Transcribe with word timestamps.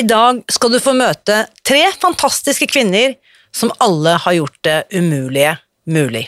I 0.00 0.04
dag 0.08 0.38
skal 0.48 0.70
du 0.72 0.78
få 0.80 0.94
møte 0.96 1.42
tre 1.66 1.82
fantastiske 2.00 2.64
kvinner 2.70 3.18
som 3.52 3.72
alle 3.84 4.14
har 4.24 4.32
gjort 4.32 4.56
det 4.64 4.76
umulige 4.96 5.50
mulig. 5.92 6.22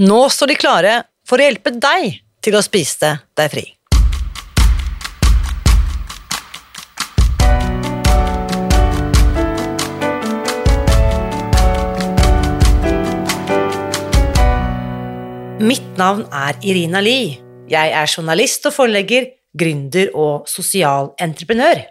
Nå 0.00 0.20
står 0.32 0.48
de 0.48 0.56
klare 0.56 0.94
for 1.28 1.36
å 1.36 1.44
hjelpe 1.44 1.74
deg 1.76 2.22
til 2.40 2.56
å 2.56 2.64
spise 2.64 3.10
deg 3.36 3.52
fri. 3.52 3.66
Mitt 15.60 15.92
navn 16.00 16.24
er 16.32 16.56
Irina 16.64 17.04
Lie. 17.04 17.36
Jeg 17.68 17.92
er 17.92 18.08
journalist 18.08 18.64
og 18.72 18.78
forlegger, 18.80 19.34
gründer 19.52 20.14
og 20.16 20.48
sosial 20.48 21.12
entreprenør. 21.20 21.90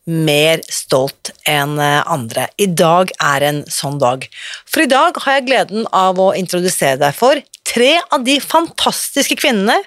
mer 0.11 0.61
stolt 0.71 1.31
enn 1.47 1.77
eh, 1.79 2.01
andre. 2.09 2.49
I 2.59 2.67
dag 2.67 3.13
er 3.23 3.47
en 3.47 3.63
sånn 3.71 3.99
dag. 4.01 4.27
For 4.67 4.83
i 4.83 4.91
dag 4.91 5.17
har 5.23 5.39
jeg 5.39 5.47
gleden 5.47 5.87
av 5.95 6.19
å 6.19 6.31
introdusere 6.37 6.99
deg 7.01 7.15
for 7.17 7.39
tre 7.71 7.93
av 8.11 8.25
de 8.27 8.37
fantastiske 8.43 9.37
kvinnene 9.39 9.77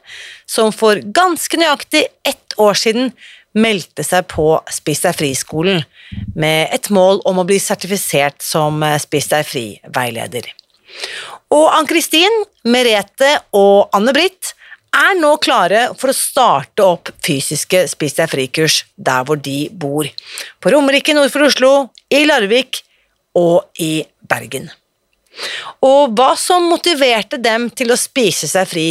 som 0.49 0.73
for 0.73 1.01
ganske 1.17 1.59
nøyaktig 1.61 2.07
ett 2.25 2.57
år 2.61 2.79
siden 2.79 3.13
meldte 3.55 4.03
seg 4.07 4.27
på 4.33 4.49
Spis 4.73 5.05
deg 5.05 5.17
fri-skolen 5.19 5.85
med 6.35 6.73
et 6.75 6.89
mål 6.95 7.21
om 7.29 7.39
å 7.39 7.47
bli 7.47 7.61
sertifisert 7.63 8.43
som 8.43 8.83
eh, 8.83 8.99
Spis 9.03 9.31
deg 9.31 9.47
fri-veileder. 9.47 10.51
Og 11.55 11.69
Ann-Kristin, 11.75 12.45
Merete 12.71 13.37
og 13.55 13.91
Anne-Britt 13.95 14.55
er 14.95 15.19
nå 15.19 15.35
klare 15.43 15.89
for 15.99 16.13
å 16.13 16.17
starte 16.17 16.85
opp 16.87 17.11
fysiske 17.25 17.85
Spis 17.91 18.17
deg 18.19 18.31
fri-kurs 18.31 18.83
der 18.95 19.27
hvor 19.27 19.41
de 19.41 19.69
bor. 19.71 20.09
På 20.61 20.73
Romerike 20.75 21.15
nord 21.17 21.33
for 21.35 21.47
Oslo, 21.49 21.73
i 22.11 22.25
Larvik 22.29 22.83
og 23.39 23.83
i 23.83 24.05
Bergen. 24.31 24.71
Og 25.83 26.15
hva 26.15 26.33
som 26.39 26.69
motiverte 26.71 27.41
dem 27.43 27.67
til 27.75 27.91
å 27.91 27.99
spise 27.99 28.49
seg 28.51 28.71
fri, 28.71 28.89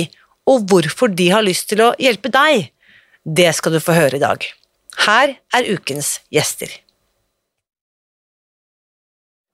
og 0.50 0.68
hvorfor 0.68 1.12
de 1.16 1.30
har 1.32 1.46
lyst 1.46 1.70
til 1.72 1.86
å 1.86 1.94
hjelpe 2.02 2.32
deg, 2.34 2.68
det 3.24 3.54
skal 3.56 3.76
du 3.76 3.80
få 3.84 3.96
høre 3.96 4.20
i 4.20 4.24
dag. 4.24 4.44
Her 5.08 5.38
er 5.56 5.70
ukens 5.72 6.18
gjester. 6.34 6.72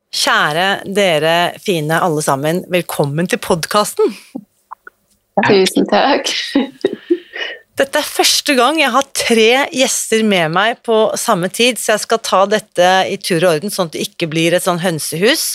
Kjære 0.09 0.89
dere 0.89 1.35
fine 1.61 1.99
alle 2.01 2.23
sammen, 2.25 2.63
velkommen 2.73 3.29
til 3.29 3.37
podkasten. 3.45 4.15
Tusen 5.47 5.87
takk. 5.89 6.31
Dette 7.79 8.01
er 8.01 8.07
første 8.11 8.55
gang 8.57 8.79
jeg 8.81 8.91
har 8.91 9.05
tre 9.15 9.51
gjester 9.71 10.25
med 10.27 10.51
meg 10.51 10.81
på 10.83 10.97
samme 11.19 11.47
tid, 11.53 11.79
så 11.79 11.93
jeg 11.93 12.03
skal 12.03 12.19
ta 12.25 12.41
dette 12.51 12.89
i 13.07 13.15
tur 13.21 13.39
og 13.39 13.53
orden, 13.53 13.71
sånn 13.71 13.87
at 13.87 13.95
det 13.95 14.03
ikke 14.09 14.27
blir 14.31 14.55
et 14.55 14.65
sånn 14.65 14.81
hønsehus. 14.83 15.53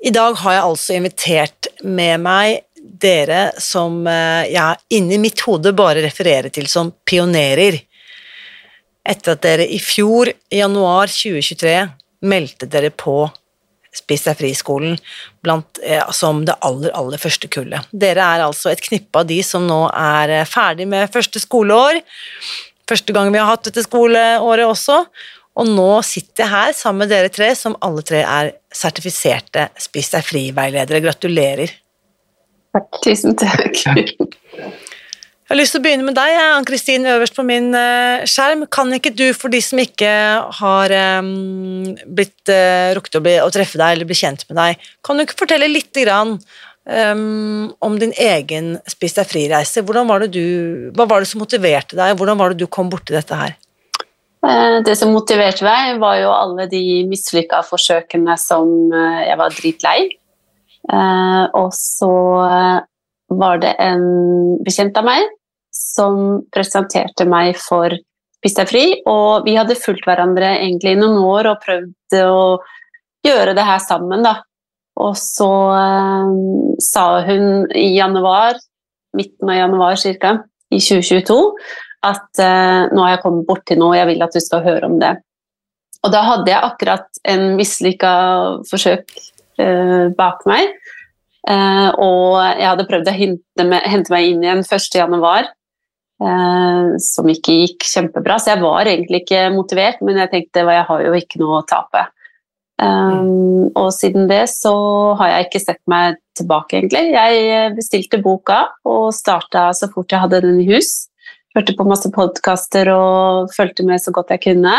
I 0.00 0.12
dag 0.16 0.38
har 0.40 0.56
jeg 0.56 0.64
altså 0.64 0.96
invitert 0.96 1.68
med 1.84 2.24
meg 2.24 2.62
dere 2.80 3.50
som 3.60 4.00
eh, 4.08 4.48
jeg 4.48 4.96
inni 4.96 5.18
mitt 5.20 5.42
hode 5.44 5.74
bare 5.76 6.00
refererer 6.06 6.48
til 6.52 6.68
som 6.72 6.88
pionerer. 7.04 7.76
Etter 9.04 9.36
at 9.36 9.44
dere 9.44 9.66
i 9.68 9.80
fjor, 9.82 10.30
i 10.32 10.62
januar 10.62 11.12
2023, 11.12 11.76
meldte 12.24 12.68
dere 12.68 12.92
på 12.92 13.26
Spis 13.90 14.22
deg 14.22 14.38
fri-skolen 14.38 14.94
eh, 15.82 16.12
som 16.14 16.44
det 16.46 16.54
aller, 16.62 16.92
aller 16.94 17.18
første 17.18 17.50
kullet. 17.50 17.88
Dere 17.90 18.22
er 18.22 18.44
altså 18.44 18.70
et 18.70 18.82
knippe 18.84 19.18
av 19.18 19.26
de 19.26 19.40
som 19.42 19.66
nå 19.66 19.82
er 19.90 20.34
eh, 20.40 20.46
ferdig 20.48 20.86
med 20.90 21.10
første 21.10 21.42
skoleår. 21.42 21.98
Første 22.90 23.14
gang 23.14 23.32
vi 23.34 23.40
har 23.42 23.50
hatt 23.50 23.66
dette 23.66 23.82
skoleåret 23.86 24.66
også. 24.68 25.02
Og 25.58 25.66
nå 25.66 25.88
sitter 26.06 26.44
jeg 26.44 26.52
her 26.52 26.74
sammen 26.78 27.04
med 27.04 27.10
dere 27.12 27.30
tre, 27.34 27.50
som 27.58 27.74
alle 27.84 28.04
tre 28.06 28.22
er 28.22 28.52
sertifiserte 28.70 29.66
Spis 29.82 30.12
deg 30.14 30.26
fri-veiledere. 30.26 31.02
Gratulerer. 31.02 31.74
Takk. 32.70 33.02
Tusen 33.02 33.34
takk. 33.38 34.38
Jeg 35.50 35.56
har 35.56 35.64
lyst 35.64 35.74
til 35.74 35.80
å 35.80 35.82
begynne 35.82 36.04
med 36.06 36.14
deg, 36.14 36.36
Ann-Kristin, 36.54 37.06
øverst 37.10 37.34
på 37.34 37.42
min 37.42 37.72
uh, 37.74 38.22
skjerm. 38.22 38.60
Kan 38.70 38.92
ikke 38.94 39.10
du, 39.10 39.32
for 39.34 39.50
de 39.50 39.58
som 39.58 39.80
ikke 39.82 40.10
har 40.60 40.92
um, 41.18 41.88
blitt 42.06 42.52
uh, 42.54 42.94
rukket 42.94 43.16
å, 43.18 43.20
bli, 43.24 43.32
å, 43.42 43.48
treffe 43.50 43.80
deg 43.80 43.96
eller 43.96 44.06
bli 44.06 44.14
kjent 44.14 44.44
med 44.46 44.60
deg, 44.60 44.84
kan 45.02 45.18
du 45.18 45.24
ikke 45.24 45.40
fortelle 45.40 45.66
litt 45.66 45.90
grann, 45.98 46.36
um, 46.86 47.64
om 47.82 47.96
din 47.98 48.14
egen 48.14 48.76
Spis 48.86 49.18
deg 49.18 49.26
fri-reise? 49.26 49.82
Hva 49.82 50.04
var 50.06 50.22
det 50.22 51.30
som 51.32 51.42
motiverte 51.42 51.98
deg? 51.98 52.14
Hvordan 52.22 52.38
var 52.38 52.54
det 52.54 52.62
du 52.62 52.70
kom 52.70 52.94
borti 52.94 53.18
dette 53.18 53.40
her? 53.40 53.58
Det 54.86 54.94
som 55.02 55.10
motiverte 55.10 55.66
meg, 55.66 55.98
var 55.98 56.20
jo 56.20 56.30
alle 56.30 56.68
de 56.70 56.84
mislykka 57.10 57.64
forsøkene 57.66 58.38
som 58.38 58.70
jeg 58.94 59.34
var 59.42 59.58
dritlei. 59.58 59.98
Og 61.58 61.68
så 61.74 62.14
var 63.42 63.60
det 63.66 63.74
en 63.82 64.08
bekjent 64.62 64.94
av 65.02 65.10
meg 65.10 65.26
som 65.90 66.40
presenterte 66.54 67.26
meg 67.28 67.58
for 67.60 67.96
Spis 68.40 68.54
deg 68.56 68.68
fri, 68.70 68.84
og 69.04 69.44
vi 69.44 69.52
hadde 69.52 69.76
fulgt 69.76 70.06
hverandre 70.08 70.54
egentlig 70.62 70.94
i 70.94 70.96
noen 70.96 71.18
år 71.28 71.50
og 71.50 71.58
prøvd 71.60 72.14
å 72.24 72.38
gjøre 73.26 73.52
det 73.52 73.66
her 73.68 73.82
sammen, 73.84 74.24
da. 74.24 74.38
Og 74.96 75.12
så 75.20 75.48
eh, 75.76 76.30
sa 76.80 77.04
hun 77.26 77.66
i 77.76 77.90
januar, 77.98 78.56
midten 79.12 79.52
av 79.52 79.58
januar 79.58 80.00
ca., 80.22 80.38
i 80.72 80.78
2022, 80.80 81.36
at 82.08 82.40
eh, 82.40 82.88
nå 82.94 83.04
har 83.04 83.12
jeg 83.18 83.22
kommet 83.26 83.44
borti 83.48 83.76
noe, 83.76 83.98
jeg 83.98 84.08
vil 84.08 84.24
at 84.24 84.32
du 84.32 84.40
skal 84.40 84.64
høre 84.64 84.88
om 84.88 84.96
det. 85.02 85.18
Og 86.00 86.16
da 86.16 86.24
hadde 86.24 86.48
jeg 86.48 86.64
akkurat 86.64 87.22
en 87.28 87.46
mislykka 87.60 88.14
forsøk 88.70 89.18
eh, 89.60 90.08
bak 90.16 90.48
meg. 90.48 90.72
Uh, 91.40 91.88
og 91.96 92.34
jeg 92.60 92.66
hadde 92.68 92.84
prøvd 92.84 93.08
å 93.08 93.16
hente, 93.16 93.64
med, 93.64 93.80
hente 93.88 94.12
meg 94.12 94.26
inn 94.28 94.42
igjen 94.44 94.60
1.1. 94.60 95.48
Eh, 96.20 96.86
som 97.00 97.28
ikke 97.32 97.54
gikk 97.62 97.86
kjempebra. 97.88 98.36
Så 98.36 98.52
jeg 98.52 98.60
var 98.60 98.88
egentlig 98.88 99.22
ikke 99.22 99.46
motivert, 99.54 100.02
men 100.04 100.20
jeg 100.20 100.32
tenkte 100.34 100.64
at 100.66 100.74
jeg 100.76 100.88
har 100.90 101.04
jo 101.06 101.12
ikke 101.16 101.40
noe 101.40 101.60
å 101.62 101.68
tape. 101.68 102.06
Um, 102.80 103.68
og 103.76 103.90
siden 103.92 104.24
det 104.30 104.46
så 104.48 104.72
har 105.20 105.34
jeg 105.34 105.48
ikke 105.48 105.60
sett 105.60 105.80
meg 105.90 106.16
tilbake, 106.36 106.78
egentlig. 106.78 107.12
Jeg 107.12 107.74
bestilte 107.76 108.20
boka 108.24 108.62
og 108.88 109.10
starta 109.12 109.66
så 109.76 109.90
fort 109.92 110.12
jeg 110.12 110.22
hadde 110.22 110.40
den 110.46 110.62
i 110.62 110.68
hus. 110.70 111.10
Hørte 111.56 111.74
på 111.76 111.88
masse 111.88 112.08
podkaster 112.14 112.88
og 112.94 113.52
fulgte 113.56 113.84
med 113.88 114.00
så 114.00 114.14
godt 114.16 114.32
jeg 114.36 114.44
kunne. 114.48 114.78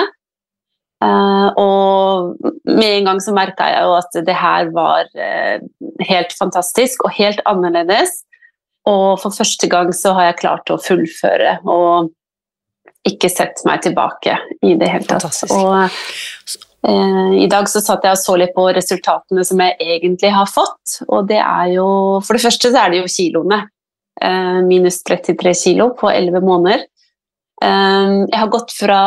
Uh, 1.02 1.50
og 1.58 2.50
med 2.70 3.00
en 3.00 3.08
gang 3.10 3.22
så 3.22 3.34
merka 3.34 3.70
jeg 3.74 3.86
jo 3.88 3.96
at 3.98 4.18
det 4.28 4.38
her 4.38 4.70
var 4.74 5.10
uh, 5.18 5.62
helt 6.06 6.36
fantastisk 6.38 7.06
og 7.06 7.18
helt 7.18 7.42
annerledes. 7.50 8.22
Og 8.90 9.20
for 9.22 9.34
første 9.36 9.70
gang 9.70 9.92
så 9.94 10.16
har 10.18 10.32
jeg 10.32 10.42
klart 10.42 10.72
å 10.74 10.80
fullføre 10.82 11.60
og 11.70 12.10
ikke 13.08 13.30
sett 13.34 13.62
meg 13.66 13.82
tilbake 13.86 14.36
i 14.66 14.76
det 14.78 14.90
hele 14.90 15.08
tatt. 15.10 15.42
Og 15.54 15.74
eh, 15.82 17.36
i 17.42 17.48
dag 17.50 17.70
så 17.70 17.82
satt 17.82 18.06
jeg 18.06 18.18
og 18.18 18.22
så 18.22 18.38
litt 18.42 18.54
på 18.56 18.68
resultatene 18.74 19.46
som 19.46 19.62
jeg 19.62 19.78
egentlig 19.98 20.34
har 20.34 20.50
fått. 20.50 21.02
Og 21.10 21.30
det 21.30 21.40
er 21.42 21.76
jo 21.76 21.88
For 22.26 22.38
det 22.38 22.46
første 22.46 22.74
så 22.74 22.84
er 22.84 22.94
det 22.94 23.02
jo 23.02 23.14
kiloene. 23.16 23.64
Eh, 24.22 24.60
minus 24.68 25.02
33 25.08 25.56
kilo 25.58 25.92
på 25.98 26.12
11 26.12 26.46
måneder. 26.46 26.86
Eh, 27.62 28.18
jeg 28.28 28.38
har 28.38 28.54
gått 28.54 28.74
fra 28.78 29.02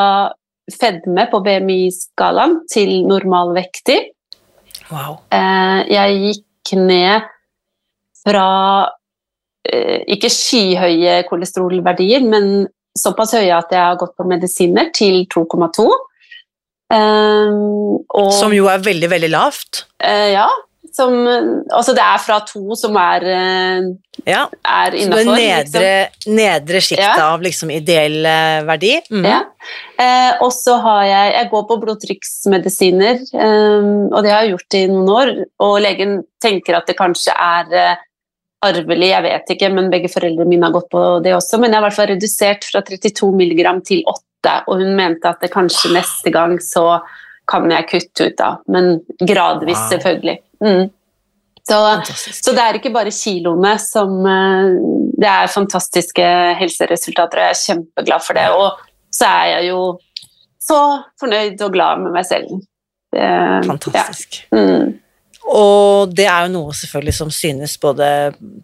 fedme 0.70 1.28
på 1.30 1.40
BMI-skalaen 1.44 2.60
til 2.72 2.96
normalvektig. 3.06 4.00
Wow. 4.90 5.20
Eh, 5.32 5.80
jeg 5.92 6.20
gikk 6.24 6.74
ned 6.80 7.30
fra 8.24 8.48
ikke 9.64 10.28
skyhøye 10.28 11.22
kolesterolverdier, 11.28 12.24
men 12.28 12.66
såpass 12.98 13.34
høye 13.38 13.54
at 13.56 13.72
jeg 13.72 13.80
har 13.80 13.96
gått 14.00 14.14
på 14.18 14.26
medisiner, 14.28 14.90
til 14.94 15.24
2,2. 15.32 15.88
Um, 16.92 18.04
og, 18.12 18.30
Som 18.36 18.54
jo 18.54 18.68
er 18.70 18.84
veldig, 18.84 19.10
veldig 19.10 19.32
lavt. 19.32 19.86
Uh, 20.04 20.30
ja. 20.34 20.46
Som, 20.94 21.24
altså 21.74 21.90
det 21.96 22.02
er 22.04 22.20
fra 22.22 22.36
to 22.46 22.76
som 22.78 22.94
er, 23.00 23.24
uh, 23.26 23.88
Ja. 24.28 24.44
er 24.62 24.94
Så 24.94 25.08
det 25.10 25.24
er 25.24 25.32
nedre, 25.32 25.88
nedre 26.28 26.82
sjiktet 26.84 27.18
Ja. 27.18 27.32
av 27.32 27.42
liksom 27.42 27.72
ideell 27.74 28.20
eh, 28.24 28.60
verdi. 28.68 28.92
Mm. 29.10 29.24
Ja. 29.26 29.40
Uh, 29.98 30.44
og 30.44 30.52
så 30.54 30.78
har 30.84 31.02
jeg 31.08 31.32
Jeg 31.34 31.50
går 31.50 31.66
på 31.66 31.80
blodtrykksmedisiner, 31.82 33.18
um, 33.32 34.12
og 34.12 34.22
det 34.22 34.30
har 34.30 34.44
jeg 34.44 34.54
gjort 34.54 34.78
i 34.78 34.86
noen 34.92 35.08
år. 35.08 35.34
Og 35.66 35.80
legen 35.82 36.22
tenker 36.40 36.78
at 36.78 36.86
det 36.86 36.96
kanskje 37.00 37.34
er 37.34 37.74
eh, 37.74 37.96
arvelig, 38.66 39.10
jeg 39.12 39.24
vet 39.26 39.52
ikke, 39.54 39.70
men 39.74 39.90
begge 39.92 40.10
foreldrene 40.12 40.48
mine 40.50 40.66
har 40.68 40.74
gått 40.74 40.90
på 40.92 41.02
det 41.24 41.34
også. 41.36 41.60
Men 41.60 41.70
jeg 41.70 41.78
har 41.78 41.84
i 41.84 41.88
hvert 41.88 41.98
fall 41.98 42.10
redusert 42.14 42.66
fra 42.70 42.82
32 42.86 43.30
mg 43.40 43.62
til 43.88 44.02
8, 44.10 44.56
og 44.68 44.80
hun 44.82 44.96
mente 44.98 45.30
at 45.30 45.40
det 45.44 45.52
kanskje 45.54 45.92
neste 45.94 46.32
gang 46.34 46.56
så 46.62 47.00
kan 47.50 47.68
jeg 47.70 47.88
kutte 47.90 48.28
ut, 48.30 48.36
da. 48.40 48.50
Men 48.72 49.00
gradvis, 49.20 49.78
Wow. 49.78 49.90
selvfølgelig. 49.92 50.38
Mm. 50.64 50.84
Så 51.64 51.76
så 52.44 52.52
det 52.52 52.60
er 52.60 52.76
ikke 52.76 52.92
bare 52.92 53.12
kiloene 53.12 53.78
som 53.80 54.18
eh, 54.28 54.74
Det 55.16 55.28
er 55.30 55.46
fantastiske 55.48 56.26
helseresultater, 56.60 57.38
og 57.38 57.44
jeg 57.46 57.54
er 57.54 57.62
kjempeglad 57.62 58.24
for 58.26 58.36
det. 58.36 58.48
Og 58.52 58.82
så 59.14 59.28
er 59.30 59.46
jeg 59.54 59.70
jo 59.70 59.80
så 60.60 60.80
fornøyd 61.20 61.60
og 61.64 61.72
glad 61.72 62.02
med 62.02 62.12
meg 62.16 62.26
selv. 62.28 62.50
Det, 63.14 63.28
Fantastisk. 63.68 64.40
Ja. 64.52 64.58
Mm. 64.58 64.94
Og 65.52 66.14
det 66.16 66.24
er 66.30 66.46
jo 66.46 66.52
noe 66.54 66.72
selvfølgelig 66.72 67.14
som 67.18 67.30
synes 67.34 67.76
både 67.82 68.06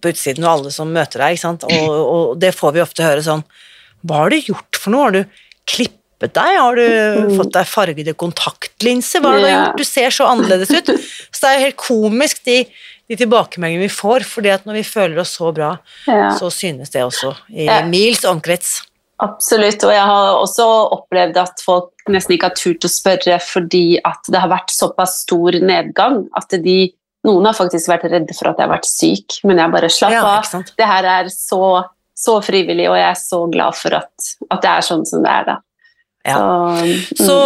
på 0.00 0.12
utsiden 0.14 0.44
og 0.46 0.52
alle 0.56 0.70
som 0.74 0.88
møter 0.92 1.20
deg, 1.20 1.36
ikke 1.36 1.44
sant? 1.44 1.64
Og, 1.68 1.96
og 2.00 2.38
det 2.40 2.54
får 2.56 2.72
vi 2.76 2.80
ofte 2.84 3.04
høre 3.04 3.22
sånn 3.26 3.42
Hva 4.06 4.22
har 4.22 4.30
du 4.32 4.38
gjort 4.40 4.78
for 4.80 4.94
noe? 4.94 5.02
Har 5.04 5.12
du 5.18 5.24
klippet 5.68 6.32
deg? 6.36 6.54
Har 6.60 6.76
du 6.76 6.86
Mm. 7.20 7.36
fått 7.36 7.52
deg 7.52 7.66
fargede 7.68 8.14
kontaktlinser? 8.16 9.20
Hva 9.20 9.34
har 9.34 9.38
du 9.38 9.44
gjort? 9.50 9.76
Du 9.76 9.84
ser 9.84 10.10
så 10.10 10.26
annerledes 10.30 10.70
ut. 10.72 10.88
Så 11.32 11.40
det 11.42 11.48
er 11.50 11.58
jo 11.58 11.64
helt 11.66 11.76
komisk 11.80 12.42
de, 12.48 12.58
de 13.08 13.16
tilbakemeldingene 13.16 13.86
vi 13.86 13.92
får, 13.92 14.24
fordi 14.28 14.50
at 14.52 14.64
når 14.68 14.80
vi 14.80 14.82
føler 14.88 15.20
oss 15.20 15.36
så 15.36 15.52
bra, 15.56 15.74
så 16.38 16.50
synes 16.52 16.90
det 16.92 17.02
også 17.04 17.34
i 17.52 17.66
mils 17.88 18.24
omkrets. 18.24 18.80
Absolutt, 19.20 19.84
og 19.84 19.92
jeg 19.92 20.06
har 20.10 20.30
også 20.38 20.66
opplevd 20.96 21.36
at 21.42 21.60
folk 21.64 22.08
nesten 22.12 22.36
ikke 22.36 22.48
har 22.48 22.56
turt 22.56 22.86
å 22.86 22.90
spørre 22.90 23.36
fordi 23.44 23.84
at 24.00 24.30
det 24.32 24.40
har 24.40 24.50
vært 24.52 24.72
såpass 24.72 25.20
stor 25.26 25.58
nedgang 25.60 26.24
at 26.38 26.56
de 26.64 26.80
Noen 27.28 27.44
har 27.44 27.52
faktisk 27.52 27.90
vært 27.90 28.06
redde 28.08 28.32
for 28.32 28.48
at 28.48 28.56
jeg 28.56 28.64
har 28.64 28.70
vært 28.72 28.86
syk, 28.88 29.34
men 29.44 29.58
jeg 29.60 29.72
bare 29.74 29.90
slapp 29.92 30.14
Ja, 30.14 30.22
av. 30.24 30.70
Det 30.72 30.86
her 30.88 31.04
er 31.04 31.26
så, 31.28 31.82
så 32.16 32.38
frivillig, 32.40 32.86
og 32.88 32.96
jeg 32.96 33.10
er 33.10 33.18
så 33.20 33.42
glad 33.52 33.76
for 33.76 33.98
at, 33.98 34.30
at 34.48 34.62
det 34.64 34.70
er 34.70 34.86
sånn 34.86 35.04
som 35.04 35.26
det 35.26 35.34
er, 35.34 35.50
da. 35.50 35.56
Ja. 36.24 36.36
Så, 36.36 36.46
mm. 36.80 37.26
Så 37.26 37.36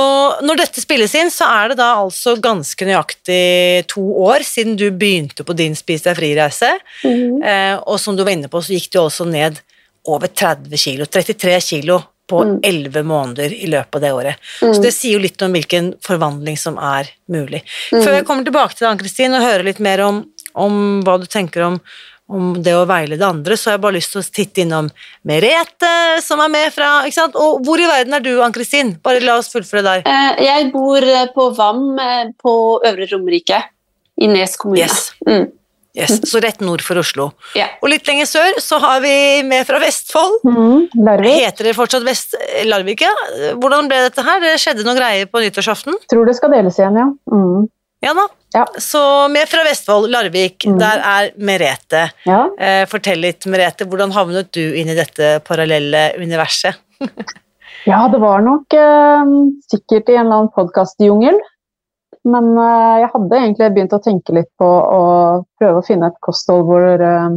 når 0.46 0.62
dette 0.62 0.82
spilles 0.82 1.14
inn, 1.18 1.30
så 1.30 1.46
er 1.58 1.70
det 1.72 1.78
da 1.78 1.92
altså 2.04 2.36
ganske 2.42 2.86
nøyaktig 2.86 3.84
to 3.90 4.02
år 4.24 4.46
siden 4.46 4.78
du 4.78 4.88
begynte 4.90 5.46
på 5.46 5.58
din 5.58 5.74
Spis 5.78 6.06
deg 6.06 6.18
fri-reise. 6.18 6.70
Mm. 7.02 7.42
Eh, 7.42 7.74
og 7.82 7.98
som 8.02 8.14
du 8.14 8.22
var 8.22 8.34
inne 8.34 8.50
på, 8.50 8.62
så 8.62 8.74
gikk 8.74 8.90
du 8.94 9.00
også 9.02 9.26
ned 9.30 9.58
over 10.08 10.26
30 10.28 10.76
kilo. 10.78 11.06
33 11.06 11.60
kilo 11.60 12.02
på 12.28 12.40
Mm. 12.44 12.60
11 12.62 13.02
måneder 13.04 13.52
i 13.52 13.66
løpet 13.68 13.94
av 13.94 14.00
det 14.00 14.12
året. 14.12 14.36
Mm. 14.62 14.74
Så 14.74 14.82
det 14.82 14.92
sier 14.96 15.12
jo 15.18 15.24
litt 15.26 15.42
om 15.44 15.52
hvilken 15.52 15.90
forvandling 16.00 16.56
som 16.56 16.78
er 16.80 17.10
mulig. 17.28 17.60
Mm. 17.92 18.00
Før 18.00 18.12
jeg 18.16 18.24
kommer 18.24 18.44
tilbake 18.46 18.72
til 18.74 18.86
deg, 18.86 18.90
Ann-Kristin, 18.94 19.34
og 19.36 19.44
hører 19.44 19.64
litt 19.68 19.78
mer 19.84 20.00
om, 20.00 20.22
om 20.56 21.02
hva 21.04 21.18
du 21.20 21.26
tenker 21.28 21.66
om, 21.66 21.76
om 22.32 22.54
det 22.64 22.72
å 22.72 22.86
veilede 22.88 23.20
andre, 23.28 23.58
så 23.60 23.68
har 23.68 23.76
jeg 23.76 23.82
bare 23.84 23.96
lyst 23.98 24.14
til 24.14 24.22
å 24.22 24.30
titte 24.32 24.62
innom 24.64 24.88
Merete, 25.28 25.90
som 26.24 26.40
er 26.40 26.48
med 26.48 26.72
fra 26.72 27.02
ikke 27.04 27.18
sant? 27.18 27.36
Og 27.36 27.60
hvor 27.66 27.80
i 27.80 27.88
verden 27.90 28.16
er 28.16 28.24
du, 28.24 28.30
Ann-Kristin? 28.40 28.94
Bare 29.04 29.20
la 29.20 29.36
oss 29.42 29.52
fullføre 29.52 29.82
der. 29.84 30.04
Eh, 30.08 30.44
Jeg 30.46 30.70
bor 30.72 30.96
eh, 31.04 31.26
på 31.34 31.50
Vam 31.58 31.98
eh, 32.00 32.30
på 32.40 32.54
Øvre 32.88 33.10
Romerike 33.12 33.60
i 34.16 34.26
Nes 34.32 34.56
kommune. 34.56 34.80
Yes. 34.86 35.10
Mm. 35.28 35.50
Yes, 35.94 36.16
så 36.26 36.40
rett 36.42 36.58
nord 36.64 36.82
for 36.82 36.98
Oslo. 36.98 37.28
Ja. 37.54 37.68
Og 37.80 37.88
litt 37.92 38.08
lenger 38.10 38.26
sør 38.26 38.56
så 38.58 38.80
har 38.82 39.00
vi 39.04 39.12
med 39.46 39.62
fra 39.68 39.78
Vestfold. 39.78 40.40
Mm, 40.42 40.88
Larvik. 41.06 41.36
Heter 41.44 41.68
det 41.68 41.74
fortsatt 41.76 42.02
Vest 42.06 42.34
Larvik? 42.66 43.04
ja? 43.06 43.12
Hvordan 43.54 43.86
ble 43.90 44.00
dette 44.08 44.24
her? 44.26 44.40
Det 44.42 44.56
skjedde 44.58 44.82
noen 44.88 44.98
greier 44.98 45.30
på 45.30 45.38
nyttårsaften? 45.44 45.94
Tror 46.10 46.26
det 46.26 46.34
skal 46.40 46.50
deles 46.56 46.80
igjen, 46.82 46.98
ja. 46.98 47.06
Mm. 47.30 47.68
Ja 48.04 48.12
da. 48.18 48.26
Ja. 48.54 48.64
Så 48.82 49.00
med 49.32 49.48
fra 49.48 49.62
Vestfold, 49.64 50.10
Larvik, 50.10 50.66
Mm. 50.66 50.78
der 50.82 50.98
er 51.12 51.30
Merete. 51.38 52.10
ja. 52.26 52.42
Eh, 52.58 52.84
fortell 52.90 53.22
litt, 53.22 53.46
Merete, 53.46 53.86
hvordan 53.86 54.12
havnet 54.12 54.50
du 54.52 54.60
inn 54.74 54.90
i 54.90 54.94
dette 54.98 55.40
parallelle 55.46 56.10
universet? 56.18 56.74
Ja, 57.86 58.08
det 58.08 58.16
var 58.18 58.40
nok 58.40 58.72
eh, 58.72 59.32
sikkert 59.68 60.08
i 60.08 60.14
en 60.16 60.26
eller 60.26 60.38
annen 60.38 60.52
podkastjungel. 60.56 61.36
Men 62.24 62.52
eh, 62.56 63.00
jeg 63.02 63.10
hadde 63.12 63.40
egentlig 63.40 63.72
begynt 63.74 63.96
å 63.96 64.02
tenke 64.04 64.36
litt 64.36 64.48
på 64.60 64.68
å 64.68 65.02
prøve 65.60 65.80
å 65.80 65.84
finne 65.84 66.08
et 66.08 66.20
kosthold 66.24 66.64
hvor, 66.68 66.86
eh, 67.04 67.36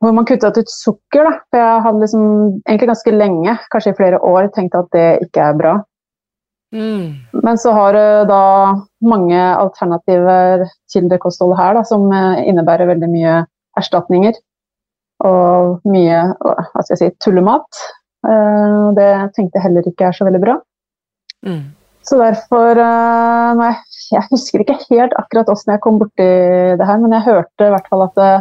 hvor 0.00 0.16
man 0.16 0.28
kuttet 0.28 0.62
ut 0.62 0.72
sukker. 0.72 1.28
Da. 1.28 1.34
For 1.50 1.60
jeg 1.60 1.84
hadde 1.86 2.04
liksom, 2.06 2.26
egentlig 2.64 2.90
ganske 2.94 3.14
lenge, 3.14 3.56
kanskje 3.74 3.92
i 3.92 3.98
flere 4.00 4.20
år, 4.24 4.48
tenkt 4.56 4.78
at 4.78 4.88
det 4.96 5.08
ikke 5.26 5.48
er 5.50 5.58
bra. 5.60 5.78
Mm. 6.72 7.18
Men 7.42 7.58
så 7.58 7.72
har 7.74 7.96
du 7.96 8.28
da 8.30 8.44
mange 9.02 9.38
alternativer 9.38 10.68
til 10.92 11.08
det 11.10 11.18
kostholdet 11.22 11.58
her, 11.58 11.74
da, 11.80 11.84
som 11.86 12.06
eh, 12.14 12.44
innebærer 12.48 12.88
veldig 12.92 13.10
mye 13.12 13.40
erstatninger. 13.80 14.38
Og 15.26 15.84
mye 15.90 16.22
hva 16.40 16.80
skal 16.80 16.94
jeg 16.94 17.02
si, 17.02 17.10
tullemat. 17.20 17.82
Eh, 18.24 18.86
det 18.96 19.10
tenkte 19.36 19.58
jeg 19.58 19.66
heller 19.66 19.90
ikke 19.90 20.08
er 20.08 20.16
så 20.16 20.24
veldig 20.28 20.42
bra. 20.46 20.56
Mm. 21.44 21.60
Så 22.06 22.16
derfor 22.18 22.78
eh, 22.80 23.50
nei, 23.58 23.74
Jeg 24.10 24.26
husker 24.32 24.62
ikke 24.62 24.78
helt 24.88 25.12
akkurat 25.20 25.50
åssen 25.52 25.74
jeg 25.74 25.82
kom 25.84 26.00
borti 26.00 26.26
det 26.80 26.86
her, 26.86 26.98
men 27.02 27.12
jeg 27.14 27.26
hørte 27.28 27.68
i 27.68 27.74
hvert 27.74 27.90
fall 27.92 28.06
at 28.08 28.18
eh, 28.24 28.40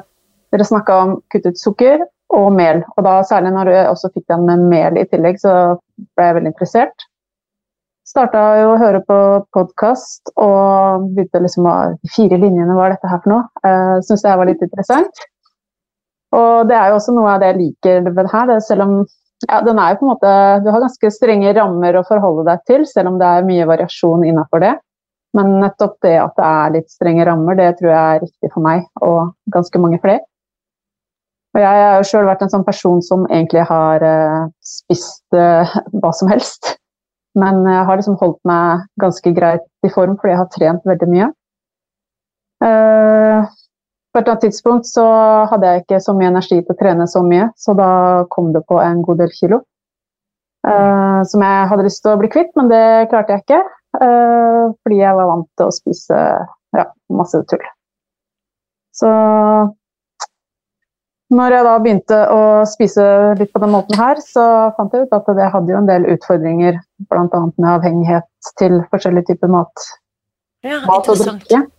dere 0.54 0.66
snakka 0.66 0.96
om 1.04 1.12
kuttet 1.34 1.60
sukker 1.62 2.02
og 2.34 2.50
mel. 2.56 2.82
Og 2.96 3.06
da 3.06 3.20
særlig 3.28 3.54
når 3.54 3.70
du 3.70 3.76
også 3.84 4.10
fikk 4.14 4.26
den 4.32 4.48
med 4.48 4.66
mel 4.72 4.98
i 4.98 5.06
tillegg, 5.12 5.38
så 5.42 5.54
ble 6.18 6.30
jeg 6.30 6.38
veldig 6.40 6.54
interessert. 6.54 7.06
Starta 8.10 8.42
jo 8.58 8.72
å 8.72 8.80
høre 8.82 9.04
på 9.06 9.18
podkast 9.54 10.32
og 10.34 11.10
begynte 11.14 11.44
liksom 11.44 11.68
å 11.70 11.76
De 12.02 12.10
fire 12.10 12.40
linjene, 12.42 12.74
hva 12.74 12.88
er 12.88 12.96
dette 12.96 13.12
her 13.12 13.22
for 13.22 13.34
noe? 13.36 13.44
Uh, 13.62 14.00
Syns 14.06 14.24
det 14.24 14.32
her 14.32 14.40
var 14.42 14.50
litt 14.50 14.64
interessant. 14.66 15.22
Og 16.34 16.70
det 16.70 16.78
er 16.78 16.90
jo 16.90 16.98
også 16.98 17.14
noe 17.14 17.36
av 17.36 17.44
det 17.44 17.52
jeg 17.52 17.60
liker 17.60 18.08
ved 18.08 18.18
det 18.24 18.32
her. 18.34 18.50
Det, 18.50 18.58
selv 18.66 18.86
om 18.88 18.96
ja, 19.48 19.62
den 19.64 19.80
er 19.80 19.94
jo 19.94 20.00
på 20.02 20.06
en 20.06 20.12
måte 20.12 20.32
Du 20.66 20.70
har 20.74 20.84
ganske 20.84 21.12
strenge 21.16 21.54
rammer 21.56 21.96
å 21.96 22.06
forholde 22.08 22.46
deg 22.50 22.64
til, 22.68 22.86
selv 22.90 23.14
om 23.14 23.20
det 23.22 23.28
er 23.28 23.48
mye 23.48 23.68
variasjon 23.70 24.26
innafor 24.28 24.64
det. 24.66 24.74
Men 25.38 25.60
nettopp 25.62 26.00
det 26.04 26.16
at 26.20 26.34
det 26.40 26.48
er 26.48 26.74
litt 26.74 26.90
strenge 26.92 27.28
rammer, 27.28 27.56
det 27.56 27.76
tror 27.80 27.92
jeg 27.92 28.16
er 28.16 28.24
riktig 28.26 28.52
for 28.52 28.66
meg 28.66 28.88
og 29.06 29.32
ganske 29.54 29.82
mange 29.82 30.02
flere. 30.02 30.26
Og 31.56 31.62
jeg 31.62 31.82
har 31.82 31.98
jo 31.98 32.08
sjøl 32.10 32.28
vært 32.28 32.44
en 32.46 32.52
sånn 32.52 32.66
person 32.66 33.00
som 33.06 33.26
egentlig 33.30 33.64
har 33.70 34.04
eh, 34.06 34.50
spist 34.66 35.38
eh, 35.38 35.78
hva 36.02 36.12
som 36.14 36.30
helst. 36.30 36.76
Men 37.40 37.62
jeg 37.66 37.86
har 37.88 37.98
liksom 37.98 38.18
holdt 38.22 38.40
meg 38.50 38.86
ganske 39.02 39.34
greit 39.38 39.66
i 39.86 39.92
form 39.94 40.18
fordi 40.18 40.34
jeg 40.34 40.42
har 40.42 40.52
trent 40.54 40.90
veldig 40.90 41.10
mye. 41.10 41.30
Eh, 42.66 43.50
på 44.20 44.22
et 44.22 44.28
eller 44.28 44.36
annet 44.36 44.52
tidspunkt 44.52 44.88
så 44.90 45.04
hadde 45.48 45.68
jeg 45.70 45.84
ikke 45.84 46.00
så 46.04 46.14
mye 46.18 46.28
energi 46.28 46.58
til 46.60 46.74
å 46.74 46.78
trene 46.80 47.06
så 47.08 47.22
mye, 47.24 47.46
så 47.56 47.76
da 47.78 47.90
kom 48.34 48.52
det 48.52 48.66
på 48.68 48.80
en 48.84 49.02
god 49.08 49.22
del 49.24 49.32
kilo. 49.32 49.62
Uh, 50.68 51.24
som 51.24 51.44
jeg 51.46 51.68
hadde 51.72 51.86
lyst 51.86 52.02
til 52.04 52.12
å 52.12 52.20
bli 52.20 52.28
kvitt, 52.32 52.52
men 52.60 52.68
det 52.68 53.08
klarte 53.14 53.38
jeg 53.38 53.46
ikke. 53.46 53.62
Uh, 53.96 54.76
fordi 54.84 55.00
jeg 55.00 55.16
var 55.16 55.30
vant 55.32 55.48
til 55.56 55.70
å 55.70 55.74
spise 55.74 56.18
ja, 56.76 56.86
masse 57.16 57.40
tull. 57.48 57.64
Så 58.92 59.08
når 61.32 61.56
jeg 61.56 61.68
da 61.70 61.78
begynte 61.80 62.20
å 62.36 62.44
spise 62.68 63.08
litt 63.40 63.56
på 63.56 63.64
den 63.64 63.72
måten 63.72 63.96
her, 63.96 64.20
så 64.20 64.44
fant 64.76 64.92
jeg 64.92 65.08
ut 65.08 65.16
at 65.16 65.32
det 65.40 65.50
hadde 65.56 65.72
jo 65.72 65.80
en 65.80 65.90
del 65.90 66.12
utfordringer, 66.18 66.84
bl.a. 67.08 67.42
med 67.56 67.72
avhengighet 67.72 68.54
til 68.60 68.82
forskjellige 68.92 69.32
typer 69.32 69.56
mat, 69.56 69.90
Ja, 70.68 70.84
mat 70.84 71.08
og 71.08 71.24
drikke. 71.24 71.70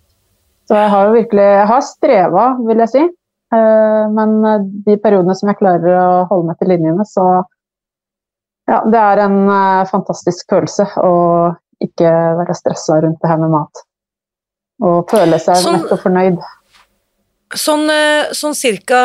Så 0.70 0.76
jeg 0.78 0.90
har 0.92 1.06
jo 1.08 1.14
virkelig 1.16 1.46
jeg 1.50 1.66
har 1.66 1.80
streva, 1.82 2.44
vil 2.68 2.78
jeg 2.84 2.92
si. 2.92 3.00
Eh, 3.50 4.04
Men 4.14 4.36
de 4.86 4.94
periodene 5.02 5.34
som 5.34 5.48
jeg 5.50 5.58
klarer 5.58 5.96
å 5.98 6.28
holde 6.30 6.46
meg 6.52 6.58
til 6.60 6.70
linjene, 6.70 7.02
så 7.10 7.24
Ja, 8.70 8.84
det 8.86 8.94
er 9.02 9.18
en 9.24 9.48
eh, 9.50 9.84
fantastisk 9.90 10.46
følelse 10.52 10.84
å 11.02 11.10
ikke 11.82 12.06
være 12.38 12.54
stressa 12.54 13.00
rundt 13.02 13.18
det 13.24 13.30
her 13.32 13.40
med 13.42 13.50
mat. 13.50 13.80
Og 14.84 15.10
føle 15.10 15.40
seg 15.42 15.56
Sånn- 15.58 15.80
nettopp 15.82 16.04
fornøyd. 16.04 16.38
Sånn, 17.58 17.88
eh, 17.90 18.30
sånn 18.30 18.54
cirka, 18.54 19.00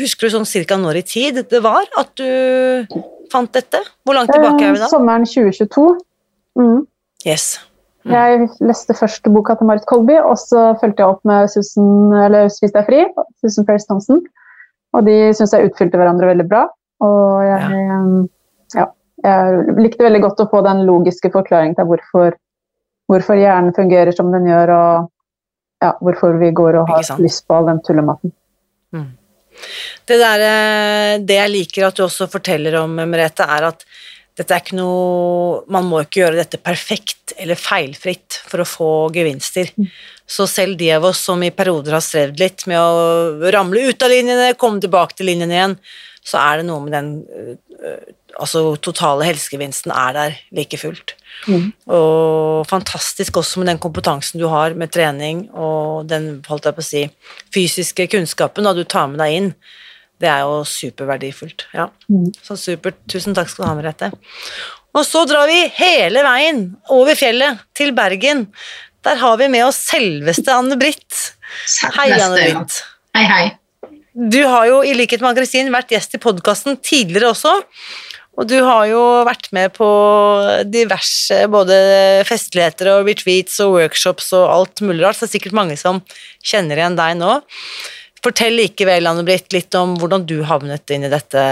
husker 0.00 0.30
du 0.30 0.36
sånn 0.38 0.48
cirka 0.48 0.78
når 0.80 0.96
i 0.96 1.02
tid 1.02 1.42
det 1.50 1.60
var 1.62 1.84
at 1.98 2.14
du 2.16 2.86
fant 3.30 3.52
dette? 3.52 3.82
Hvor 4.06 4.14
langt 4.16 4.32
tilbake 4.32 4.62
er 4.64 4.72
vi 4.72 4.78
Eh, 4.80 4.86
da? 4.86 4.88
Sommeren 4.88 5.26
2022. 5.28 5.98
Mm. 6.56 6.86
Yes. 7.26 7.58
Jeg 8.08 8.46
leste 8.64 8.96
først 8.98 9.28
boka 9.30 9.54
til 9.58 9.68
Marit 9.68 9.84
Kolby, 9.86 10.16
og 10.18 10.34
så 10.40 10.72
fulgte 10.80 11.04
jeg 11.04 11.14
opp 11.14 11.22
med 11.28 11.50
Susan, 11.52 12.10
eller 12.24 12.48
Spis 12.50 12.74
deg 12.74 12.88
fri, 12.88 13.04
Susan 13.44 13.68
Ferris 13.68 13.86
Thompson. 13.86 14.22
Og 14.92 15.06
de 15.06 15.16
syns 15.36 15.54
jeg 15.54 15.70
utfylte 15.70 16.00
hverandre 16.00 16.32
veldig 16.32 16.48
bra. 16.50 16.66
Og 17.02 17.44
jeg, 17.46 17.84
ja. 18.76 18.88
jeg 19.26 19.78
likte 19.78 20.06
veldig 20.06 20.22
godt 20.26 20.42
å 20.44 20.48
få 20.50 20.60
den 20.66 20.84
logiske 20.88 21.30
forklaringen 21.34 21.78
til 21.78 21.88
hvorfor, 21.88 22.36
hvorfor 23.10 23.40
hjernen 23.40 23.74
fungerer 23.76 24.14
som 24.16 24.34
den 24.34 24.50
gjør, 24.50 24.74
og 24.76 25.08
ja, 25.82 25.94
hvorfor 26.02 26.38
vi 26.42 26.52
går 26.54 26.82
og 26.82 26.92
har 26.92 27.22
lyst 27.22 27.46
på 27.46 27.58
all 27.58 27.70
den 27.70 27.82
tullematen. 27.86 28.34
Mm. 28.94 29.10
Det, 30.08 30.18
der, 30.18 30.42
eh, 30.46 31.14
det 31.22 31.38
jeg 31.38 31.52
liker 31.52 31.88
at 31.88 31.98
du 31.98 32.04
også 32.06 32.28
forteller 32.30 32.80
om, 32.82 32.98
Merete, 32.98 33.46
er 33.46 33.70
at 33.70 33.84
dette 34.38 34.54
er 34.54 34.62
ikke 34.62 34.78
noe 34.78 35.62
Man 35.72 35.88
må 35.90 36.00
ikke 36.02 36.22
gjøre 36.22 36.38
dette 36.40 36.60
perfekt 36.62 37.34
eller 37.36 37.58
feilfritt 37.60 38.38
for 38.48 38.62
å 38.62 38.68
få 38.68 38.90
gevinster. 39.14 39.68
Mm. 39.76 39.90
Så 40.28 40.46
selv 40.48 40.78
de 40.80 40.88
av 40.94 41.04
oss 41.08 41.20
som 41.26 41.42
i 41.44 41.52
perioder 41.54 41.96
har 41.96 42.04
strevd 42.04 42.40
litt 42.40 42.64
med 42.70 42.80
å 42.80 43.50
ramle 43.52 43.84
ut 43.90 44.04
av 44.04 44.12
linjene, 44.12 44.54
komme 44.60 44.80
tilbake 44.80 45.18
til 45.18 45.28
linjene 45.28 45.56
igjen, 45.56 45.76
så 46.24 46.40
er 46.40 46.60
det 46.60 46.68
noe 46.68 46.84
med 46.84 46.94
den 46.96 47.12
øh, 47.26 48.02
altså 48.40 48.64
totale 48.80 49.26
helsegevinsten 49.26 49.92
er 49.94 50.16
der 50.16 50.36
like 50.56 50.78
fullt. 50.80 51.14
Mm. 51.48 51.72
Og 51.92 52.66
fantastisk 52.70 53.40
også 53.40 53.60
med 53.60 53.72
den 53.72 53.80
kompetansen 53.82 54.40
du 54.40 54.46
har 54.52 54.76
med 54.78 54.92
trening 54.94 55.46
og 55.50 56.08
den 56.10 56.36
holdt 56.48 56.68
jeg 56.68 56.76
på 56.76 56.84
å 56.84 56.88
si, 56.88 57.06
fysiske 57.54 58.08
kunnskapen 58.12 58.68
da 58.68 58.74
du 58.76 58.84
tar 58.84 59.10
med 59.12 59.20
deg 59.22 59.38
inn. 59.38 59.50
Det 60.22 60.30
er 60.30 60.44
jo 60.46 60.60
superverdifullt. 60.68 61.66
Ja. 61.74 61.88
Mm. 62.12 62.30
Så 62.46 62.56
supert. 62.60 63.00
Tusen 63.10 63.34
takk 63.34 63.50
skal 63.50 63.64
du 63.64 63.68
ha, 63.70 63.74
Merete. 63.80 64.12
Og 64.92 65.06
så 65.08 65.24
drar 65.28 65.48
vi 65.50 65.64
hele 65.78 66.22
veien 66.24 66.62
over 66.92 67.16
fjellet 67.18 67.62
til 67.76 67.94
Bergen. 67.96 68.46
Der 69.02 69.18
har 69.18 69.38
vi 69.40 69.48
med 69.50 69.66
oss 69.66 69.80
selveste 69.88 70.52
Anne-Britt. 70.54 71.18
Hei, 71.96 72.12
Anne-Britt. 72.14 72.78
Hei, 73.16 73.24
hei. 73.26 73.44
Du 74.12 74.42
har 74.44 74.68
jo 74.68 74.82
i 74.84 74.92
likhet 74.94 75.22
med 75.22 75.32
Ann-Kristin 75.32 75.72
vært 75.72 75.94
gjest 75.94 76.14
i 76.14 76.20
podkasten 76.22 76.76
tidligere 76.84 77.32
også. 77.32 77.56
Og 78.40 78.48
du 78.48 78.58
har 78.64 78.86
jo 78.88 79.00
vært 79.28 79.50
med 79.52 79.74
på 79.76 79.88
diverse 80.68 81.42
både 81.52 81.76
festligheter 82.28 82.88
og 82.94 83.08
retreats 83.08 83.58
og 83.64 83.74
workshops 83.76 84.30
og 84.36 84.46
alt 84.48 84.84
mulig 84.84 85.04
rart, 85.04 85.18
så 85.18 85.26
det 85.26 85.32
er 85.32 85.34
sikkert 85.36 85.58
mange 85.58 85.76
som 85.80 86.00
kjenner 86.40 86.80
igjen 86.80 86.96
deg 86.96 87.18
nå. 87.20 87.34
Fortell 88.22 88.54
likevel, 88.54 89.06
Anne-Britt, 89.10 89.50
litt 89.54 89.74
om 89.74 89.96
hvordan 89.98 90.26
du 90.28 90.40
havnet 90.46 90.92
inn 90.94 91.06
i 91.06 91.10
dette 91.10 91.42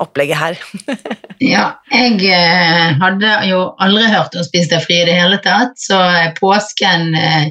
opplegget 0.00 0.40
her. 0.40 0.58
ja, 1.52 1.64
jeg 1.92 2.18
eh, 2.28 2.90
hadde 3.00 3.30
jo 3.48 3.62
aldri 3.80 4.08
hørt 4.12 4.36
om 4.36 4.44
Spis 4.44 4.68
deg 4.70 4.84
fri 4.84 5.00
i 5.00 5.06
det 5.08 5.16
hele 5.16 5.40
tatt, 5.44 5.76
så 5.80 6.00
påsken 6.38 7.14
eh, 7.16 7.48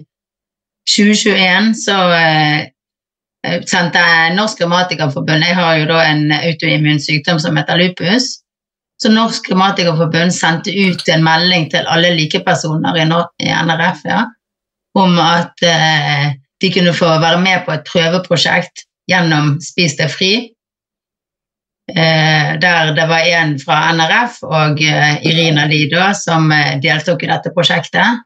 2021 0.90 1.74
så 1.78 1.96
sendte 3.70 4.02
jeg 4.02 4.36
Norsk 4.36 4.62
Revmatikerforbund 4.64 5.46
Jeg 5.46 5.56
har 5.56 5.78
jo 5.80 5.86
da 5.92 6.00
en 6.10 6.32
autoimmun 6.34 7.00
sykdom 7.00 7.40
som 7.40 7.58
heter 7.60 7.80
lupus. 7.80 8.40
Så 9.00 9.12
Norsk 9.14 9.48
Revmatikerforbund 9.52 10.34
sendte 10.36 10.74
ut 10.74 11.08
en 11.14 11.24
melding 11.24 11.70
til 11.72 11.88
alle 11.88 12.12
likepersoner 12.18 12.98
i, 13.00 13.06
NRF 13.08 14.02
ja, 14.10 14.26
om 15.00 15.16
at 15.24 15.64
eh, 15.64 16.34
de 16.62 16.72
kunne 16.74 16.94
få 16.94 17.10
være 17.22 17.42
med 17.42 17.66
på 17.66 17.74
et 17.76 17.86
prøveprosjekt 17.88 18.86
gjennom 19.10 19.58
Spis 19.64 19.98
deg 20.00 20.12
fri. 20.14 20.32
Eh, 21.90 22.50
der 22.62 22.92
det 22.94 23.06
var 23.10 23.26
en 23.26 23.56
fra 23.60 23.80
NRF 23.96 24.44
og 24.46 24.82
eh, 24.82 25.16
Irina 25.26 25.66
Lido 25.66 26.04
som 26.14 26.52
eh, 26.54 26.76
deltok 26.84 27.24
i 27.24 27.32
dette 27.32 27.54
prosjektet. 27.56 28.26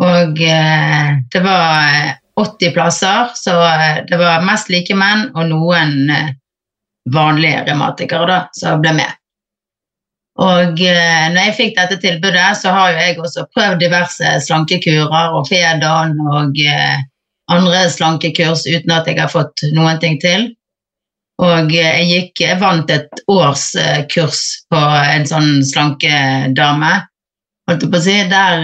Og 0.00 0.40
eh, 0.40 1.10
det 1.32 1.42
var 1.44 2.16
80 2.40 2.72
plasser, 2.72 3.28
så 3.34 3.58
eh, 3.64 4.00
det 4.08 4.16
var 4.20 4.44
mest 4.44 4.72
like 4.72 4.96
menn 4.96 5.28
og 5.34 5.50
noen 5.50 6.10
eh, 6.12 6.32
vanlige 7.12 7.62
revmatikere 7.68 8.46
som 8.56 8.80
ble 8.80 8.96
med. 9.02 9.12
Og 10.40 10.80
eh, 10.84 11.28
når 11.32 11.48
jeg 11.48 11.56
fikk 11.60 11.76
dette 11.78 12.00
tilbudet, 12.00 12.48
så 12.60 12.72
har 12.76 12.92
jo 12.92 13.04
jeg 13.04 13.20
også 13.20 13.46
prøvd 13.56 13.80
diverse 13.80 14.32
slankekurer 14.48 15.36
og 15.36 15.48
Fedon 15.48 16.18
og 16.28 16.58
andre 17.52 17.86
slankekurs 17.90 18.66
uten 18.66 18.94
at 18.94 19.08
jeg 19.08 19.20
har 19.20 19.30
fått 19.32 19.66
noen 19.74 20.00
ting 20.02 20.18
til. 20.22 20.50
Og 21.42 21.72
jeg, 21.72 22.04
gikk, 22.08 22.40
jeg 22.40 22.58
vant 22.62 22.90
et 22.90 23.22
årskurs 23.28 24.42
på 24.72 24.80
en 24.80 25.26
sånn 25.28 25.50
slankedame, 25.68 26.92
holdt 27.68 27.84
jeg 27.84 27.92
på 27.92 27.98
å 27.98 28.04
si, 28.06 28.16
der 28.30 28.62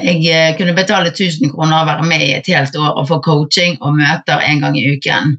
jeg 0.00 0.20
eh, 0.30 0.54
kunne 0.56 0.76
betale 0.76 1.10
1000 1.10 1.50
kroner 1.52 1.82
og 1.82 1.90
være 1.90 2.06
med 2.08 2.24
i 2.24 2.32
et 2.36 2.46
helt 2.52 2.76
år 2.78 2.94
og 2.94 3.08
få 3.10 3.20
coaching 3.24 3.76
og 3.80 3.98
møter 3.98 4.40
en 4.46 4.62
gang 4.62 4.78
i 4.78 4.86
uken. 4.94 5.36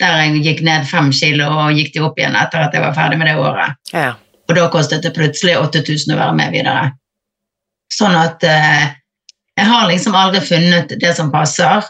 Der 0.00 0.20
jeg 0.20 0.44
gikk 0.44 0.62
ned 0.66 0.84
fem 0.86 1.08
kilo 1.16 1.48
og 1.48 1.78
gikk 1.78 1.94
de 1.94 2.04
opp 2.04 2.20
igjen 2.20 2.36
etter 2.36 2.66
at 2.66 2.76
jeg 2.76 2.84
var 2.84 2.94
ferdig 2.96 3.18
med 3.18 3.30
det 3.30 3.38
året. 3.40 3.80
Ja. 3.94 4.12
Og 4.46 4.54
da 4.58 4.68
kostet 4.70 5.02
det 5.02 5.14
plutselig 5.16 5.56
8000 5.58 6.14
å 6.14 6.20
være 6.20 6.36
med 6.36 6.54
videre. 6.54 6.84
Sånn 7.92 8.14
at 8.18 8.44
eh, 8.46 8.92
jeg 9.56 9.68
har 9.70 9.86
liksom 9.88 10.16
aldri 10.16 10.42
funnet 10.44 10.92
det 11.00 11.12
som 11.16 11.32
passer. 11.32 11.84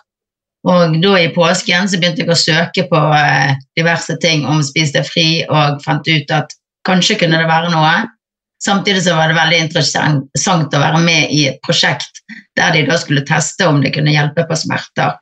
Og 0.67 0.97
da 1.03 1.15
i 1.21 1.31
påsken 1.35 1.89
så 1.91 1.99
begynte 1.99 2.25
jeg 2.25 2.33
å 2.33 2.39
søke 2.39 2.87
på 2.91 3.01
eh, 3.15 3.55
diverse 3.79 4.17
ting 4.23 4.47
om 4.51 4.63
Spis 4.67 4.93
deg 4.95 5.07
fri, 5.07 5.29
og 5.47 5.83
fant 5.85 6.07
ut 6.07 6.33
at 6.35 6.55
kanskje 6.87 7.19
kunne 7.23 7.39
det 7.39 7.51
være 7.51 7.71
noe. 7.75 8.07
Samtidig 8.63 9.05
så 9.05 9.15
var 9.19 9.31
det 9.31 9.39
veldig 9.39 9.59
interessant 9.67 10.75
å 10.75 10.83
være 10.83 11.03
med 11.05 11.31
i 11.35 11.45
et 11.51 11.61
prosjekt 11.67 12.23
der 12.57 12.73
de 12.75 12.87
da 12.89 12.97
skulle 12.99 13.27
teste 13.29 13.67
om 13.69 13.83
det 13.83 13.93
kunne 13.95 14.15
hjelpe 14.15 14.47
på 14.49 14.59
smerter. 14.59 15.19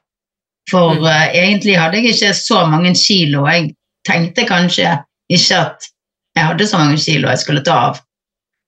For 0.71 0.97
uh, 1.03 1.27
egentlig 1.35 1.75
hadde 1.77 2.01
jeg 2.01 2.15
ikke 2.15 2.33
så 2.39 2.63
mange 2.71 2.95
kilo. 2.97 3.43
Jeg 3.51 3.75
tenkte 4.07 4.47
kanskje 4.49 4.95
ikke 5.33 5.61
at 5.61 5.89
jeg 6.39 6.47
hadde 6.47 6.69
så 6.71 6.81
mange 6.81 7.01
kilo 7.03 7.29
jeg 7.29 7.43
skulle 7.43 7.65
ta 7.67 7.81
av. 7.91 8.01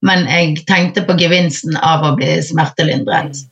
Men 0.04 0.26
jeg 0.28 0.66
tenkte 0.68 1.06
på 1.06 1.16
gevinsten 1.18 1.78
av 1.78 2.04
å 2.04 2.16
bli 2.18 2.34
smertelindret. 2.44 3.46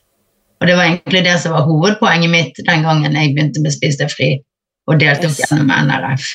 Og 0.61 0.69
det 0.71 0.77
var 0.79 0.89
egentlig 0.89 1.25
det 1.27 1.35
som 1.43 1.55
var 1.57 1.67
hovedpoenget 1.69 2.33
mitt 2.33 2.61
den 2.67 2.87
gangen 2.87 3.19
jeg 3.19 3.35
begynte 3.35 3.63
med 3.65 3.75
Spis 3.75 3.99
deg 4.01 4.13
fri 4.13 4.31
og 4.91 5.01
deltok 5.01 5.37
gjennom 5.41 5.73
NRF. 5.89 6.35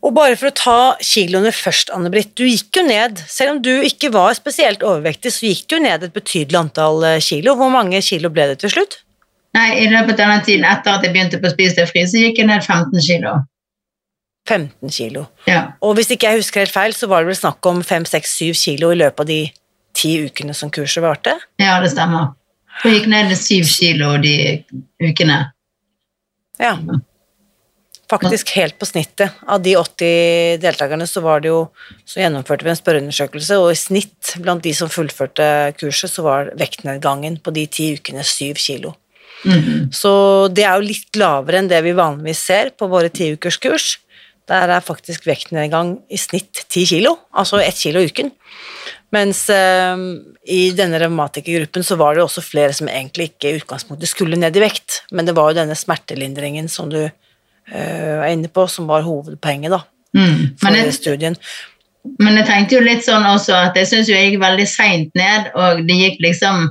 Og 0.00 0.14
bare 0.16 0.36
for 0.40 0.48
å 0.48 0.56
ta 0.56 0.78
kiloene 1.04 1.52
først, 1.52 1.92
Anne-Britt. 1.92 2.32
Du 2.38 2.46
gikk 2.46 2.78
jo 2.80 2.86
ned, 2.86 3.20
selv 3.28 3.56
om 3.56 3.60
du 3.60 3.72
ikke 3.84 4.08
var 4.14 4.32
spesielt 4.38 4.84
overvektig, 4.86 5.32
så 5.34 5.50
gikk 5.50 5.66
du 5.68 5.76
ned 5.84 6.06
et 6.06 6.14
betydelig 6.14 6.56
antall 6.56 7.04
eh, 7.04 7.20
kilo. 7.24 7.52
Hvor 7.58 7.68
mange 7.72 8.00
kilo 8.04 8.32
ble 8.32 8.48
det 8.52 8.62
til 8.62 8.72
slutt? 8.72 9.02
Nei, 9.58 9.68
I 9.82 9.90
løpet 9.92 10.22
av 10.22 10.32
den 10.32 10.44
tiden 10.46 10.64
etter 10.64 10.96
at 10.96 11.04
jeg 11.04 11.12
begynte 11.12 11.40
på 11.42 11.50
å 11.50 11.52
spise 11.52 11.82
deg 11.82 11.90
fri, 11.90 12.06
så 12.08 12.22
gikk 12.22 12.40
jeg 12.40 12.48
ned 12.48 12.64
15 12.64 13.04
kilo. 13.04 13.34
15 14.48 14.94
kilo. 14.94 15.26
Ja. 15.50 15.74
Og 15.84 15.98
hvis 15.98 16.14
ikke 16.14 16.30
jeg 16.30 16.40
husker 16.40 16.64
helt 16.64 16.74
feil, 16.74 16.96
så 16.96 17.10
var 17.10 17.22
det 17.22 17.34
vel 17.34 17.40
snakk 17.42 17.66
om 17.68 17.82
5-6-7 17.84 18.56
kilo 18.56 18.94
i 18.94 19.00
løpet 19.02 19.26
av 19.26 19.28
de 19.28 19.40
ti 20.00 20.16
ukene 20.26 20.56
som 20.56 20.72
kurset 20.72 21.04
varte? 21.04 21.36
Ja, 21.60 21.78
det 21.84 21.92
stemmer. 21.92 22.32
Hun 22.80 22.96
gikk 22.96 23.08
ned 23.12 23.32
7 23.36 23.68
kilo 23.68 24.14
de 24.22 24.34
ukene. 25.04 25.42
Ja. 26.60 26.74
Faktisk 28.10 28.50
helt 28.56 28.78
på 28.78 28.88
snittet. 28.88 29.36
Av 29.46 29.60
de 29.62 29.76
80 29.78 30.58
deltakerne 30.62 31.06
så 31.06 31.22
var 31.22 31.44
det 31.44 31.52
jo 31.52 31.68
Så 32.04 32.18
gjennomførte 32.18 32.66
vi 32.66 32.72
en 32.72 32.78
spørreundersøkelse, 32.78 33.58
og 33.60 33.70
i 33.70 33.78
snitt 33.78 34.32
blant 34.42 34.64
de 34.64 34.72
som 34.74 34.90
fullførte 34.90 35.44
kurset, 35.78 36.10
så 36.10 36.24
var 36.26 36.50
vektnedgangen 36.58 37.38
på 37.38 37.54
de 37.54 37.66
ti 37.70 37.92
ukene 37.94 38.24
syv 38.26 38.58
kilo. 38.58 38.94
Mm 39.44 39.60
-hmm. 39.60 39.92
Så 39.92 40.48
det 40.48 40.64
er 40.64 40.74
jo 40.74 40.88
litt 40.88 41.16
lavere 41.16 41.58
enn 41.58 41.68
det 41.68 41.82
vi 41.82 41.92
vanligvis 41.92 42.38
ser 42.38 42.70
på 42.70 42.86
våre 42.86 43.08
tiukerskurs. 43.08 43.98
Der 44.48 44.68
er 44.68 44.80
faktisk 44.80 45.26
vektnedgang 45.26 45.98
i 46.10 46.16
snitt 46.16 46.64
ti 46.68 46.84
kilo, 46.86 47.18
altså 47.32 47.60
ett 47.60 47.76
kilo 47.76 48.00
i 48.00 48.06
uken. 48.06 48.32
Mens 49.10 49.42
eh, 49.50 50.02
i 50.46 50.60
denne 50.78 51.00
revmatikergruppen 51.02 51.82
så 51.86 51.96
var 51.98 52.14
det 52.14 52.22
også 52.22 52.44
flere 52.46 52.74
som 52.76 52.88
egentlig 52.90 53.32
ikke 53.32 53.50
i 53.50 53.58
utgangspunktet 53.58 54.10
skulle 54.10 54.38
ned 54.38 54.54
i 54.54 54.62
vekt, 54.62 55.02
men 55.10 55.26
det 55.26 55.34
var 55.38 55.50
jo 55.50 55.60
denne 55.62 55.78
smertelindringen 55.78 56.70
som 56.70 56.92
du 56.92 57.02
Eh, 57.72 58.18
er 58.18 58.32
inne 58.32 58.48
på, 58.48 58.66
som 58.66 58.88
var 58.90 59.04
hovedpoenget 59.06 59.70
da, 59.70 59.84
mm. 60.16 60.38
for 60.58 60.74
jeg, 60.74 60.94
studien. 60.96 61.36
Men 62.18 62.38
jeg 62.40 62.48
tenkte 62.48 62.76
jo 62.76 62.82
litt 62.82 63.04
sånn 63.06 63.26
også 63.28 63.54
at 63.54 63.76
jeg 63.78 63.90
syns 63.90 64.10
jeg 64.10 64.30
gikk 64.30 64.40
veldig 64.42 64.66
seint 64.66 65.18
ned, 65.18 65.50
og 65.54 65.82
det 65.86 65.98
gikk 66.00 66.22
liksom 66.24 66.70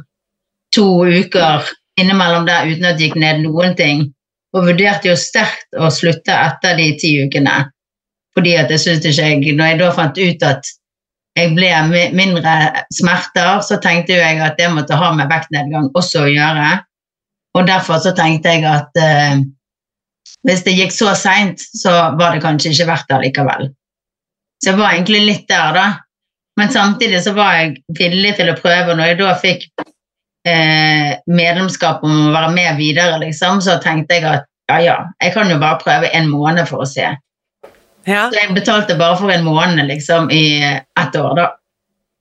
to 0.75 0.87
uker 1.05 1.69
innimellom 1.99 2.47
der 2.49 2.67
uten 2.67 2.89
at 2.89 2.99
det 2.99 3.07
gikk 3.07 3.19
ned 3.21 3.45
noen 3.45 3.77
ting. 3.79 4.09
Og 4.57 4.65
vurderte 4.65 5.11
jo 5.11 5.15
sterkt 5.19 5.77
å 5.77 5.91
slutte 5.93 6.33
etter 6.33 6.75
de 6.79 6.89
ti 6.99 7.13
ukene. 7.21 7.69
Fordi 8.33 8.55
at 8.57 8.71
jeg 8.73 8.81
syntes 8.81 9.19
ikke 9.19 9.27
jeg 9.29 9.55
Når 9.57 9.67
jeg 9.67 9.77
da 9.79 9.89
fant 9.93 10.17
ut 10.17 10.45
at 10.47 10.71
jeg 11.39 11.55
ble 11.55 11.69
mindre 12.15 12.55
smerter, 12.93 13.61
så 13.65 13.79
tenkte 13.83 14.17
jeg 14.17 14.39
at 14.43 14.57
det 14.59 14.69
måtte 14.73 14.97
ha 14.99 15.11
med 15.15 15.29
vektnedgang 15.31 15.89
også 15.97 16.25
å 16.25 16.31
gjøre. 16.31 16.67
Og 17.57 17.65
derfor 17.67 18.01
så 18.03 18.13
tenkte 18.17 18.53
jeg 18.53 18.65
at 18.69 18.99
eh, 19.01 19.41
hvis 20.47 20.63
det 20.65 20.75
gikk 20.77 20.93
så 20.95 21.13
seint, 21.17 21.59
så 21.59 21.93
var 22.19 22.35
det 22.35 22.43
kanskje 22.43 22.73
ikke 22.73 22.89
verdt 22.89 23.09
det 23.09 23.21
likevel. 23.25 23.71
Så 24.59 24.71
jeg 24.71 24.79
var 24.79 24.93
egentlig 24.93 25.23
litt 25.25 25.47
der, 25.49 25.71
da. 25.75 25.87
men 26.59 26.71
samtidig 26.71 27.21
så 27.23 27.33
var 27.35 27.55
jeg 27.55 27.79
villig 27.97 28.35
til 28.37 28.51
å 28.51 28.57
prøve. 28.59 28.95
Når 28.95 29.11
jeg 29.11 29.19
da 29.21 29.33
fikk 29.39 29.65
eh, 30.47 31.15
medlemskap 31.31 32.03
om 32.03 32.27
å 32.27 32.35
være 32.35 32.51
med 32.55 32.79
videre, 32.79 33.19
liksom, 33.23 33.63
så 33.63 33.79
tenkte 33.83 34.19
jeg 34.19 34.27
at 34.27 34.47
ja, 34.69 34.79
ja, 34.83 34.97
jeg 35.23 35.33
kan 35.33 35.49
jo 35.49 35.57
bare 35.61 35.81
prøve 35.81 36.11
en 36.13 36.29
måned 36.29 36.67
for 36.69 36.83
å 36.83 36.89
se. 36.89 37.07
Ja. 38.09 38.27
Så 38.31 38.39
jeg 38.41 38.55
betalte 38.57 38.97
bare 38.97 39.17
for 39.19 39.31
en 39.33 39.45
måned 39.45 39.85
liksom 39.87 40.31
i 40.33 40.43
ett 40.65 41.15
år, 41.15 41.33
da. 41.37 41.49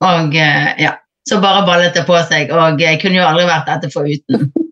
Og 0.05 0.37
eh, 0.37 0.73
ja, 0.85 0.95
så 1.29 1.41
bare 1.43 1.67
ballet 1.67 1.97
det 1.97 2.05
på 2.09 2.17
seg, 2.29 2.53
og 2.55 2.81
jeg 2.81 3.01
kunne 3.03 3.21
jo 3.21 3.27
aldri 3.27 3.47
vært 3.49 3.71
dette 3.71 3.93
foruten. 3.95 4.49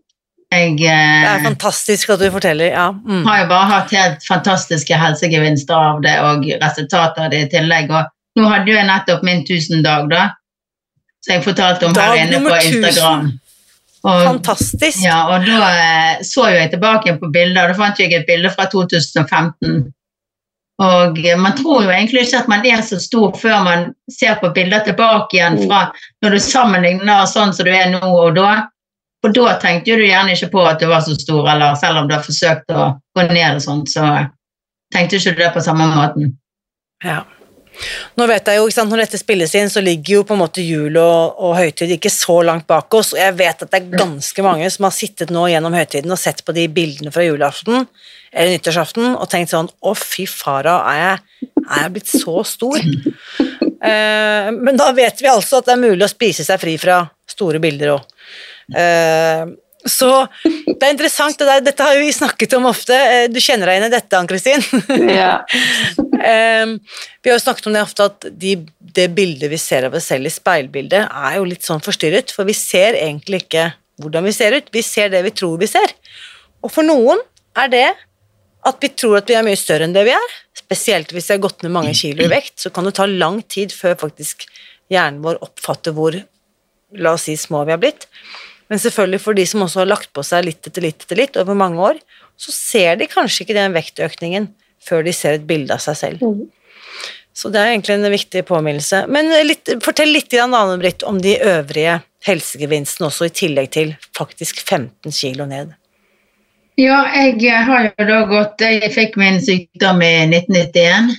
Jeg 0.47 0.77
Det 0.79 0.87
er 0.89 1.41
eh, 1.41 1.43
fantastisk 1.43 2.13
at 2.15 2.21
du 2.23 2.29
forteller. 2.31 2.69
Ja. 2.71 2.93
Mm. 2.95 3.25
har 3.27 3.41
jo 3.41 3.47
bare 3.51 3.67
hatt 3.67 3.95
helt 3.97 4.23
fantastiske 4.25 4.95
helsegevinster 4.95 5.75
av 5.75 5.99
det, 6.05 6.13
og 6.23 6.47
resultater 6.63 7.27
av 7.27 7.33
det 7.33 7.41
i 7.43 7.49
tillegg. 7.57 7.91
Og 7.91 8.39
nå 8.39 8.53
hadde 8.53 8.71
jo 8.71 8.77
jeg 8.77 8.87
nettopp 8.87 9.25
min 9.27 9.43
tusendag, 9.49 10.07
da. 10.13 10.29
Så 11.19 11.35
jeg 11.35 11.43
fortalte 11.45 11.89
om 11.89 11.99
Dag 11.99 12.15
her 12.15 12.23
inne 12.29 12.41
på 12.47 12.55
Instagram. 12.63 13.27
Og, 14.07 14.23
Fantastisk. 14.23 15.03
ja, 15.03 15.25
og 15.35 15.43
da 15.49 15.71
eh, 15.75 16.23
så 16.23 16.47
jo 16.53 16.61
jeg 16.61 16.71
tilbake 16.77 17.17
på 17.19 17.31
bilder, 17.35 17.67
og 17.67 17.75
da 17.75 17.79
fant 17.81 17.99
jeg 17.99 18.15
et 18.15 18.29
bilde 18.29 18.53
fra 18.55 18.69
2015. 18.71 19.81
Og 20.83 21.19
eh, 21.25 21.39
man 21.41 21.57
tror 21.57 21.87
jo 21.87 21.93
egentlig 21.93 22.27
ikke 22.27 22.43
at 22.43 22.49
man 22.53 22.67
er 22.69 22.83
så 22.85 22.99
stor 23.01 23.37
før 23.41 23.63
man 23.65 23.87
ser 24.13 24.37
på 24.41 24.53
bilder 24.57 24.85
tilbake 24.85 25.39
igjen 25.39 25.61
fra 25.65 25.87
når 26.25 26.37
du 26.37 26.41
sammenligner 26.45 27.29
sånn 27.31 27.55
som 27.57 27.69
du 27.69 27.73
er 27.73 27.89
nå 27.95 28.03
og 28.05 28.35
da. 28.37 28.67
For 29.25 29.33
da 29.33 29.57
tenkte 29.63 29.97
du 29.97 30.05
gjerne 30.05 30.37
ikke 30.37 30.53
på 30.53 30.65
at 30.69 30.83
du 30.83 30.91
var 30.91 31.01
så 31.03 31.17
stor, 31.17 31.49
eller 31.51 31.79
selv 31.81 32.03
om 32.03 32.09
du 32.09 32.15
har 32.15 32.25
forsøkt 32.25 32.69
å 32.71 32.91
gå 33.17 33.25
ned 33.31 33.57
og 33.57 33.63
sånn, 33.65 33.87
så 33.89 34.05
tenkte 34.93 35.17
du 35.17 35.23
ikke 35.25 35.41
det 35.41 35.49
på 35.57 35.65
samme 35.65 35.89
måten. 35.95 36.37
Ja. 37.05 37.23
Nå 38.17 38.27
vet 38.31 38.47
jeg 38.49 38.59
jo, 38.61 38.67
ikke 38.69 38.77
sant, 38.79 38.91
Når 38.93 39.03
dette 39.05 39.19
spilles 39.21 39.55
inn, 39.59 39.71
så 39.73 39.83
ligger 39.85 40.19
jo 40.19 40.25
på 40.29 40.37
en 40.37 40.41
måte 40.41 40.65
jul 40.65 40.97
og, 41.01 41.37
og 41.43 41.57
høytid 41.59 41.93
ikke 41.97 42.13
så 42.13 42.39
langt 42.47 42.67
bak 42.71 42.95
oss. 42.97 43.13
og 43.15 43.21
Jeg 43.21 43.37
vet 43.39 43.63
at 43.67 43.73
det 43.73 43.81
er 43.83 43.99
ganske 43.99 44.45
mange 44.47 44.71
som 44.73 44.89
har 44.89 44.95
sittet 44.97 45.33
nå 45.35 45.47
gjennom 45.53 45.77
høytiden 45.77 46.13
og 46.15 46.21
sett 46.21 46.45
på 46.47 46.55
de 46.57 46.67
bildene 46.73 47.13
fra 47.15 47.27
julaften 47.27 47.87
eller 48.37 48.53
nyttårsaften 48.57 49.15
og 49.17 49.29
tenkt 49.33 49.53
sånn 49.53 49.69
Å, 49.81 49.93
fy 49.97 50.27
fara, 50.29 50.79
er 50.93 51.03
jeg, 51.03 51.51
er 51.67 51.85
jeg 51.87 51.93
blitt 51.95 52.11
så 52.11 52.43
stor? 52.49 52.81
Eh, 53.87 54.49
men 54.57 54.77
da 54.81 54.91
vet 54.97 55.21
vi 55.23 55.29
altså 55.31 55.61
at 55.61 55.69
det 55.69 55.77
er 55.77 55.85
mulig 55.85 56.05
å 56.05 56.11
spise 56.11 56.45
seg 56.47 56.61
fri 56.63 56.75
fra 56.81 57.03
store 57.29 57.61
bilder 57.63 57.95
òg. 57.97 58.05
så 59.87 60.11
det 60.43 60.83
er 60.83 60.91
interessant. 60.91 61.39
Det 61.39 61.47
der, 61.47 61.61
dette 61.69 61.85
har 61.87 61.99
vi 62.01 62.11
snakket 62.13 62.57
om 62.59 62.67
ofte. 62.71 62.97
Eh, 62.97 63.27
Du 63.31 63.39
kjenner 63.41 63.71
deg 63.71 63.79
igjen 63.79 63.89
i 63.89 63.95
dette, 63.95 64.19
Ann-Kristin? 64.19 64.65
Ja. 65.11 65.37
Ehm, 66.27 66.79
vi 67.23 67.31
har 67.31 67.39
jo 67.39 67.45
snakket 67.45 67.69
om 67.69 67.77
det 67.77 67.85
ofte 67.85 68.07
at 68.11 68.27
de, 68.41 68.57
det 68.81 69.07
bildet 69.15 69.51
vi 69.53 69.59
ser 69.61 69.87
av 69.87 69.95
oss 69.95 70.09
selv 70.11 70.27
i 70.27 70.33
speilbildet, 70.33 71.07
er 71.07 71.39
jo 71.39 71.47
litt 71.47 71.67
sånn 71.67 71.85
forstyrret, 71.85 72.33
for 72.35 72.49
vi 72.49 72.57
ser 72.57 72.99
egentlig 72.99 73.45
ikke 73.45 73.69
hvordan 74.03 74.27
vi 74.27 74.35
ser 74.37 74.57
ut, 74.57 74.73
vi 74.75 74.83
ser 74.85 75.13
det 75.13 75.23
vi 75.25 75.33
tror 75.37 75.61
vi 75.61 75.71
ser. 75.71 75.95
Og 76.65 76.73
for 76.73 76.87
noen 76.87 77.23
er 77.57 77.71
det 77.73 77.87
at 78.67 78.83
vi 78.83 78.91
tror 78.99 79.21
at 79.21 79.31
vi 79.31 79.37
er 79.39 79.47
mye 79.47 79.59
større 79.59 79.87
enn 79.87 79.95
det 79.95 80.03
vi 80.09 80.15
er, 80.17 80.35
spesielt 80.57 81.13
hvis 81.15 81.31
vi 81.31 81.37
har 81.37 81.45
gått 81.45 81.63
ned 81.63 81.75
mange 81.75 81.95
kilo 81.97 82.27
i 82.27 82.33
vekt, 82.33 82.59
så 82.59 82.73
kan 82.75 82.89
det 82.89 82.97
ta 82.99 83.07
lang 83.07 83.39
tid 83.47 83.75
før 83.75 83.95
faktisk 84.01 84.49
hjernen 84.93 85.23
vår 85.23 85.39
oppfatter 85.45 85.95
hvor, 85.95 86.17
la 86.97 87.15
oss 87.15 87.29
si, 87.29 87.37
små 87.39 87.63
vi 87.67 87.75
har 87.75 87.83
blitt. 87.83 88.09
Men 88.67 88.83
selvfølgelig 88.83 89.23
for 89.23 89.39
de 89.39 89.45
som 89.47 89.63
også 89.63 89.85
har 89.85 89.91
lagt 89.93 90.11
på 90.17 90.25
seg 90.27 90.49
litt 90.49 90.67
etter 90.67 90.83
litt 90.83 91.07
etter 91.07 91.19
litt 91.21 91.39
over 91.39 91.59
mange 91.59 91.79
år, 91.93 92.01
så 92.37 92.53
ser 92.55 92.99
de 92.99 93.07
kanskje 93.11 93.45
ikke 93.45 93.57
den 93.57 93.77
vektøkningen 93.77 94.51
før 94.87 95.07
de 95.07 95.15
ser 95.17 95.39
et 95.39 95.47
bilde 95.49 95.75
av 95.75 95.83
seg 95.83 95.99
selv. 95.99 96.25
Så 97.37 97.51
det 97.53 97.61
er 97.61 97.75
egentlig 97.75 97.99
en 97.99 98.11
viktig 98.11 98.43
påminnelse. 98.49 99.03
Men 99.13 99.29
litt, 99.45 99.69
fortell 99.85 100.09
litt, 100.15 100.33
Anne 100.41 100.79
Britt, 100.81 101.05
om 101.05 101.19
de 101.21 101.35
øvrige 101.37 101.99
helsegevinstene 102.25 103.11
også, 103.11 103.29
i 103.29 103.35
tillegg 103.43 103.69
til 103.77 103.93
faktisk 104.17 104.63
15 104.63 105.13
kilo 105.13 105.45
ned. 105.51 105.75
Ja, 106.81 107.03
jeg 107.17 107.65
har 107.65 107.87
jo 107.89 108.05
da 108.05 108.17
gått 108.29 108.61
Jeg 108.61 108.91
fikk 108.93 109.15
min 109.17 109.39
sykdom 109.41 110.03
i 110.05 110.27
1991 110.29 111.15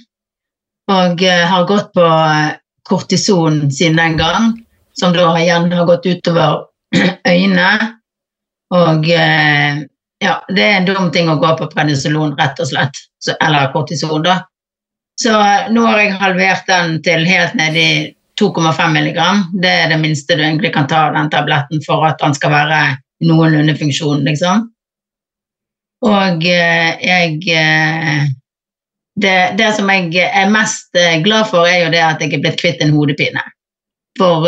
og 0.93 1.23
eh, 1.23 1.43
har 1.49 1.65
gått 1.67 1.89
på 1.97 2.05
eh, 2.05 2.57
kortison 2.87 3.65
siden 3.71 3.97
den 3.99 4.17
gang, 4.19 4.53
som 4.95 5.15
da 5.15 5.33
igjen 5.39 5.71
har 5.73 5.87
gått 5.89 6.05
utover 6.07 6.67
øynene. 7.33 7.93
Og 8.75 9.09
eh, 9.11 9.81
ja, 10.19 10.45
det 10.49 10.63
er 10.63 10.77
en 10.79 10.87
dum 10.87 11.09
ting 11.13 11.29
å 11.29 11.37
gå 11.41 11.49
på 11.59 11.69
prednisolon, 11.71 12.35
rett 12.39 12.59
og 12.61 12.69
slett. 12.71 13.01
Så, 13.21 13.35
eller 13.43 13.71
kortison, 13.73 14.21
da. 14.25 14.39
Så 15.21 15.33
eh, 15.33 15.67
nå 15.73 15.83
har 15.85 16.01
jeg 16.01 16.15
halvert 16.21 16.69
den 16.69 16.97
til 17.05 17.25
helt 17.29 17.57
ned 17.57 17.77
i 17.77 17.89
2,5 18.41 18.93
milligram. 18.93 19.43
Det 19.61 19.73
er 19.83 19.91
det 19.93 19.99
minste 20.01 20.37
du 20.37 20.43
egentlig 20.45 20.73
kan 20.75 20.89
ta 20.89 21.07
av 21.07 21.17
den 21.17 21.29
tabletten 21.33 21.81
for 21.85 22.05
at 22.05 22.21
den 22.21 22.35
skal 22.37 22.53
være 22.53 22.81
noenlunde 23.25 23.77
funksjon, 23.77 24.25
liksom. 24.25 24.67
Og 26.05 26.45
eh, 26.45 26.97
jeg 27.01 27.39
eh, 27.53 28.25
det, 29.17 29.37
det 29.57 29.71
som 29.73 29.89
jeg 29.89 30.27
er 30.29 30.49
mest 30.53 30.97
glad 31.25 31.47
for, 31.49 31.65
er 31.65 31.87
jo 31.87 31.93
det 31.93 32.03
at 32.05 32.21
jeg 32.21 32.37
er 32.37 32.43
blitt 32.43 32.59
kvitt 32.61 32.83
en 32.85 32.93
hodepine. 32.93 33.41
For 34.17 34.45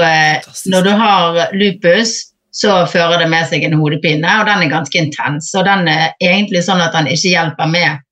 når 0.70 0.86
du 0.86 0.90
har 0.98 1.40
lupus, 1.58 2.29
så 2.52 2.86
fører 2.90 3.22
det 3.22 3.30
med 3.30 3.46
seg 3.50 3.64
en 3.64 3.78
hodepine, 3.78 4.30
og 4.40 4.48
den 4.50 4.66
er 4.66 4.72
ganske 4.72 4.98
intens. 4.98 5.52
Og 5.58 5.66
den 5.68 5.88
er 5.92 6.16
egentlig 6.24 6.64
sånn 6.66 6.82
at 6.82 6.96
den 6.98 7.10
ikke 7.12 7.34
hjelper 7.34 7.70
med 7.70 8.04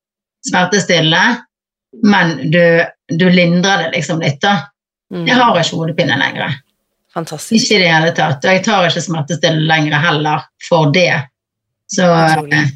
smertestillende, 0.48 1.42
men 2.06 2.36
du, 2.54 2.62
du 3.18 3.28
lindrer 3.34 3.88
det 3.88 3.98
liksom 3.98 4.22
litt, 4.22 4.40
da. 4.44 4.70
Mm. 5.14 5.26
Jeg 5.26 5.40
har 5.40 5.60
ikke 5.62 5.80
hodepine 5.82 6.20
lenger. 6.20 6.58
Fantastisk. 7.16 7.56
Ikke 7.58 7.80
i 7.80 7.82
det 7.82 7.92
hele 7.92 8.14
tatt. 8.14 8.44
Og 8.44 8.54
jeg 8.54 8.64
tar 8.68 8.88
ikke 8.90 9.06
smertestillende 9.08 9.70
lenger 9.72 10.04
heller 10.04 10.46
for 10.68 10.92
det. 10.94 11.14
Så, 11.90 12.06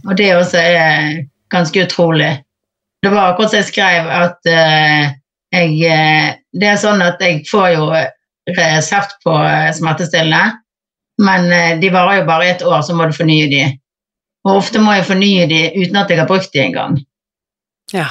og 0.08 0.14
det 0.18 0.30
også 0.38 0.62
er 0.62 1.20
ganske 1.52 1.84
utrolig. 1.86 2.32
Det 3.04 3.12
var 3.12 3.34
akkurat 3.34 3.52
som 3.52 3.60
jeg 3.60 3.70
skrev 3.70 4.10
at 4.14 4.50
uh, 4.50 5.12
jeg 5.52 5.72
eh, 5.84 6.28
Det 6.54 6.68
er 6.68 6.80
sånn 6.80 7.02
at 7.04 7.22
jeg 7.24 7.42
får 7.50 7.68
jo 7.74 7.88
resept 8.56 9.18
på 9.26 9.34
eh, 9.36 9.72
smertestillende, 9.76 10.58
men 11.20 11.52
eh, 11.52 11.80
de 11.82 11.90
varer 11.94 12.22
jo 12.22 12.26
bare 12.28 12.50
et 12.50 12.62
år, 12.64 12.82
så 12.82 12.96
må 12.96 13.06
du 13.10 13.16
fornye 13.16 13.48
de. 13.52 13.64
Og 14.46 14.56
ofte 14.58 14.80
må 14.82 14.94
jeg 14.96 15.06
fornye 15.06 15.48
de 15.50 15.62
uten 15.78 15.98
at 16.02 16.10
jeg 16.10 16.20
har 16.20 16.28
brukt 16.30 16.54
de 16.54 16.60
engang. 16.64 17.00
Ja, 17.94 18.08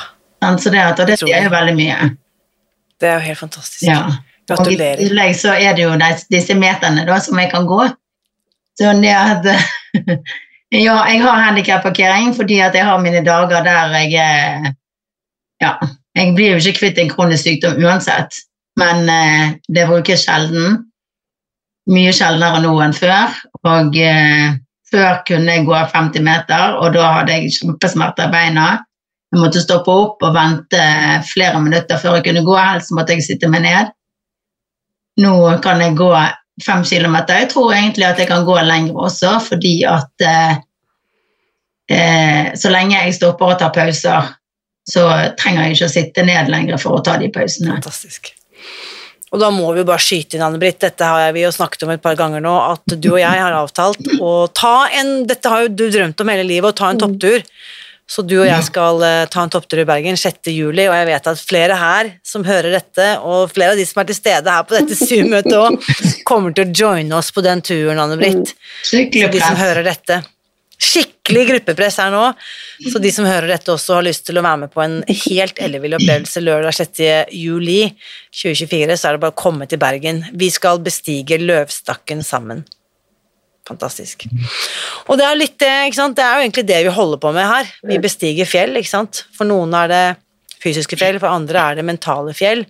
Så 0.59 0.71
det, 0.71 0.79
at, 0.79 1.01
og 1.01 1.07
det 1.07 1.19
sier 1.19 1.43
jo 1.45 1.51
veldig 1.51 1.75
mye. 1.77 2.11
det 3.01 3.09
er 3.09 3.15
jo 3.15 3.21
helt 3.21 3.39
fantastisk. 3.39 3.83
Ja. 3.89 4.05
Og 4.51 4.67
i 4.67 4.77
Gratulerer. 4.77 4.97
tillegg 4.97 5.35
så 5.37 5.53
er 5.55 5.75
det 5.77 5.83
jo 5.85 5.95
disse 6.31 6.55
meterne 6.55 7.05
da, 7.07 7.19
som 7.21 7.39
jeg 7.39 7.51
kan 7.51 7.67
gå. 7.67 7.81
Så 8.79 8.93
det 9.01 9.15
at 9.15 9.47
Ja, 10.71 11.03
jeg 11.11 11.23
har 11.23 11.41
handikapparkering 11.43 12.35
fordi 12.37 12.61
at 12.63 12.75
jeg 12.75 12.85
har 12.87 12.99
mine 13.03 13.25
dager 13.27 13.65
der 13.65 13.95
jeg 13.99 14.75
Ja, 15.61 15.73
jeg 16.15 16.35
blir 16.35 16.55
jo 16.55 16.61
ikke 16.63 16.79
kvitt 16.79 16.99
en 16.99 17.11
kronisk 17.11 17.43
sykdom 17.45 17.83
uansett, 17.85 18.35
men 18.79 19.07
det 19.07 19.61
det 19.75 19.87
brukes 19.89 20.25
sjelden. 20.25 20.90
Mye 21.91 22.13
sjeldnere 22.15 22.61
nå 22.63 22.75
enn 22.85 22.95
før. 22.95 23.39
Og 23.65 23.97
eh, 23.97 24.59
før 24.91 25.23
kunne 25.27 25.57
jeg 25.57 25.67
gå 25.69 25.77
50 25.79 26.25
meter, 26.27 26.77
og 26.81 26.95
da 26.97 27.13
hadde 27.19 27.39
jeg 27.39 27.55
kjempesmerter 27.61 28.29
i 28.29 28.35
beina. 28.35 28.67
Jeg 29.31 29.43
måtte 29.45 29.63
stoppe 29.63 29.95
opp 29.95 30.25
og 30.27 30.35
vente 30.35 30.83
flere 31.31 31.61
minutter 31.63 32.01
før 32.03 32.19
jeg 32.19 32.27
kunne 32.27 32.43
gå, 32.47 32.57
helst 32.59 32.91
måtte 32.97 33.15
jeg 33.15 33.27
sitte 33.27 33.51
meg 33.51 33.63
ned. 33.67 33.93
Nå 35.23 35.35
kan 35.63 35.83
jeg 35.83 35.95
gå 35.99 36.11
fem 36.65 36.83
kilometer. 36.85 37.45
Jeg 37.45 37.53
tror 37.53 37.73
egentlig 37.77 38.09
at 38.09 38.19
jeg 38.19 38.29
kan 38.31 38.45
gå 38.45 38.59
lenger 38.67 38.99
også, 39.07 39.37
fordi 39.47 39.77
at 39.89 40.27
eh, 40.27 40.59
eh, 41.95 42.51
så 42.59 42.75
lenge 42.75 42.99
jeg 42.99 43.15
stopper 43.15 43.55
og 43.55 43.59
tar 43.63 43.73
pauser, 43.75 44.35
så 44.91 45.07
trenger 45.39 45.69
jeg 45.69 45.79
ikke 45.79 45.89
å 45.89 45.95
sitte 45.95 46.27
ned 46.27 46.51
lenger 46.51 46.81
for 46.83 46.99
å 46.99 47.05
ta 47.07 47.17
de 47.21 47.31
pausene. 47.33 47.77
Fantastisk. 47.79 48.33
Og 49.31 49.39
da 49.39 49.51
må 49.55 49.69
vi 49.71 49.83
jo 49.83 49.87
bare 49.87 50.03
skyte 50.03 50.37
inn, 50.37 50.43
Anne-Britt, 50.43 50.81
dette 50.83 51.07
har 51.07 51.31
vi 51.35 51.45
jo 51.45 51.53
snakket 51.55 51.85
om 51.87 51.93
et 51.95 52.03
par 52.03 52.17
ganger 52.19 52.43
nå, 52.43 52.55
at 52.73 52.97
du 52.97 53.13
og 53.13 53.21
jeg 53.21 53.43
har 53.45 53.55
avtalt 53.55 54.01
å 54.19 54.49
ta 54.51 54.89
en 54.99 55.21
Dette 55.31 55.53
har 55.53 55.67
jo 55.67 55.71
du 55.71 55.85
drømt 55.93 56.23
om 56.23 56.33
hele 56.33 56.47
livet, 56.49 56.73
å 56.73 56.81
ta 56.81 56.91
en 56.91 56.99
topptur. 56.99 57.45
Så 58.11 58.25
du 58.27 58.41
og 58.41 58.49
jeg 58.49 58.67
skal 58.67 58.99
eh, 59.07 59.29
ta 59.31 59.45
en 59.47 59.53
topptur 59.55 59.85
i 59.85 59.87
Bergen 59.87 60.19
6. 60.19 60.51
juli, 60.51 60.89
og 60.91 60.97
jeg 60.97 61.07
vet 61.13 61.29
at 61.31 61.43
flere 61.47 61.77
her 61.79 62.11
som 62.27 62.43
hører 62.43 62.75
dette, 62.75 63.07
og 63.23 63.53
flere 63.55 63.77
av 63.77 63.79
de 63.79 63.87
som 63.87 64.03
er 64.03 64.09
til 64.09 64.19
stede 64.19 64.57
her 64.57 64.67
på 64.67 64.75
dette 64.81 64.99
Zoom-møtet 65.05 65.55
òg, 65.55 65.79
kommer 66.27 66.57
til 66.57 66.67
å 66.67 66.75
joine 66.83 67.21
oss 67.21 67.31
på 67.31 67.47
den 67.47 67.63
turen, 67.63 68.03
Anne-Britt. 68.03 68.57
Så 68.83 69.07
de 69.07 69.31
som 69.39 69.63
hører 69.63 69.87
dette 69.87 70.25
Skikkelig 70.81 71.45
gruppepress 71.51 71.99
her 72.01 72.13
nå. 72.15 72.23
Så 72.89 73.01
de 73.03 73.13
som 73.13 73.29
hører 73.29 73.51
dette 73.53 73.73
også 73.75 73.99
har 73.99 74.07
lyst 74.07 74.25
til 74.29 74.41
å 74.41 74.45
være 74.45 74.63
med 74.65 74.73
på 74.73 74.83
en 74.85 74.99
helt 75.07 75.61
ellevill 75.61 75.99
opplevelse 75.99 76.43
lørdag 76.43 76.77
6. 76.79 77.03
juli 77.37 77.83
2024, 78.33 78.97
så 78.97 79.11
er 79.11 79.17
det 79.17 79.25
bare 79.27 79.37
å 79.37 79.43
komme 79.43 79.69
til 79.69 79.81
Bergen. 79.83 80.25
Vi 80.33 80.49
skal 80.53 80.81
bestige 80.85 81.41
Løvstakken 81.43 82.25
sammen. 82.27 82.65
Fantastisk. 83.69 84.25
Og 85.07 85.21
det 85.21 85.29
er 85.29 85.39
litt 85.39 85.61
ikke 85.61 85.99
sant. 85.99 86.17
Det 86.19 86.25
er 86.25 86.39
jo 86.39 86.47
egentlig 86.47 86.67
det 86.73 86.81
vi 86.89 86.97
holder 86.97 87.21
på 87.23 87.33
med 87.37 87.47
her. 87.47 87.71
Vi 87.87 88.01
bestiger 88.03 88.49
fjell, 88.49 88.75
ikke 88.81 88.95
sant. 88.97 89.25
For 89.37 89.47
noen 89.47 89.77
er 89.79 89.93
det 89.93 90.05
fysiske 90.61 90.99
fjell, 91.01 91.21
for 91.21 91.33
andre 91.33 91.63
er 91.63 91.79
det 91.79 91.87
mentale 91.87 92.35
fjell. 92.37 92.65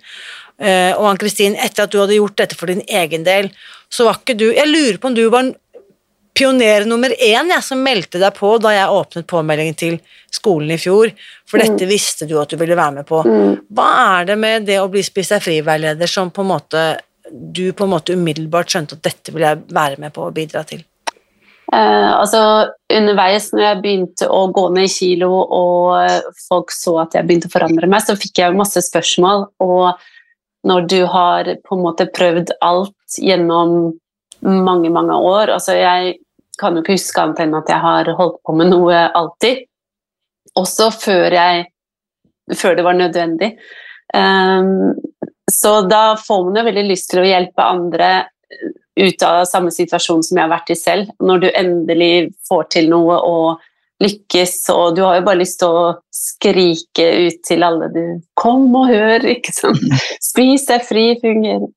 Eh, 0.61 0.93
og 0.93 1.07
Ann-Kristin, 1.13 1.57
etter 1.57 1.87
at 1.87 1.93
du 1.93 2.01
hadde 2.03 2.19
gjort 2.19 2.37
dette 2.43 2.59
for 2.59 2.71
din 2.71 2.83
egen 2.85 3.25
del, 3.25 3.49
så 3.91 4.07
var 4.07 4.21
ikke 4.21 4.37
du 4.39 4.51
Jeg 4.53 4.69
lurer 4.69 4.99
på 5.01 5.09
om 5.11 5.17
du 5.17 5.25
var 5.33 5.49
pioner 6.41 6.87
nummer 6.89 7.13
én 7.13 7.53
jeg, 7.53 7.63
som 7.67 7.83
meldte 7.85 8.21
deg 8.23 8.33
på 8.37 8.55
da 8.63 8.73
jeg 8.75 8.97
åpnet 8.97 9.29
påmeldingen 9.29 9.77
til 9.79 10.01
skolen 10.33 10.73
i 10.73 10.81
fjor, 10.81 11.13
for 11.47 11.61
Mm. 11.61 11.67
dette 11.67 11.89
visste 11.91 12.27
du 12.27 12.39
at 12.41 12.49
du 12.49 12.57
ville 12.57 12.79
være 12.79 12.95
med 13.01 13.07
på. 13.07 13.23
Mm. 13.27 13.61
Hva 13.77 14.21
er 14.21 14.25
det 14.33 14.39
med 14.39 14.67
det 14.67 14.79
å 14.81 14.91
bli 14.91 15.03
spist 15.05 15.35
deg 15.37 15.43
fri-veileder 15.45 16.09
som 16.09 16.31
på 16.31 16.43
en 16.43 16.53
måte 16.55 16.85
du 17.31 17.73
på 17.73 17.85
en 17.85 17.93
måte 17.93 18.15
umiddelbart 18.17 18.73
skjønte 18.73 18.97
at 18.97 19.03
dette 19.07 19.33
ville 19.33 19.53
jeg 19.53 19.61
være 19.71 20.01
med 20.03 20.13
på 20.13 20.25
å 20.27 20.33
bidra 20.35 20.65
til? 20.67 20.83
Eh, 21.73 22.11
altså 22.19 22.41
Underveis 22.91 23.53
når 23.53 23.63
jeg 23.63 23.83
begynte 23.85 24.27
å 24.27 24.41
gå 24.51 24.65
ned 24.75 24.89
i 24.89 24.91
kilo 24.91 25.29
og 25.31 26.01
eh, 26.03 26.17
folk 26.49 26.73
så 26.75 26.97
at 27.05 27.15
jeg 27.15 27.29
begynte 27.29 27.47
å 27.47 27.55
forandre 27.55 27.87
meg, 27.87 28.03
så 28.03 28.19
fikk 28.19 28.43
jeg 28.43 28.57
masse 28.59 28.83
spørsmål. 28.83 29.47
Og 29.63 29.93
når 30.67 30.89
du 30.91 30.99
har 31.07 31.53
på 31.63 31.77
en 31.77 31.85
måte 31.85 32.09
prøvd 32.11 32.51
alt 32.61 33.21
gjennom 33.23 33.95
mange, 34.43 34.91
mange 34.91 35.15
år 35.15 35.53
altså 35.53 35.77
Jeg 35.77 36.19
kan 36.61 36.77
jo 36.77 36.85
ikke 36.85 36.99
huske 36.99 37.23
annet 37.23 37.45
enn 37.45 37.59
at 37.59 37.71
jeg 37.73 37.83
har 37.83 38.11
holdt 38.19 38.41
på 38.47 38.57
med 38.59 38.73
noe 38.73 39.05
alltid. 39.17 39.65
Også 40.59 40.91
før, 40.95 41.33
jeg, 41.35 41.65
før 42.59 42.77
det 42.79 42.85
var 42.87 42.99
nødvendig. 42.99 43.55
Um, 44.15 44.95
så 45.51 45.81
da 45.87 46.17
får 46.19 46.45
man 46.47 46.61
jo 46.61 46.67
veldig 46.69 46.87
lyst 46.89 47.11
til 47.13 47.23
å 47.23 47.27
hjelpe 47.29 47.67
andre 47.67 48.11
ut 49.01 49.23
av 49.25 49.45
samme 49.49 49.73
situasjon 49.73 50.23
som 50.27 50.39
jeg 50.39 50.45
har 50.45 50.53
vært 50.53 50.73
i 50.75 50.79
selv. 50.79 51.11
Når 51.23 51.43
du 51.43 51.49
endelig 51.51 52.15
får 52.49 52.71
til 52.75 52.91
noe 52.93 53.19
og 53.27 53.67
lykkes, 54.01 54.55
og 54.73 54.97
du 54.97 55.03
har 55.05 55.19
jo 55.19 55.27
bare 55.27 55.43
lyst 55.43 55.61
til 55.61 55.75
å 55.77 55.91
skrike 56.15 57.07
ut 57.27 57.43
til 57.47 57.67
alle 57.67 57.91
du 57.93 58.05
Kom 58.41 58.71
og 58.79 58.89
hør, 58.89 59.27
ikke 59.29 59.53
sant? 59.55 59.83
Spis 60.31 60.65
deg 60.71 60.87
fri, 60.89 61.05
fungerer. 61.21 61.69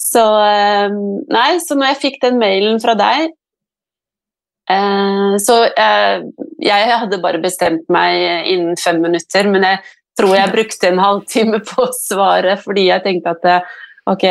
Så 0.00 0.24
eh, 0.44 0.92
Nei, 1.32 1.48
så 1.64 1.78
når 1.78 1.94
jeg 1.94 2.02
fikk 2.02 2.20
den 2.24 2.38
mailen 2.42 2.82
fra 2.82 2.96
deg 2.98 3.32
Så 4.64 5.58
eh, 5.76 6.22
jeg 6.64 6.98
hadde 7.00 7.20
bare 7.20 7.40
bestemt 7.42 7.84
meg 7.92 8.48
innen 8.48 8.78
fem 8.80 9.02
minutter, 9.04 9.48
men 9.52 9.66
jeg 9.68 9.82
tror 10.16 10.36
jeg 10.38 10.52
brukte 10.54 10.88
en 10.88 11.02
halvtime 11.06 11.60
på 11.66 11.84
å 11.84 11.92
svare 11.96 12.56
fordi 12.62 12.86
jeg 12.88 13.04
tenkte 13.04 13.34
at 13.34 13.48
eh, 13.50 13.74
ok, 14.10 14.24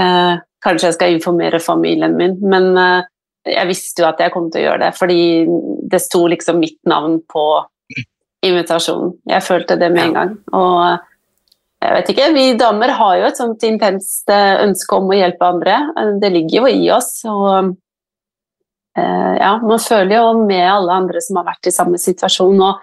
eh, 0.00 0.32
kanskje 0.64 0.88
jeg 0.88 0.96
skal 0.96 1.16
informere 1.16 1.60
familien 1.60 2.16
min, 2.16 2.38
men 2.40 2.70
eh, 2.80 3.10
jeg 3.50 3.68
visste 3.70 4.04
jo 4.04 4.08
at 4.10 4.20
jeg 4.20 4.32
kom 4.34 4.48
til 4.52 4.62
å 4.62 4.64
gjøre 4.68 4.82
det, 4.86 4.94
fordi 4.98 5.20
det 5.90 6.00
sto 6.04 6.26
liksom 6.28 6.60
mitt 6.60 6.78
navn 6.88 7.20
på 7.28 7.44
invitasjonen. 8.46 9.14
Jeg 9.28 9.44
følte 9.44 9.76
det 9.80 9.88
med 9.92 10.06
en 10.06 10.16
gang. 10.16 10.34
Og 10.56 10.76
eh, 10.86 11.06
jeg 11.80 11.96
vet 11.96 12.10
ikke, 12.12 12.26
vi 12.36 12.46
damer 12.60 12.92
har 12.96 13.14
jo 13.16 13.28
et 13.28 13.40
sånt 13.40 13.64
intenst 13.68 14.28
eh, 14.32 14.60
ønske 14.64 14.96
om 14.96 15.08
å 15.08 15.16
hjelpe 15.16 15.48
andre. 15.48 15.78
Eh, 15.96 16.12
Det 16.20 16.32
ligger 16.32 16.62
jo 16.62 16.68
i 16.68 16.90
oss. 16.92 17.12
og 17.28 17.48
eh, 17.56 17.70
ja, 18.96 19.52
man 19.62 19.78
føler 19.78 20.16
jo 20.16 20.32
med 20.46 20.64
alle 20.66 20.92
andre 20.92 21.20
som 21.22 21.36
har 21.36 21.44
vært 21.52 21.66
i 21.70 21.74
samme 21.74 21.98
situasjon. 21.98 22.60
og 22.60 22.80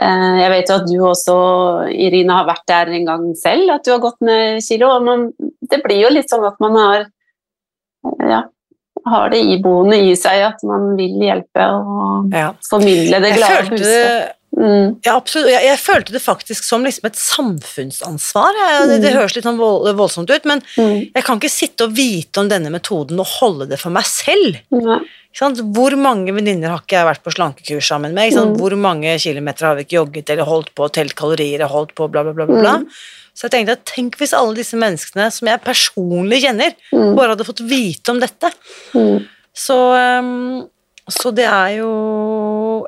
eh, 0.00 0.38
jeg 0.42 0.50
vet 0.50 0.68
jo 0.70 0.74
at 0.78 0.86
du 0.86 0.96
også, 1.08 1.36
Irina, 1.92 2.38
har 2.42 2.46
vært 2.46 2.66
der 2.70 2.92
en 2.94 3.04
gang 3.10 3.24
selv, 3.36 3.70
at 3.74 3.84
du 3.84 3.90
har 3.92 3.98
gått 4.00 4.20
ned 4.20 4.62
kilo. 4.62 4.88
og 4.96 5.02
man, 5.04 5.32
Det 5.60 5.82
blir 5.84 6.02
jo 6.06 6.10
litt 6.14 6.30
sånn 6.30 6.46
at 6.46 6.60
man 6.60 6.76
har 6.76 7.00
eh, 7.06 8.28
ja, 8.30 8.42
har 9.06 9.30
det 9.30 9.40
iboende 9.56 9.96
i 9.98 10.14
seg 10.14 10.44
at 10.46 10.62
man 10.62 10.92
vil 10.96 11.18
hjelpe 11.18 11.64
og 11.74 12.30
Ja. 12.32 12.52
formidle 12.70 13.18
det 13.20 13.34
glade 13.34 13.56
følte 13.56 13.74
budskapet. 13.76 14.38
Mm. 14.52 14.98
ja, 15.02 15.14
absolutt. 15.16 15.48
Jeg, 15.48 15.64
jeg 15.64 15.78
følte 15.80 16.12
det 16.12 16.20
faktisk 16.22 16.62
som 16.66 16.84
liksom 16.84 17.06
et 17.08 17.16
samfunnsansvar. 17.16 18.52
Jeg, 18.58 18.88
det, 18.90 18.98
det 19.02 19.10
Mm. 19.12 19.16
høres 19.18 19.34
litt 19.34 19.44
sånn 19.46 19.56
vold, 19.58 19.88
voldsomt 19.96 20.30
ut, 20.30 20.44
men 20.44 20.60
Mm. 20.76 21.10
jeg 21.14 21.24
kan 21.24 21.38
ikke 21.40 21.50
sitte 21.50 21.84
og 21.88 21.94
vite 21.96 22.38
om 22.38 22.48
denne 22.48 22.70
metoden 22.70 23.18
og 23.18 23.26
holde 23.40 23.66
det 23.70 23.80
for 23.80 23.90
meg 23.90 24.04
selv. 24.04 24.58
Ja. 24.70 24.98
Hvor 25.38 25.96
mange 25.96 26.32
venninner 26.34 26.68
har 26.74 26.82
ikke 26.82 26.98
jeg 26.98 27.08
vært 27.08 27.22
på 27.24 27.32
slankekurs 27.32 27.88
sammen 27.88 28.12
med? 28.14 28.34
Mm. 28.36 28.54
Hvor 28.60 28.74
mange 28.76 29.14
kilometer 29.18 29.66
har 29.66 29.76
vi 29.78 29.86
ikke 29.86 29.96
jogget 30.00 30.30
eller 30.30 30.44
holdt 30.44 30.74
på 30.76 30.88
telt 30.92 31.14
kalorier 31.18 31.64
og 31.64 31.70
holdt 31.70 31.94
på 31.94 32.08
bla, 32.12 32.22
bla, 32.22 32.32
bla, 32.36 32.46
bla, 32.46 32.60
bla. 32.60 32.74
Mm. 32.82 32.88
Så 33.32 33.46
jeg 33.48 33.54
tenkte 33.54 33.72
at 33.78 33.84
tenk 33.88 34.18
hvis 34.20 34.34
alle 34.36 34.54
disse 34.58 34.76
menneskene 34.76 35.30
som 35.32 35.48
jeg 35.48 35.62
personlig 35.64 36.42
kjenner, 36.44 36.74
Mm. 36.92 37.14
bare 37.16 37.32
hadde 37.32 37.46
fått 37.48 37.62
vite 37.64 38.12
om 38.12 38.20
dette. 38.20 38.50
Mm. 38.92 39.24
Så, 39.56 39.76
ehm, 39.96 40.68
så 41.08 41.32
det 41.34 41.44
er 41.48 41.78
jo 41.78 41.90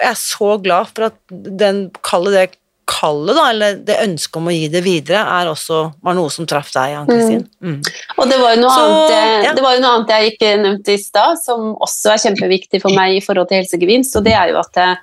Jeg 0.00 0.10
er 0.10 0.14
så 0.18 0.62
glad 0.62 0.88
for 0.94 1.04
at 1.06 1.14
den 1.30 1.90
Kalle 2.02 2.30
det 2.32 2.56
kallet, 2.88 3.34
da, 3.36 3.44
eller 3.50 3.78
det 3.86 3.96
ønsket 4.02 4.38
om 4.40 4.48
å 4.50 4.54
gi 4.54 4.68
det 4.72 4.82
videre, 4.84 5.22
er 5.38 5.50
også, 5.50 5.80
var 6.04 6.16
noe 6.18 6.32
som 6.32 6.46
traff 6.48 6.70
deg, 6.74 6.96
Ann-Kristin. 7.00 7.44
Mm. 7.64 7.78
Og 8.18 8.30
det 8.30 8.38
var, 8.40 8.54
jo 8.54 8.60
noe 8.62 8.74
Så, 8.74 8.84
annet, 8.84 9.46
ja. 9.48 9.52
det 9.56 9.64
var 9.64 9.76
jo 9.76 9.82
noe 9.84 9.92
annet 9.98 10.12
jeg 10.14 10.32
ikke 10.34 10.50
nevnte 10.60 10.94
i 10.94 11.00
stad, 11.00 11.40
som 11.40 11.72
også 11.74 12.14
er 12.14 12.22
kjempeviktig 12.26 12.82
for 12.82 12.96
meg 12.96 13.18
i 13.18 13.22
forhold 13.24 13.50
til 13.50 13.62
helsegevinst, 13.62 14.18
og 14.20 14.26
det 14.26 14.34
er 14.36 14.52
jo 14.52 14.60
at 14.60 14.80
jeg, 14.80 14.98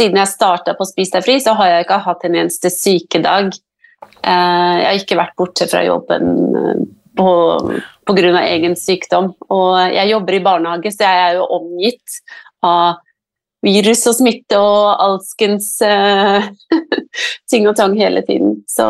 siden 0.00 0.20
jeg 0.22 0.32
starta 0.32 0.76
på 0.78 0.88
Spis 0.88 1.12
deg 1.12 1.26
fri, 1.26 1.36
så 1.42 1.56
har 1.58 1.74
jeg 1.74 1.86
ikke 1.86 2.00
hatt 2.06 2.24
en 2.28 2.40
eneste 2.44 2.72
sykedag. 2.72 3.52
Eh, 4.20 4.74
jeg 4.80 4.88
har 4.88 5.02
ikke 5.02 5.20
vært 5.20 5.36
borte 5.40 5.68
fra 5.70 5.84
jobben 5.84 6.32
eh, 6.62 6.82
på, 7.20 7.30
av 8.10 8.40
egen 8.40 8.76
sykdom. 8.78 9.32
Og 9.52 9.76
jeg 9.92 10.12
jobber 10.12 10.36
i 10.36 10.42
barnehage, 10.44 10.92
så 10.94 11.06
jeg 11.08 11.24
er 11.26 11.38
jo 11.40 11.48
omgitt 11.58 12.20
av 12.66 13.00
virus 13.64 14.06
og 14.08 14.16
smitte 14.16 14.58
og 14.58 15.02
alskens 15.04 15.74
uh, 15.84 16.46
ting 17.50 17.68
og 17.68 17.76
tang 17.78 17.96
hele 17.98 18.22
tiden. 18.26 18.60
Så 18.70 18.86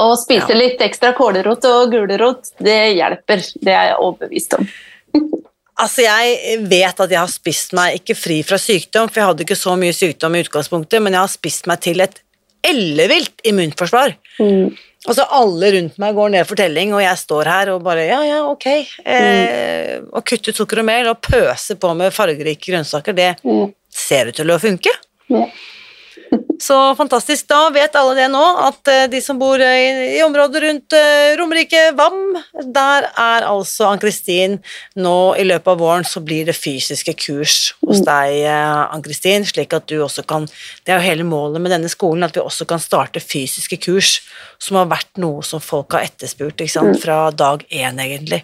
å 0.00 0.06
spise 0.18 0.50
Ja. 0.50 0.58
litt 0.58 0.80
ekstra 0.82 1.12
kålrot 1.14 1.66
og 1.70 1.92
gulrot, 1.92 2.50
det 2.58 2.78
hjelper. 2.96 3.44
Det 3.60 3.74
er 3.74 3.90
jeg 3.92 3.98
overbevist 4.00 4.58
om. 4.58 4.70
Altså, 5.74 6.04
jeg 6.04 6.60
vet 6.70 7.00
at 7.02 7.10
jeg 7.10 7.18
har 7.18 7.30
spist 7.32 7.72
meg 7.74 7.96
ikke 7.98 8.14
fri 8.14 8.36
fra 8.46 8.54
sykdom, 8.62 9.08
for 9.10 9.18
jeg 9.18 9.26
hadde 9.26 9.42
ikke 9.42 9.56
så 9.58 9.72
mye 9.74 9.90
sykdom 9.90 10.36
i 10.38 10.44
utgangspunktet, 10.44 11.02
men 11.02 11.16
jeg 11.16 11.24
har 11.24 11.32
spist 11.32 11.66
meg 11.66 11.80
til 11.82 11.98
et 12.04 12.20
ellevilt 12.62 13.42
immunforsvar. 13.42 14.14
Altså, 15.04 15.26
alle 15.36 15.68
rundt 15.74 15.98
meg 16.00 16.14
går 16.16 16.30
ned 16.32 16.46
for 16.48 16.56
telling, 16.56 16.94
og 16.96 17.02
jeg 17.04 17.18
står 17.20 17.44
her 17.50 17.70
og 17.74 17.82
bare 17.84 18.06
ja, 18.08 18.22
ja, 18.24 18.38
ok. 18.48 18.66
Eh, 19.04 19.98
kutte 20.24 20.48
ut 20.54 20.56
sukker 20.56 20.80
og 20.80 20.86
mel 20.88 21.10
og 21.10 21.20
pøse 21.20 21.76
på 21.76 21.90
med 21.98 22.14
fargerike 22.16 22.70
grønnsaker, 22.72 23.12
det 23.14 23.34
Mm. 23.44 23.74
ser 23.92 24.28
ut 24.32 24.34
til 24.40 24.48
å 24.54 24.58
funke. 24.58 24.90
Ja. 25.28 25.44
Så 26.64 26.76
fantastisk. 26.96 27.46
Da 27.50 27.66
vet 27.74 27.96
alle 27.98 28.14
det 28.16 28.28
nå, 28.32 28.42
at 28.68 28.88
eh, 28.88 29.04
de 29.10 29.18
som 29.20 29.36
bor 29.40 29.60
eh, 29.60 29.74
i, 29.84 29.88
i 30.18 30.22
området 30.24 30.62
rundt 30.62 30.94
eh, 30.96 31.34
Romerike, 31.36 31.80
VAM, 31.98 32.36
der 32.72 33.08
er 33.10 33.46
altså 33.48 33.88
Ann-Kristin 33.90 34.56
nå 34.96 35.34
i 35.36 35.44
løpet 35.44 35.72
av 35.74 35.82
våren 35.82 36.06
så 36.08 36.22
blir 36.24 36.46
det 36.48 36.56
fysiske 36.56 37.16
kurs 37.26 37.58
hos 37.84 38.00
Mm. 38.04 38.06
deg, 38.08 38.38
Ann-Kristin, 38.94 39.44
slik 39.46 39.74
at 39.76 39.86
du 39.90 39.98
også 40.02 40.24
kan 40.26 40.46
Det 40.84 40.92
er 40.92 40.98
jo 40.98 41.04
hele 41.06 41.24
målet 41.28 41.62
med 41.62 41.70
denne 41.74 41.88
skolen, 41.92 42.24
at 42.26 42.34
vi 42.34 42.42
også 42.42 42.66
kan 42.68 42.80
starte 42.82 43.20
fysiske 43.22 43.78
kurs, 43.84 44.20
som 44.58 44.78
har 44.80 44.88
vært 44.90 45.20
noe 45.22 45.42
som 45.46 45.60
folk 45.62 45.92
har 45.94 46.06
etterspurt, 46.08 46.58
ikke 46.58 46.74
sant, 46.74 46.96
Mm. 46.96 47.00
fra 47.02 47.30
dag 47.30 47.64
én, 47.70 47.98
egentlig. 48.00 48.42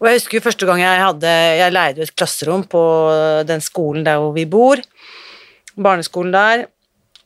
Og 0.00 0.08
jeg 0.08 0.18
husker 0.20 0.38
jo 0.38 0.44
første 0.50 0.66
gang 0.66 0.80
jeg 0.80 1.00
hadde 1.00 1.26
Jeg 1.58 1.72
leide 1.72 1.96
jo 1.96 2.02
et 2.02 2.16
klasserom 2.16 2.64
på 2.68 2.82
den 3.46 3.60
skolen 3.60 4.04
der 4.04 4.18
hvor 4.20 4.34
vi 4.34 4.44
bor, 4.44 4.76
barneskolen 5.76 6.32
der, 6.32 6.66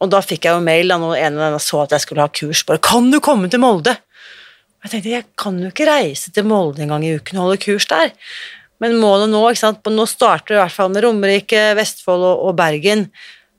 og 0.00 0.12
da 0.12 0.20
fikk 0.24 0.46
jeg 0.48 0.56
jo 0.56 0.64
mail 0.64 0.92
da 0.92 0.96
når 1.00 1.18
en 1.18 1.38
av 1.38 1.54
dem 1.54 1.62
så 1.62 1.82
at 1.84 1.92
jeg 1.96 2.04
skulle 2.06 2.24
ha 2.24 2.32
kurs, 2.32 2.64
bare 2.64 2.78
'Kan 2.80 3.10
du 3.10 3.20
komme 3.20 3.50
til 3.50 3.60
Molde?' 3.60 3.98
Og 4.80 4.88
jeg 4.88 4.90
tenkte 4.90 5.10
jeg 5.12 5.24
kan 5.36 5.58
jo 5.60 5.68
ikke 5.68 5.86
reise 5.86 6.32
til 6.32 6.44
Molde 6.48 6.80
en 6.80 6.88
gang 6.88 7.04
i 7.04 7.12
uken 7.16 7.36
og 7.36 7.44
holde 7.44 7.60
kurs 7.60 7.84
der. 7.84 8.12
Men 8.80 8.96
målet 8.96 9.28
nå, 9.28 9.42
ikke 9.50 9.60
sant, 9.60 9.84
nå 9.84 10.06
starter 10.08 10.54
det 10.54 10.56
i 10.56 10.62
hvert 10.62 10.72
fall 10.72 10.88
med 10.88 11.04
Romerike, 11.04 11.76
Vestfold 11.76 12.24
og, 12.24 12.46
og 12.48 12.56
Bergen, 12.56 13.10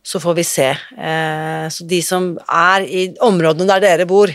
så 0.01 0.17
får 0.17 0.33
vi 0.39 0.43
se. 0.43 0.69
Eh, 0.97 1.65
så 1.69 1.85
de 1.85 2.01
som 2.01 2.31
er 2.49 2.87
i 2.89 3.03
områdene 3.21 3.69
der 3.69 3.83
dere 3.85 4.07
bor, 4.09 4.33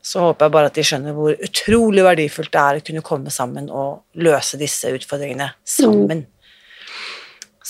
så 0.00 0.22
håper 0.28 0.46
jeg 0.46 0.54
bare 0.54 0.70
at 0.70 0.78
de 0.78 0.84
skjønner 0.86 1.16
hvor 1.16 1.34
utrolig 1.34 2.04
verdifullt 2.06 2.52
det 2.54 2.60
er 2.62 2.78
å 2.78 2.84
kunne 2.86 3.04
komme 3.04 3.34
sammen 3.34 3.66
og 3.68 4.22
løse 4.22 4.60
disse 4.60 4.92
utfordringene 4.94 5.50
sammen. 5.66 6.24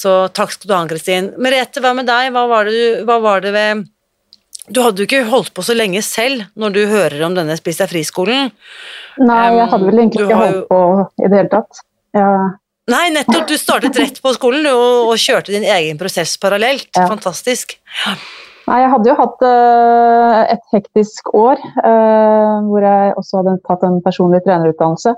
Så 0.00 0.12
takk 0.32 0.54
skal 0.54 0.70
du 0.70 0.74
ha, 0.76 0.82
Kristin. 0.88 1.32
Merete, 1.42 1.82
hva 1.84 1.92
med 1.96 2.08
deg? 2.08 2.30
Hva 2.32 2.46
var 2.48 2.68
det, 2.68 2.76
du, 2.76 3.02
hva 3.08 3.18
var 3.20 3.44
det 3.44 3.52
ved 3.56 3.84
Du 4.70 4.80
hadde 4.84 5.02
jo 5.02 5.08
ikke 5.08 5.26
holdt 5.28 5.52
på 5.56 5.64
så 5.66 5.76
lenge 5.76 6.00
selv 6.06 6.46
når 6.60 6.76
du 6.76 6.80
hører 6.88 7.20
om 7.26 7.36
denne 7.36 7.56
Spis 7.58 7.80
deg 7.82 7.90
fri-skolen. 7.90 8.52
Nei, 9.20 9.44
jeg 9.58 9.68
hadde 9.72 9.88
vel 9.88 10.02
egentlig 10.04 10.26
ikke 10.26 10.40
holdt 10.40 10.66
på 10.70 10.82
i 11.20 11.28
det 11.28 11.40
hele 11.42 11.52
tatt. 11.52 11.84
Ja. 12.16 12.32
Nei, 12.90 13.06
nettopp. 13.14 13.46
Du 13.50 13.56
startet 13.60 13.98
rett 14.00 14.20
på 14.22 14.32
skolen 14.34 14.66
og, 14.70 15.10
og 15.12 15.20
kjørte 15.20 15.52
din 15.54 15.66
egen 15.68 15.98
prosess 16.00 16.36
parallelt. 16.40 16.88
Ja. 16.96 17.06
Fantastisk. 17.10 17.76
nei, 18.70 18.78
jeg 18.82 18.92
hadde 18.94 19.10
jo 19.10 19.16
hatt 19.18 19.44
uh, 19.44 20.38
et 20.54 20.64
hektisk 20.74 21.32
år 21.36 21.60
uh, 21.84 22.62
hvor 22.70 22.86
jeg 22.86 23.18
også 23.20 23.42
hadde 23.42 23.58
tatt 23.68 23.84
en 23.86 24.00
personlig 24.06 24.42
trenerutdannelse. 24.46 25.14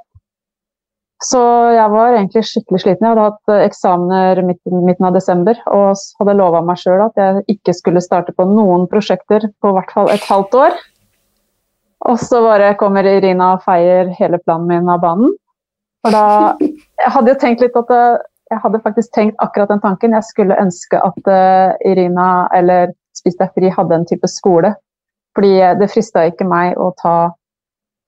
Så 1.22 1.40
jeg 1.70 1.90
var 1.92 2.16
egentlig 2.16 2.42
skikkelig 2.48 2.80
sliten. 2.82 3.06
Jeg 3.06 3.14
hadde 3.14 3.26
hatt 3.28 3.52
eh, 3.54 3.66
eksamener 3.68 4.40
midten, 4.42 5.06
av 5.06 5.14
desember 5.14 5.58
og 5.70 6.00
hadde 6.18 6.34
lova 6.38 6.62
meg 6.66 6.80
sjøl 6.80 7.04
at 7.04 7.20
jeg 7.20 7.44
ikke 7.56 7.74
skulle 7.78 8.02
starte 8.02 8.34
på 8.34 8.46
noen 8.48 8.88
prosjekter 8.90 9.46
på 9.62 9.74
hvert 9.76 9.94
fall 9.94 10.10
et 10.10 10.26
halvt 10.26 10.56
år. 10.58 10.80
Og 12.10 12.18
så 12.18 12.40
bare 12.42 12.72
kommer 12.80 13.06
Irina 13.06 13.52
og 13.54 13.62
feier 13.62 14.10
hele 14.18 14.40
planen 14.42 14.66
min 14.66 14.90
av 14.90 15.02
banen. 15.04 15.30
For 16.02 16.10
da 16.10 16.24
Jeg 16.58 17.14
hadde 17.14 17.30
jo 17.30 17.38
tenkt 17.38 17.62
litt 17.62 17.78
at 17.78 17.94
eh, 17.94 18.22
jeg 18.50 18.60
hadde 18.64 18.82
faktisk 18.82 19.14
tenkt 19.14 19.38
akkurat 19.40 19.70
den 19.70 19.80
tanken. 19.80 20.16
Jeg 20.18 20.26
skulle 20.28 20.58
ønske 20.60 20.98
at 21.00 21.28
uh, 21.30 21.72
Irina 21.88 22.48
eller 22.52 22.90
Spis 23.16 23.38
deg 23.38 23.48
fri 23.56 23.70
hadde 23.72 23.96
en 23.96 24.04
type 24.08 24.28
skole. 24.28 24.74
Fordi 25.32 25.54
det 25.80 25.88
frista 25.88 26.26
ikke 26.28 26.44
meg 26.44 26.76
å 26.76 26.90
ta 27.00 27.32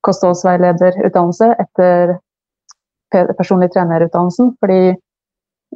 kostholdsveilederutdannelse 0.05 1.55
etter 1.63 2.19
personlig 3.39 3.71
trenerutdannelsen. 3.75 4.55
Fordi 4.61 4.95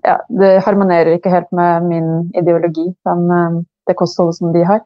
ja, 0.05 0.18
det 0.29 0.53
harmonerer 0.66 1.16
ikke 1.16 1.33
helt 1.33 1.51
med 1.57 1.87
min 1.88 2.09
ideologi, 2.38 2.87
den, 3.09 3.31
eh, 3.35 3.61
det 3.88 3.96
kostholdet 3.98 4.38
som 4.38 4.53
de 4.55 4.64
har. 4.68 4.85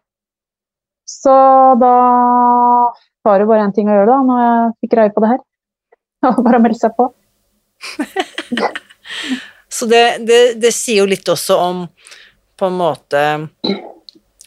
Så 1.08 1.34
da 1.80 1.96
var 3.24 3.38
det 3.38 3.48
bare 3.48 3.66
én 3.66 3.74
ting 3.74 3.90
å 3.90 3.96
gjøre 3.96 4.10
da, 4.10 4.18
når 4.26 4.42
jeg 4.42 4.72
fikk 4.80 4.94
greie 4.94 5.14
på 5.14 5.24
det 5.24 5.32
her. 5.34 5.40
Og 6.32 6.42
bare 6.46 6.62
melde 6.62 6.78
seg 6.78 6.94
på. 6.96 7.10
Så 9.72 9.88
det, 9.90 10.02
det, 10.28 10.40
det, 10.60 10.72
sier 10.76 11.00
jo 11.02 11.08
litt 11.08 11.28
også 11.28 11.56
om 11.58 11.86
på 12.58 12.68
en 12.68 12.76
måte 12.76 13.22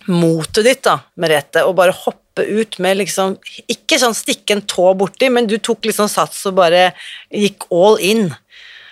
motet 0.06 0.68
ditt, 0.68 0.84
da, 0.86 1.00
Merete, 1.20 1.66
å 1.66 1.74
bare 1.76 1.96
hoppe 1.98 2.25
ut 2.44 2.80
med 2.84 2.98
liksom 3.00 3.38
Ikke 3.72 4.00
sånn 4.02 4.16
stikke 4.18 4.58
en 4.58 4.66
tå 4.68 4.90
borti, 5.00 5.30
men 5.32 5.48
du 5.48 5.56
tok 5.64 5.88
liksom 5.88 6.10
sats 6.12 6.44
og 6.50 6.58
bare 6.60 6.90
gikk 7.32 7.70
all 7.72 8.00
in 8.04 8.28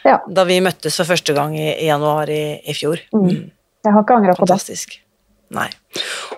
ja. 0.06 0.20
da 0.28 0.46
vi 0.48 0.62
møttes 0.64 1.00
for 1.00 1.10
første 1.10 1.36
gang 1.36 1.56
i, 1.58 1.70
i 1.74 1.90
januar 1.90 2.32
i, 2.32 2.60
i 2.64 2.76
fjor. 2.78 3.04
Mm. 3.16 3.28
mm. 3.28 3.44
Jeg 3.84 3.92
har 3.92 4.06
ikke 4.06 4.16
angra 4.16 4.36
på 4.38 4.46
det. 4.46 4.54
Fantastisk. 4.54 5.00
Nei. 5.54 5.68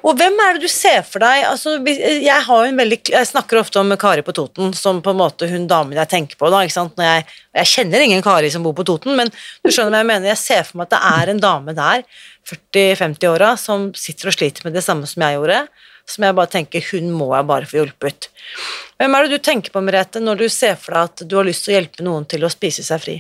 Og 0.04 0.18
hvem 0.20 0.36
er 0.44 0.58
det 0.58 0.66
du 0.66 0.72
ser 0.72 1.00
for 1.08 1.24
deg 1.24 1.46
altså, 1.48 1.78
jeg, 1.86 2.36
har 2.48 2.66
en 2.66 2.80
veldig, 2.82 2.98
jeg 3.14 3.30
snakker 3.30 3.62
ofte 3.62 3.80
om 3.80 3.94
Kari 4.00 4.26
på 4.26 4.34
Toten 4.36 4.74
som 4.76 5.00
på 5.04 5.14
en 5.14 5.20
måte 5.22 5.48
hun 5.48 5.70
damen 5.72 5.96
jeg 6.02 6.12
tenker 6.12 6.40
på. 6.40 6.50
Da, 6.52 6.66
jeg, 6.66 7.26
jeg, 7.56 7.72
kjenner 7.72 8.04
ingen 8.04 8.24
Kari 8.26 8.52
som 8.52 8.66
bor 8.66 8.76
på 8.76 8.86
Toten, 8.88 9.16
men 9.16 9.32
du 9.32 9.72
skjønner 9.72 9.96
hva 9.96 10.04
jeg 10.04 10.10
mener. 10.12 10.32
Jeg 10.34 10.42
ser 10.42 10.68
for 10.68 10.82
meg 10.82 10.90
at 10.90 10.98
det 10.98 11.02
er 11.14 11.32
en 11.32 11.44
dame 11.46 11.78
der, 11.78 12.04
40-50-åra, 12.50 13.56
som 13.58 13.88
sitter 13.98 14.30
og 14.30 14.36
sliter 14.36 14.68
med 14.68 14.76
det 14.76 14.84
samme 14.86 15.08
som 15.10 15.24
jeg 15.24 15.40
gjorde. 15.40 15.64
Som 16.10 16.28
jeg 16.28 16.38
bare 16.38 16.52
tenker 16.54 16.86
hun 16.92 17.10
må 17.18 17.32
jeg 17.34 17.48
bare 17.50 17.70
få 17.70 17.80
hjulpet. 17.80 18.30
Hvem 19.00 19.16
er 19.16 19.26
det 19.26 19.38
du 19.38 19.44
tenker 19.44 19.74
på, 19.74 19.82
Merete, 19.84 20.22
når 20.24 20.44
du 20.44 20.50
ser 20.54 20.78
for 20.80 20.96
deg 20.96 21.10
at 21.10 21.24
du 21.26 21.34
har 21.40 21.48
lyst 21.48 21.66
til 21.66 21.74
å 21.74 21.80
hjelpe 21.80 22.06
noen 22.06 22.28
til 22.30 22.46
å 22.46 22.52
spise 22.54 22.86
seg 22.86 23.02
fri? 23.02 23.16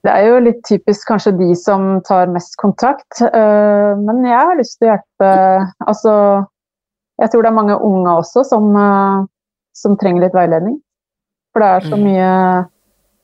Det 0.00 0.12
er 0.14 0.30
jo 0.30 0.38
litt 0.40 0.62
typisk 0.64 1.10
kanskje 1.10 1.34
de 1.36 1.50
som 1.58 1.98
tar 2.06 2.30
mest 2.32 2.54
kontakt, 2.60 3.20
eh, 3.20 3.90
men 4.00 4.22
jeg 4.24 4.38
har 4.38 4.56
lyst 4.56 4.78
til 4.78 4.88
å 4.88 4.94
hjelpe 4.94 5.32
Altså, 5.84 6.14
jeg 7.20 7.32
tror 7.32 7.44
det 7.44 7.50
er 7.50 7.58
mange 7.58 7.76
unge 7.76 8.14
også 8.22 8.46
som, 8.48 8.70
eh, 8.80 9.26
som 9.76 9.98
trenger 10.00 10.24
litt 10.24 10.36
veiledning. 10.36 10.78
For 11.52 11.60
det 11.60 11.68
er 11.68 11.88
så 11.90 11.98
mm. 11.98 12.06
mye, 12.06 12.30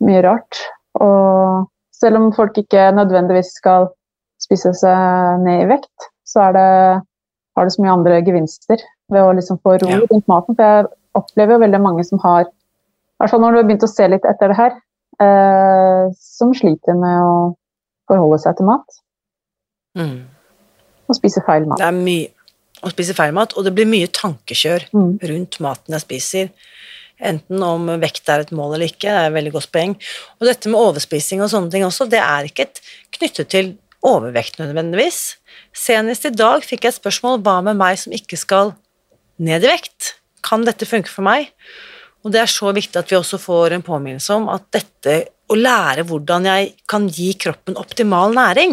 mye 0.05 0.23
rart. 0.27 0.61
Og 1.01 1.65
selv 1.97 2.21
om 2.21 2.33
folk 2.37 2.59
ikke 2.61 2.91
nødvendigvis 2.97 3.55
skal 3.57 3.89
spise 4.43 4.75
seg 4.77 5.41
ned 5.47 5.65
i 5.65 5.69
vekt, 5.71 6.11
så 6.29 6.49
er 6.49 6.57
det, 6.57 6.71
har 7.57 7.66
det 7.66 7.75
så 7.75 7.83
mye 7.83 7.95
andre 7.97 8.21
gevinster 8.25 8.83
ved 9.12 9.23
å 9.23 9.35
liksom 9.37 9.61
få 9.64 9.79
ro 9.83 9.90
rundt 10.03 10.31
maten. 10.31 10.57
For 10.57 10.64
jeg 10.64 10.88
opplever 11.16 11.57
jo 11.57 11.64
veldig 11.64 11.83
mange 11.83 12.05
som 12.07 12.21
har 12.25 12.47
I 12.47 13.23
hvert 13.23 13.33
fall 13.33 13.40
når 13.40 13.55
du 13.55 13.59
har 13.59 13.69
begynt 13.71 13.87
å 13.87 13.88
se 13.88 14.07
litt 14.12 14.27
etter 14.29 14.53
det 14.53 14.59
her, 14.59 14.75
eh, 15.25 16.03
som 16.21 16.51
sliter 16.53 16.99
med 17.01 17.23
å 17.25 17.37
forholde 18.11 18.38
seg 18.42 18.59
til 18.59 18.69
mat. 18.69 18.99
Mm. 19.97 20.19
Og 21.09 21.16
spise 21.16 21.40
feil 21.47 21.64
mat. 21.64 21.81
Det 21.81 21.87
er 21.88 21.97
mye 21.97 22.35
å 22.85 22.92
spise 22.92 23.16
feil 23.16 23.33
mat, 23.33 23.55
og 23.57 23.64
det 23.64 23.73
blir 23.73 23.88
mye 23.88 24.11
tankekjør 24.12 24.85
mm. 24.92 25.12
rundt 25.31 25.59
maten 25.64 25.97
jeg 25.97 26.05
spiser. 26.05 26.53
Enten 27.16 27.62
om 27.64 27.88
vekt 28.03 28.29
er 28.29 28.45
et 28.45 28.53
mål 28.53 28.77
eller 28.77 28.90
ikke, 28.90 29.09
det 29.09 29.23
er 29.23 29.31
et 29.31 29.37
veldig 29.38 29.55
godt 29.55 29.73
poeng. 29.73 29.97
Og 30.37 30.49
dette 30.51 30.69
med 30.69 30.83
overspising 30.83 31.40
og 31.40 31.49
sånne 31.53 31.73
ting 31.73 31.87
også, 31.87 32.09
det 32.12 32.21
er 32.21 32.51
ikke 32.51 32.69
et 32.69 32.83
knyttet 33.16 33.53
til 33.55 33.73
overvekt 34.07 34.61
nødvendigvis. 34.61 35.23
Senest 35.77 36.25
i 36.25 36.33
dag 36.33 36.65
fikk 36.65 36.87
jeg 36.87 36.95
et 36.95 36.99
spørsmål 37.01 37.43
hva 37.45 37.59
med 37.67 37.77
meg 37.77 37.99
som 38.01 38.15
ikke 38.17 38.39
skal 38.41 38.73
ned 39.43 39.67
i 39.67 39.71
vekt? 39.71 40.15
Kan 40.47 40.65
dette 40.65 40.89
funke 40.89 41.12
for 41.12 41.27
meg? 41.27 41.51
Og 42.25 42.33
det 42.35 42.41
er 42.43 42.51
så 42.51 42.73
viktig 42.75 42.99
at 42.99 43.11
vi 43.12 43.19
også 43.19 43.39
får 43.39 43.77
en 43.77 43.85
påminnelse 43.87 44.39
om 44.39 44.49
at 44.51 44.65
dette 44.75 45.19
å 45.47 45.59
lære 45.59 46.07
hvordan 46.09 46.49
jeg 46.49 46.73
kan 46.91 47.07
gi 47.12 47.29
kroppen 47.39 47.77
optimal 47.79 48.33
næring 48.35 48.73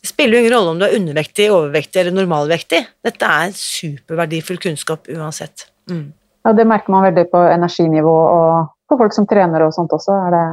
Det 0.00 0.08
spiller 0.08 0.38
jo 0.38 0.40
ingen 0.42 0.54
rolle 0.56 0.72
om 0.72 0.80
du 0.80 0.86
er 0.86 0.96
undervektig, 0.96 1.50
overvektig 1.52 2.00
eller 2.00 2.14
normalvektig. 2.16 2.78
Dette 3.04 3.28
er 3.28 3.50
superverdifull 3.52 4.56
kunnskap 4.62 5.10
uansett. 5.12 5.66
Mm. 5.92 6.06
Ja, 6.46 6.54
det 6.56 6.64
merker 6.64 6.94
man 6.94 7.04
veldig 7.04 7.26
på 7.28 7.42
energinivå 7.52 8.14
og 8.32 8.70
på 8.88 8.96
folk 8.96 9.12
som 9.12 9.28
trener 9.28 9.66
og 9.66 9.74
sånt 9.76 9.92
også. 9.92 10.16
er 10.24 10.32
det 10.32 10.44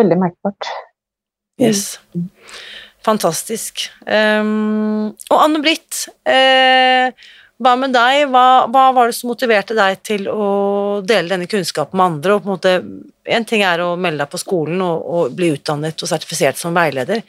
veldig 0.00 0.16
merkbart. 0.22 0.70
Yes. 1.60 1.98
Fantastisk. 3.06 3.86
Um, 4.02 5.12
og 5.30 5.38
Anne 5.38 5.62
Britt, 5.62 6.06
uh, 6.26 7.12
hva 7.62 7.72
med 7.78 7.94
deg? 7.94 8.26
Hva, 8.32 8.66
hva, 8.68 8.88
var 8.96 9.08
det 9.08 9.16
som 9.16 9.30
motiverte 9.30 9.76
deg 9.78 10.02
til 10.04 10.26
å 10.28 10.48
dele 11.06 11.30
denne 11.30 11.48
kunnskapen 11.48 11.96
med 11.96 12.06
andre? 12.10 12.34
Og 12.34 12.42
på 12.42 12.50
en, 12.50 12.56
måte, 12.56 12.74
en 13.36 13.48
ting 13.48 13.62
er 13.64 13.84
å 13.84 13.94
melde 13.96 14.24
deg 14.24 14.32
på 14.32 14.42
skolen 14.42 14.82
og, 14.84 15.06
og, 15.06 15.38
bli 15.38 15.54
utdannet 15.54 16.02
og 16.02 16.10
sertifisert 16.10 16.60
som 16.60 16.76
veileder, 16.76 17.22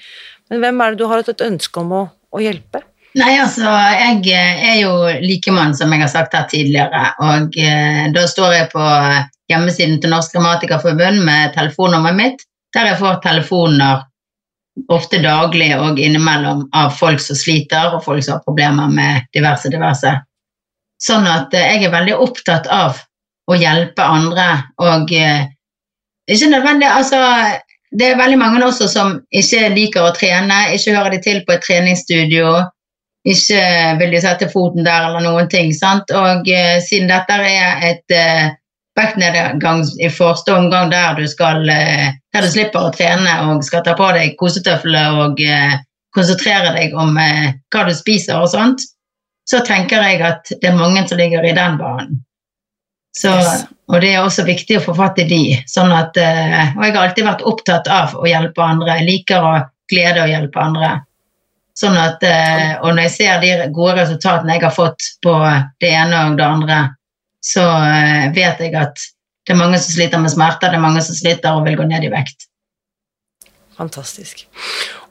men 0.50 0.64
hvem 0.64 0.84
er 0.84 0.94
det 0.94 1.02
du 1.02 1.08
har 1.12 1.24
et 1.24 1.48
ønske 1.48 1.84
om 1.84 1.94
å, 1.96 2.04
å 2.08 2.44
hjelpe? 2.44 2.84
Nei, 3.18 3.32
altså, 3.42 3.70
Jeg 3.98 4.36
er 4.36 4.76
jo 4.82 4.92
likemann, 5.24 5.74
som 5.78 5.94
jeg 5.94 6.04
har 6.04 6.12
sagt 6.12 6.36
her 6.38 6.46
tidligere. 6.52 7.02
Og 7.24 7.56
eh, 7.58 8.04
da 8.14 8.26
står 8.30 8.54
jeg 8.54 8.68
på 8.74 8.84
hjemmesiden 9.50 9.98
til 10.04 10.14
Norsk 10.14 10.36
Grammatikerforbund 10.36 11.24
med 11.26 11.56
telefonnummeret 11.56 12.20
mitt, 12.20 12.46
der 12.76 12.92
jeg 12.92 13.00
får 13.00 13.22
telefoner 13.24 14.04
ofte 14.94 15.20
daglig 15.24 15.72
og 15.78 16.00
innimellom 16.00 16.68
av 16.76 16.94
folk 16.98 17.22
som 17.24 17.38
sliter, 17.38 17.94
og 17.96 18.04
folk 18.06 18.24
som 18.24 18.38
har 18.38 18.46
problemer 18.46 18.92
med 18.92 19.28
diverse, 19.36 19.70
diverse. 19.74 20.14
Sånn 21.02 21.28
at 21.30 21.54
eh, 21.58 21.76
jeg 21.76 21.88
er 21.88 21.94
veldig 21.94 22.18
opptatt 22.24 22.70
av 22.74 23.02
å 23.48 23.58
hjelpe 23.58 24.04
andre, 24.04 24.48
og 24.84 25.14
eh, 25.16 25.48
ikke 26.28 26.52
nødvendig 26.52 26.90
Altså, 26.92 27.20
det 27.98 28.12
er 28.12 28.20
veldig 28.20 28.40
mange 28.40 28.64
også 28.66 28.90
som 28.92 29.14
ikke 29.32 29.70
liker 29.76 30.04
å 30.04 30.16
trene, 30.16 30.66
ikke 30.76 30.96
hører 30.98 31.16
de 31.16 31.22
til 31.24 31.44
på 31.48 31.56
et 31.56 31.64
treningsstudio, 31.64 32.50
ikke 33.28 33.62
vil 34.02 34.12
de 34.16 34.24
sette 34.24 34.50
foten 34.52 34.84
der 34.88 35.08
eller 35.08 35.24
noen 35.24 35.48
ting. 35.52 35.72
sant? 35.76 36.12
Og 36.16 36.48
uh, 36.48 36.76
siden 36.84 37.10
dette 37.12 37.38
er 37.44 37.82
et 37.90 38.16
vektnedgang 38.98 39.84
i 40.02 40.10
første 40.10 40.54
omgang 40.56 40.92
der 40.92 41.18
du, 41.18 41.26
skal, 41.30 41.62
eh, 41.70 42.10
der 42.34 42.46
du 42.46 42.50
slipper 42.52 42.88
å 42.88 42.94
trene 42.96 43.36
og 43.48 43.66
skal 43.66 43.84
ta 43.86 43.96
på 43.98 44.10
deg 44.16 44.38
kosetøfler 44.40 45.22
og 45.24 45.42
eh, 45.44 45.78
konsentrere 46.16 46.74
deg 46.76 46.96
om 46.98 47.18
eh, 47.22 47.54
hva 47.74 47.86
du 47.88 47.94
spiser 47.96 48.40
og 48.42 48.50
sånt, 48.54 48.84
så 49.48 49.62
tenker 49.66 50.04
jeg 50.04 50.24
at 50.26 50.50
det 50.50 50.72
er 50.72 50.80
mange 50.80 51.06
som 51.08 51.20
ligger 51.20 51.46
i 51.46 51.56
den 51.56 51.78
banen. 51.80 52.24
Så, 53.18 53.32
og 53.90 54.02
det 54.04 54.12
er 54.14 54.22
også 54.22 54.44
viktig 54.46 54.78
å 54.78 54.84
få 54.84 54.94
fatt 54.98 55.18
i 55.24 55.26
de. 55.26 55.42
Sånn 55.66 55.90
at, 55.96 56.18
og 56.20 56.84
jeg 56.86 56.94
har 56.94 57.00
alltid 57.02 57.26
vært 57.26 57.46
opptatt 57.50 57.88
av 57.90 58.12
å 58.14 58.28
hjelpe 58.30 58.62
andre. 58.62 59.00
Jeg 59.00 59.08
liker 59.08 59.42
å 59.42 59.54
glede 59.90 60.22
og 60.22 60.30
hjelpe 60.30 60.62
andre. 60.62 60.90
Sånn 61.80 61.98
at, 61.98 62.22
og 62.84 62.92
når 62.92 63.08
jeg 63.08 63.14
ser 63.16 63.42
de 63.42 63.72
gode 63.74 63.96
resultatene 64.04 64.60
jeg 64.60 64.68
har 64.68 64.76
fått 64.76 65.08
på 65.26 65.34
det 65.82 65.96
ene 65.98 66.28
og 66.28 66.38
det 66.38 66.46
andre, 66.46 66.78
så 67.44 67.64
eh, 67.64 68.28
vet 68.36 68.62
jeg 68.64 68.76
at 68.76 69.08
det 69.48 69.56
er 69.56 69.60
mange 69.62 69.80
som 69.80 69.96
sliter 69.96 70.20
med 70.20 70.34
smerter, 70.34 70.72
det 70.72 70.80
er 70.80 70.84
mange 70.84 71.04
som 71.06 71.16
sliter 71.16 71.56
og 71.56 71.66
vil 71.68 71.78
gå 71.80 71.88
ned 71.88 72.04
i 72.04 72.12
vekt. 72.12 72.50
Fantastisk. 73.78 74.42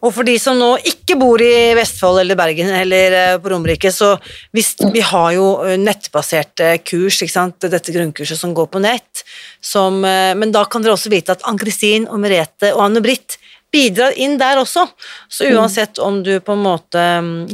Og 0.02 0.10
for 0.12 0.26
de 0.26 0.34
som 0.42 0.58
nå 0.58 0.72
ikke 0.90 1.14
bor 1.18 1.40
i 1.40 1.72
Vestfold 1.78 2.18
eller 2.20 2.36
Bergen 2.38 2.72
eller 2.74 3.14
eh, 3.16 3.36
på 3.40 3.52
Romerike, 3.52 3.92
så 3.94 4.12
hvis, 4.56 4.74
vi 4.92 5.04
har 5.06 5.30
jo 5.36 5.46
eh, 5.64 5.78
nettbaserte 5.80 6.74
kurs, 6.84 7.22
dette 7.22 7.94
grunnkurset 7.94 8.42
som 8.42 8.52
går 8.56 8.68
på 8.74 8.82
nett, 8.82 9.24
som, 9.62 10.02
men 10.02 10.52
da 10.54 10.66
kan 10.68 10.84
dere 10.84 10.94
også 10.94 11.10
vite 11.10 11.34
at 11.34 11.46
Ann-Kristin 11.48 12.10
og 12.10 12.20
Merete 12.22 12.74
og 12.74 12.84
Anne 12.84 13.02
Britt 13.02 13.38
bidrar 13.72 14.14
inn 14.16 14.36
der 14.38 14.60
også. 14.60 14.86
Så 15.28 15.46
mm. 15.46 15.56
uansett 15.56 15.98
om 16.02 16.22
du 16.24 16.38
på 16.40 16.54
en 16.56 16.64
måte 16.64 17.04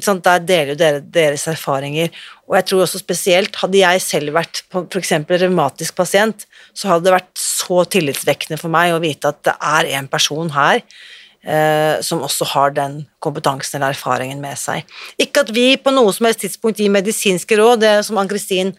sant, 0.03 0.25
Der 0.25 0.45
deler 0.45 0.75
jo 0.75 0.79
dere 0.81 1.03
deres 1.03 1.47
erfaringer. 1.51 2.13
Og 2.53 2.59
jeg 2.59 2.69
tror 2.69 2.85
også 2.85 3.01
spesielt, 3.01 3.57
hadde 3.63 3.81
jeg 3.81 4.05
selv 4.05 4.35
vært 4.37 4.61
f.eks. 4.69 5.15
revmatisk 5.25 5.97
pasient, 5.97 6.45
så 6.77 6.91
hadde 6.91 7.09
det 7.09 7.15
vært 7.15 7.33
så 7.41 7.81
tillitsvekkende 7.89 8.61
for 8.61 8.73
meg 8.73 8.93
å 8.93 9.01
vite 9.01 9.33
at 9.33 9.41
det 9.49 9.55
er 9.57 9.89
en 9.97 10.09
person 10.13 10.53
her 10.53 10.83
eh, 10.83 11.97
som 12.05 12.21
også 12.27 12.51
har 12.53 12.75
den 12.77 12.99
kompetansen 13.25 13.79
eller 13.81 13.97
erfaringen 13.97 14.45
med 14.45 14.61
seg. 14.61 14.85
Ikke 15.17 15.47
at 15.47 15.55
vi 15.57 15.79
på 15.81 15.95
noe 15.97 16.13
som 16.13 16.29
helst 16.29 16.45
tidspunkt 16.45 16.83
gir 16.83 16.93
medisinske 16.93 17.57
råd, 17.57 17.87
det 17.87 17.95
som 18.05 18.21
Ann-Kristin 18.21 18.75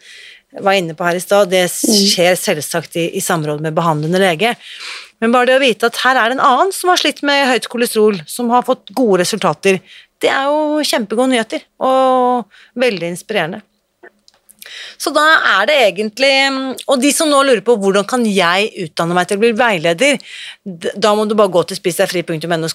var 0.62 0.78
inne 0.78 0.94
på 0.94 1.02
her 1.08 1.18
i 1.18 1.22
stad, 1.26 1.50
det 1.50 1.66
mm. 1.66 1.98
skjer 2.14 2.38
selvsagt 2.38 2.94
i, 3.00 3.08
i 3.18 3.22
samråd 3.24 3.58
med 3.64 3.74
behandlende 3.74 4.22
lege. 4.22 4.54
Men 5.18 5.34
bare 5.34 5.50
det 5.50 5.58
å 5.58 5.64
vite 5.64 5.90
at 5.90 5.98
her 6.04 6.20
er 6.20 6.30
det 6.30 6.38
en 6.38 6.46
annen 6.46 6.70
som 6.74 6.92
har 6.92 7.00
slitt 7.00 7.24
med 7.26 7.48
høyt 7.50 7.66
kolesterol, 7.72 8.20
som 8.30 8.54
har 8.54 8.62
fått 8.66 8.92
gode 8.94 9.24
resultater, 9.24 9.80
det 10.24 10.32
er 10.32 10.48
jo 10.48 10.82
kjempegode 10.88 11.32
nyheter 11.34 11.64
og 11.84 12.50
veldig 12.80 13.12
inspirerende. 13.12 13.62
Så 14.98 15.12
da 15.12 15.22
er 15.58 15.66
det 15.68 15.74
egentlig 15.76 16.30
Og 16.88 17.00
de 17.02 17.10
som 17.12 17.28
nå 17.28 17.42
lurer 17.44 17.60
på 17.64 17.76
hvordan 17.80 18.06
kan 18.08 18.24
jeg 18.24 18.70
utdanne 18.86 19.16
meg 19.16 19.28
til 19.28 19.36
å 19.36 19.42
bli 19.42 19.52
veileder, 19.58 20.16
da 20.64 21.12
må 21.16 21.26
du 21.28 21.36
bare 21.36 21.52
gå 21.52 21.64
til 21.68 21.78
spisdegfri.no 21.78 22.70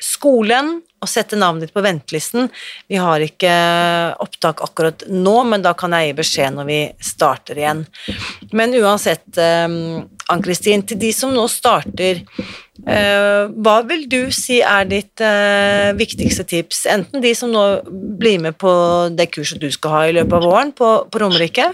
skolen 0.00 0.70
og 1.04 1.10
sette 1.10 1.38
navnet 1.38 1.66
ditt 1.66 1.74
på 1.76 1.84
ventelisten. 1.84 2.48
Vi 2.90 2.98
har 3.00 3.22
ikke 3.22 3.52
opptak 4.24 4.62
akkurat 4.64 5.04
nå, 5.10 5.36
men 5.50 5.64
da 5.64 5.74
kan 5.78 5.94
jeg 5.94 6.10
gi 6.10 6.18
beskjed 6.20 6.56
når 6.56 6.68
vi 6.70 6.80
starter 7.04 7.60
igjen. 7.60 7.84
Men 8.56 8.74
uansett, 8.80 9.26
eh, 9.38 9.68
Ann-Kristin, 10.32 10.86
til 10.88 11.00
de 11.00 11.12
som 11.12 11.34
nå 11.34 11.44
starter, 11.52 12.22
eh, 12.86 13.42
hva 13.52 13.76
vil 13.88 14.08
du 14.08 14.32
si 14.32 14.60
er 14.64 14.88
ditt 14.88 15.20
eh, 15.20 15.92
viktigste 15.96 16.46
tips? 16.48 16.86
Enten 16.90 17.22
de 17.24 17.34
som 17.36 17.52
nå 17.52 17.66
blir 18.18 18.40
med 18.40 18.58
på 18.58 18.72
det 19.14 19.30
kurset 19.34 19.60
du 19.60 19.70
skal 19.70 19.98
ha 19.98 20.02
i 20.08 20.16
løpet 20.16 20.40
av 20.40 20.48
våren 20.48 20.72
på, 20.72 20.90
på 21.10 21.22
Romerike, 21.22 21.68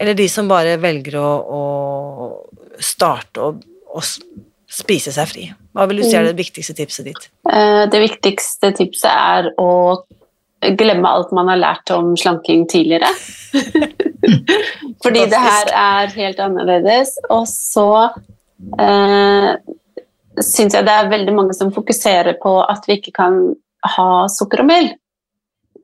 eller 0.00 0.14
de 0.18 0.28
som 0.30 0.48
bare 0.50 0.78
velger 0.82 1.18
å, 1.20 1.28
å 1.58 2.80
starte 2.82 3.42
og, 3.42 3.60
og 3.92 4.06
spise 4.72 5.12
seg 5.14 5.28
fri. 5.28 5.44
Hva 5.76 5.86
vil 5.90 6.00
du 6.00 6.06
si 6.06 6.16
er 6.16 6.26
det 6.28 6.38
viktigste 6.38 6.74
tipset 6.78 7.08
ditt? 7.10 7.28
Eh, 7.50 7.84
Det 7.92 8.00
viktigste 8.00 8.72
tipset 8.78 9.10
er 9.10 9.52
å 9.60 10.02
glemme 10.78 11.10
alt 11.10 11.32
man 11.34 11.50
har 11.50 11.58
lært 11.58 11.90
om 11.90 12.14
slanking 12.16 12.66
tidligere. 12.70 13.10
Fordi 15.02 15.26
det 15.30 15.42
her 15.42 15.72
er 15.74 16.14
helt 16.14 16.40
annerledes. 16.42 17.16
Og 17.34 17.46
så 17.50 17.88
eh, 18.78 19.50
syns 20.38 20.76
jeg 20.78 20.86
det 20.86 20.94
er 20.94 21.12
veldig 21.12 21.34
mange 21.36 21.56
som 21.58 21.74
fokuserer 21.74 22.38
på 22.42 22.60
at 22.62 22.86
vi 22.88 23.00
ikke 23.00 23.14
kan 23.18 23.40
ha 23.96 24.10
sukker 24.30 24.62
og 24.62 24.70
mel. 24.70 24.92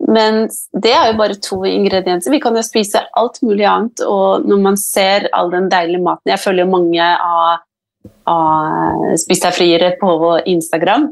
Men 0.08 0.44
det 0.78 0.92
er 0.94 1.10
jo 1.10 1.18
bare 1.18 1.40
to 1.42 1.58
ingredienser. 1.66 2.30
Vi 2.30 2.40
kan 2.40 2.54
jo 2.56 2.62
spise 2.62 3.02
alt 3.18 3.40
mulig 3.42 3.66
annet. 3.66 4.04
Og 4.06 4.46
når 4.46 4.60
man 4.62 4.78
ser 4.78 5.26
all 5.34 5.50
den 5.50 5.66
deilige 5.72 6.04
maten 6.04 6.30
Jeg 6.30 6.42
følger 6.44 6.64
jo 6.64 6.70
mange 6.76 7.02
av, 7.02 7.64
av 8.28 9.16
Spis 9.20 9.42
deg 9.44 9.56
friere 9.56 9.92
på 10.00 10.12
Instagram. 10.46 11.08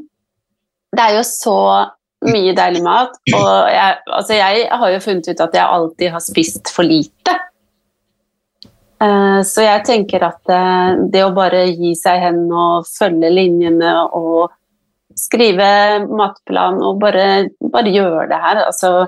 Det 0.96 1.02
er 1.02 1.16
jo 1.18 1.24
så 1.28 1.58
mye 2.26 2.54
deilig 2.56 2.82
mat. 2.84 3.16
Og 3.34 3.50
jeg, 3.72 3.98
altså 4.06 4.38
jeg 4.38 4.68
har 4.70 4.92
jo 4.94 5.02
funnet 5.04 5.28
ut 5.28 5.42
at 5.44 5.58
jeg 5.58 5.74
alltid 5.78 6.14
har 6.14 6.24
spist 6.24 6.72
for 6.74 6.88
lite. 6.88 7.34
Eh, 9.02 9.40
Så 9.44 9.64
jeg 9.66 9.84
tenker 9.84 10.24
at 10.24 10.52
eh, 10.52 11.02
det 11.12 11.24
å 11.26 11.34
bare 11.36 11.66
gi 11.68 11.92
seg 11.98 12.22
hen 12.22 12.46
og 12.48 12.88
følge 12.88 13.32
linjene 13.32 13.92
og 14.16 14.54
skrive 15.16 15.68
matplan 16.08 16.80
og 16.84 17.00
bare, 17.00 17.48
bare 17.72 17.92
gjøre 17.92 18.26
det 18.32 18.40
her, 18.40 18.62
altså 18.66 19.06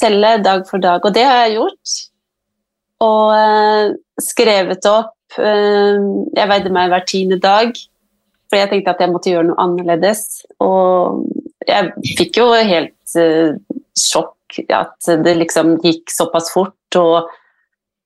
telle 0.00 0.36
dag 0.44 0.64
for 0.68 0.80
dag. 0.84 1.04
Og 1.04 1.14
det 1.16 1.24
har 1.28 1.46
jeg 1.46 1.58
gjort. 1.58 1.96
Og 3.02 3.32
eh, 3.36 3.96
skrevet 4.20 4.86
opp 4.90 5.16
Jeg 5.38 6.48
veide 6.50 6.72
meg 6.74 6.92
hver 6.92 7.04
tiende 7.08 7.38
dag, 7.42 7.72
for 8.50 8.60
jeg 8.60 8.68
tenkte 8.68 8.92
at 8.92 9.00
jeg 9.00 9.12
måtte 9.12 9.32
gjøre 9.32 9.48
noe 9.48 9.62
annerledes. 9.62 10.42
Og 10.60 11.24
jeg 11.68 12.14
fikk 12.18 12.40
jo 12.42 12.50
helt 12.52 13.16
uh, 13.16 13.56
sjokk 13.96 14.60
at 14.72 15.12
det 15.24 15.36
liksom 15.38 15.78
gikk 15.80 16.12
såpass 16.12 16.50
fort, 16.52 16.98
og 17.00 17.30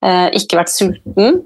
uh, 0.06 0.28
ikke 0.30 0.60
vært 0.60 0.74
sulten. 0.74 1.40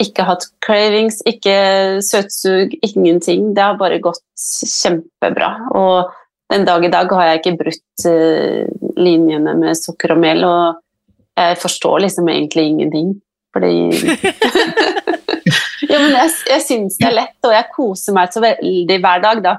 Ikke 0.00 0.24
hatt 0.24 0.46
cravings, 0.64 1.20
ikke 1.28 2.00
søtsug, 2.06 2.72
ingenting. 2.86 3.50
Det 3.56 3.66
har 3.66 3.76
bare 3.80 4.00
gått 4.00 4.24
kjempebra. 4.40 5.52
Og 5.76 6.14
den 6.50 6.64
dag 6.64 6.86
i 6.86 6.92
dag 6.92 7.12
har 7.12 7.28
jeg 7.28 7.42
ikke 7.42 7.58
brutt 7.60 8.06
uh, 8.08 8.94
linjene 8.96 9.58
med 9.60 9.76
sukker 9.76 10.16
og 10.16 10.22
mel, 10.24 10.46
og 10.48 10.80
jeg 11.36 11.60
forstår 11.60 12.06
liksom 12.06 12.32
egentlig 12.32 12.70
ingenting. 12.70 13.18
Fordi 13.54 13.70
Ja, 15.90 15.98
men 15.98 16.12
jeg, 16.14 16.30
jeg 16.46 16.62
syns 16.62 16.98
det 17.00 17.08
er 17.08 17.16
lett, 17.16 17.38
og 17.46 17.52
jeg 17.54 17.66
koser 17.74 18.14
meg 18.14 18.30
så 18.34 18.42
veldig 18.44 18.98
hver 19.02 19.22
dag, 19.24 19.40
da. 19.42 19.54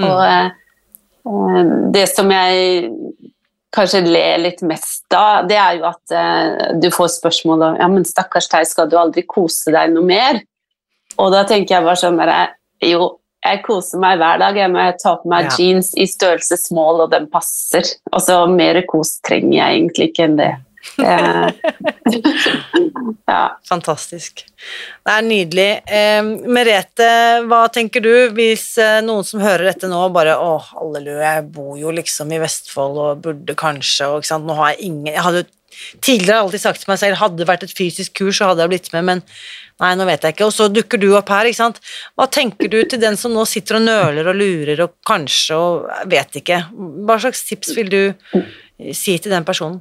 Mm. 0.00 0.06
Og 0.08 0.22
eh, 0.24 0.48
eh, 1.30 1.72
det 1.94 2.06
som 2.10 2.30
jeg 2.32 2.90
kanskje 3.70 4.00
ler 4.08 4.40
litt 4.42 4.62
mest 4.66 5.04
da, 5.12 5.42
det 5.46 5.58
er 5.60 5.76
jo 5.78 5.84
at 5.90 6.14
eh, 6.16 6.48
du 6.82 6.88
får 6.90 7.12
spørsmål 7.20 7.66
om 7.68 7.76
ja, 7.78 7.86
men 7.92 8.08
stakkars 8.08 8.48
deg, 8.50 8.66
skal 8.66 8.88
du 8.90 8.96
aldri 8.98 9.22
kose 9.28 9.70
deg 9.74 9.92
noe 9.94 10.06
mer? 10.08 10.40
Og 11.20 11.30
da 11.34 11.44
tenker 11.46 11.76
jeg 11.76 11.86
bare 11.86 12.00
sånn 12.00 12.18
der, 12.18 12.56
jo, 12.86 13.20
jeg 13.44 13.62
koser 13.64 14.00
meg 14.02 14.18
hver 14.20 14.40
dag. 14.40 14.56
Jeg 14.56 14.70
må 14.72 14.84
ta 15.00 15.14
på 15.20 15.30
meg 15.30 15.48
Ja. 15.48 15.54
jeans 15.56 15.92
i 15.96 16.06
størrelse 16.08 16.58
small, 16.60 17.00
og 17.04 17.12
den 17.12 17.26
passer. 17.32 17.86
Altså, 18.12 18.42
mer 18.46 18.80
kos 18.88 19.18
trenger 19.26 19.56
jeg 19.56 19.78
egentlig 19.78 20.10
ikke 20.10 20.26
enn 20.26 20.36
det. 20.40 20.50
Eh, 20.98 21.48
ja. 23.26 23.58
Fantastisk. 23.68 24.44
Det 25.04 25.12
er 25.12 25.24
nydelig. 25.26 25.68
Eh, 25.84 26.20
Merete, 26.48 27.08
hva 27.48 27.62
tenker 27.72 28.04
du 28.04 28.12
hvis 28.36 28.72
eh, 28.80 28.98
noen 29.04 29.26
som 29.26 29.42
hører 29.44 29.70
dette 29.70 29.90
nå 29.90 30.00
bare 30.14 30.38
Å, 30.40 30.54
halleluja, 30.72 31.36
jeg 31.36 31.46
bor 31.54 31.74
jo 31.80 31.92
liksom 31.94 32.32
i 32.32 32.40
Vestfold 32.42 33.00
og 33.00 33.24
burde 33.26 33.56
kanskje 33.58 34.08
og 34.08 34.20
ikke 34.20 34.32
sant, 34.32 34.48
Nå 34.48 34.56
har 34.58 34.72
jeg 34.72 34.90
ingen 34.90 35.12
Jeg 35.12 35.26
hadde 35.26 35.46
tidligere 36.02 36.40
alltid 36.42 36.62
sagt 36.64 36.82
til 36.82 36.90
meg 36.90 36.98
selv 37.00 37.20
hadde 37.20 37.38
det 37.40 37.46
vært 37.48 37.62
et 37.64 37.76
fysisk 37.76 38.16
kurs, 38.18 38.40
så 38.40 38.50
hadde 38.50 38.64
jeg 38.64 38.72
blitt 38.72 38.88
med, 38.92 39.04
men 39.06 39.20
nei, 39.80 39.92
nå 39.96 40.04
vet 40.08 40.26
jeg 40.26 40.34
ikke. 40.34 40.48
Og 40.50 40.52
så 40.52 40.66
dukker 40.68 41.00
du 41.00 41.06
opp 41.16 41.30
her, 41.32 41.48
ikke 41.48 41.60
sant. 41.60 41.78
Hva 42.18 42.26
tenker 42.28 42.68
du 42.68 42.80
til 42.82 43.00
den 43.00 43.16
som 43.16 43.32
nå 43.32 43.46
sitter 43.48 43.78
og 43.78 43.86
nøler 43.86 44.32
og 44.32 44.36
lurer 44.36 44.82
og 44.84 44.96
kanskje 45.08 45.56
og 45.56 46.10
vet 46.10 46.40
ikke? 46.42 46.58
Hva 47.06 47.20
slags 47.22 47.46
tips 47.48 47.72
vil 47.78 47.94
du 47.94 48.02
si 48.96 49.16
til 49.22 49.32
den 49.32 49.46
personen? 49.46 49.78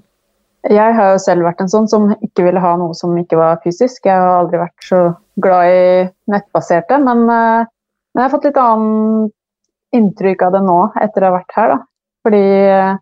Jeg 0.68 0.96
har 0.96 1.14
jo 1.14 1.20
selv 1.24 1.46
vært 1.48 1.62
en 1.64 1.72
sånn 1.72 1.88
som 1.88 2.10
ikke 2.20 2.44
ville 2.44 2.60
ha 2.60 2.74
noe 2.80 2.96
som 2.98 3.14
ikke 3.18 3.38
var 3.40 3.62
fysisk. 3.64 4.04
Jeg 4.04 4.20
har 4.20 4.42
aldri 4.42 4.60
vært 4.60 4.84
så 4.84 5.02
glad 5.40 5.72
i 5.72 5.84
nettbaserte, 6.34 6.98
men, 7.00 7.24
eh, 7.32 7.68
men 8.12 8.20
jeg 8.20 8.26
har 8.26 8.34
fått 8.34 8.48
litt 8.50 8.60
annet 8.60 9.32
inntrykk 9.96 10.44
av 10.46 10.58
det 10.58 10.64
nå 10.68 10.80
etter 11.02 11.24
å 11.24 11.30
ha 11.30 11.38
vært 11.38 11.56
her. 11.56 11.72
Da. 11.76 11.80
Fordi 12.28 12.44
eh, 12.66 12.98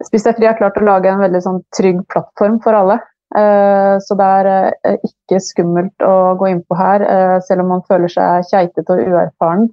Spis 0.00 0.24
deg 0.24 0.38
fri 0.38 0.46
har 0.48 0.56
klart 0.56 0.78
å 0.80 0.84
lage 0.86 1.10
en 1.12 1.20
veldig 1.20 1.42
sånn 1.44 1.58
trygg 1.76 1.98
plattform 2.08 2.56
for 2.64 2.72
alle. 2.72 2.96
Eh, 3.36 3.98
Så 4.00 4.16
det 4.16 4.28
er 4.40 4.96
ikke 4.96 5.42
skummelt 5.44 6.00
å 6.00 6.38
gå 6.40 6.48
innpå 6.48 6.78
her, 6.78 7.04
selv 7.44 7.66
om 7.66 7.74
man 7.74 7.84
føler 7.84 8.08
seg 8.08 8.48
keitete 8.48 8.96
og 8.96 9.12
uerfaren. 9.12 9.68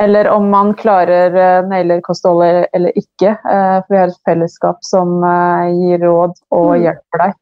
Eller 0.00 0.28
om 0.28 0.48
man 0.50 0.74
klarer 0.74 1.34
uh, 1.34 1.68
nailer 1.68 2.00
kostholdet 2.04 2.68
eller 2.76 2.96
ikke. 2.98 3.34
Uh, 3.44 3.80
for 3.80 3.94
vi 3.94 4.00
har 4.00 4.12
et 4.12 4.24
fellesskap 4.28 4.78
som 4.84 5.18
uh, 5.24 5.68
gir 5.72 6.02
råd 6.04 6.34
og 6.50 6.70
Mm. 6.74 6.82
hjelper 6.84 7.24
deg. 7.24 7.36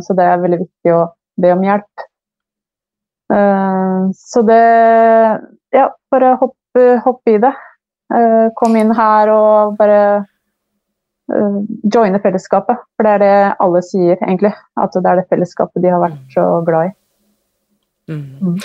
Så 0.00 0.14
det 0.16 0.24
er 0.24 0.40
veldig 0.40 0.58
viktig 0.62 0.92
å 0.96 1.00
be 1.36 1.50
om 1.52 1.60
hjelp. 1.66 2.04
Så 4.16 4.42
det 4.48 4.62
Ja, 5.76 5.90
bare 6.10 6.30
hopp, 6.40 6.56
hopp 7.04 7.28
i 7.28 7.36
det. 7.36 7.52
Kom 8.56 8.76
inn 8.80 8.94
her 8.96 9.28
og 9.28 9.76
bare 9.76 10.24
joine 11.28 12.20
fellesskapet. 12.24 12.80
For 12.96 13.04
det 13.04 13.12
er 13.12 13.22
det 13.24 13.56
alle 13.60 13.82
sier, 13.84 14.16
egentlig. 14.24 14.54
At 14.80 14.96
det 14.96 15.04
er 15.04 15.20
det 15.20 15.28
fellesskapet 15.28 15.84
de 15.84 15.92
har 15.92 16.00
vært 16.00 16.32
så 16.32 16.46
glad 16.64 16.88
i. 16.88 16.94
Mm. 18.12 18.56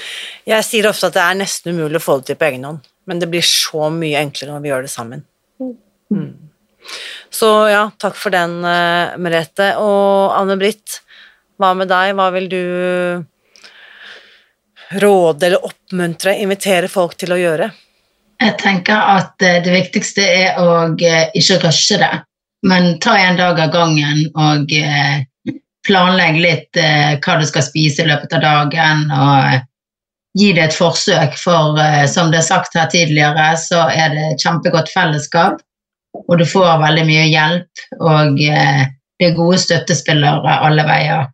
Jeg 0.47 0.63
sier 0.65 0.87
ofte 0.89 1.11
at 1.11 1.17
det 1.19 1.23
er 1.23 1.41
nesten 1.43 1.75
umulig 1.75 1.99
å 1.99 2.03
få 2.03 2.17
det 2.21 2.31
til 2.31 2.39
på 2.39 2.47
egen 2.47 2.63
hånd, 2.67 2.79
men 3.07 3.19
det 3.19 3.29
blir 3.31 3.45
så 3.45 3.87
mye 3.93 4.19
enklere 4.19 4.53
når 4.53 4.63
vi 4.63 4.71
gjør 4.71 4.85
det 4.85 4.91
sammen. 4.91 5.23
Mm. 6.11 6.47
Så 7.29 7.49
ja, 7.71 7.87
takk 7.99 8.15
for 8.19 8.33
den, 8.33 8.59
eh, 8.65 9.17
Merete. 9.19 9.73
Og 9.83 10.35
Anne-Britt, 10.35 11.01
hva 11.59 11.73
med 11.75 11.89
deg? 11.91 12.13
Hva 12.17 12.29
vil 12.35 12.47
du 12.51 12.63
råde 15.03 15.49
eller 15.49 15.65
oppmuntre, 15.67 16.37
invitere 16.39 16.87
folk 16.91 17.17
til 17.19 17.35
å 17.35 17.39
gjøre? 17.41 17.69
Jeg 18.43 18.55
tenker 18.61 19.11
at 19.17 19.43
eh, 19.43 19.59
det 19.65 19.73
viktigste 19.73 20.23
er 20.23 20.59
å 20.61 20.67
eh, 20.95 21.29
ikke 21.35 21.61
rushe 21.65 21.99
det, 22.01 22.13
men 22.67 22.97
ta 23.03 23.17
en 23.19 23.39
dag 23.39 23.59
av 23.59 23.73
gangen 23.75 24.23
og 24.35 24.71
planlegge 25.87 26.41
litt 26.43 26.79
hva 27.23 27.35
du 27.39 27.45
skal 27.47 27.63
spise 27.63 28.03
i 28.03 28.09
løpet 28.09 28.33
av 28.35 28.41
dagen, 28.43 29.05
og 29.13 29.61
gi 30.37 30.51
det 30.53 30.67
et 30.67 30.75
forsøk, 30.75 31.37
for 31.41 31.79
eh, 31.81 32.03
som 32.09 32.31
det 32.31 32.41
er 32.41 32.49
sagt 32.49 32.75
her 32.77 32.89
tidligere, 32.91 33.49
så 33.61 33.87
er 33.89 34.13
det 34.13 34.25
et 34.31 34.43
kjempegodt 34.43 34.91
fellesskap, 34.93 35.63
og 36.17 36.37
du 36.39 36.45
får 36.49 36.81
veldig 36.81 37.05
mye 37.07 37.25
hjelp, 37.31 37.87
og 37.99 38.43
eh, 38.43 38.83
det 39.17 39.31
er 39.31 39.39
gode 39.39 39.57
støttespillere 39.61 40.59
alle 40.67 40.85
veier. 40.87 41.25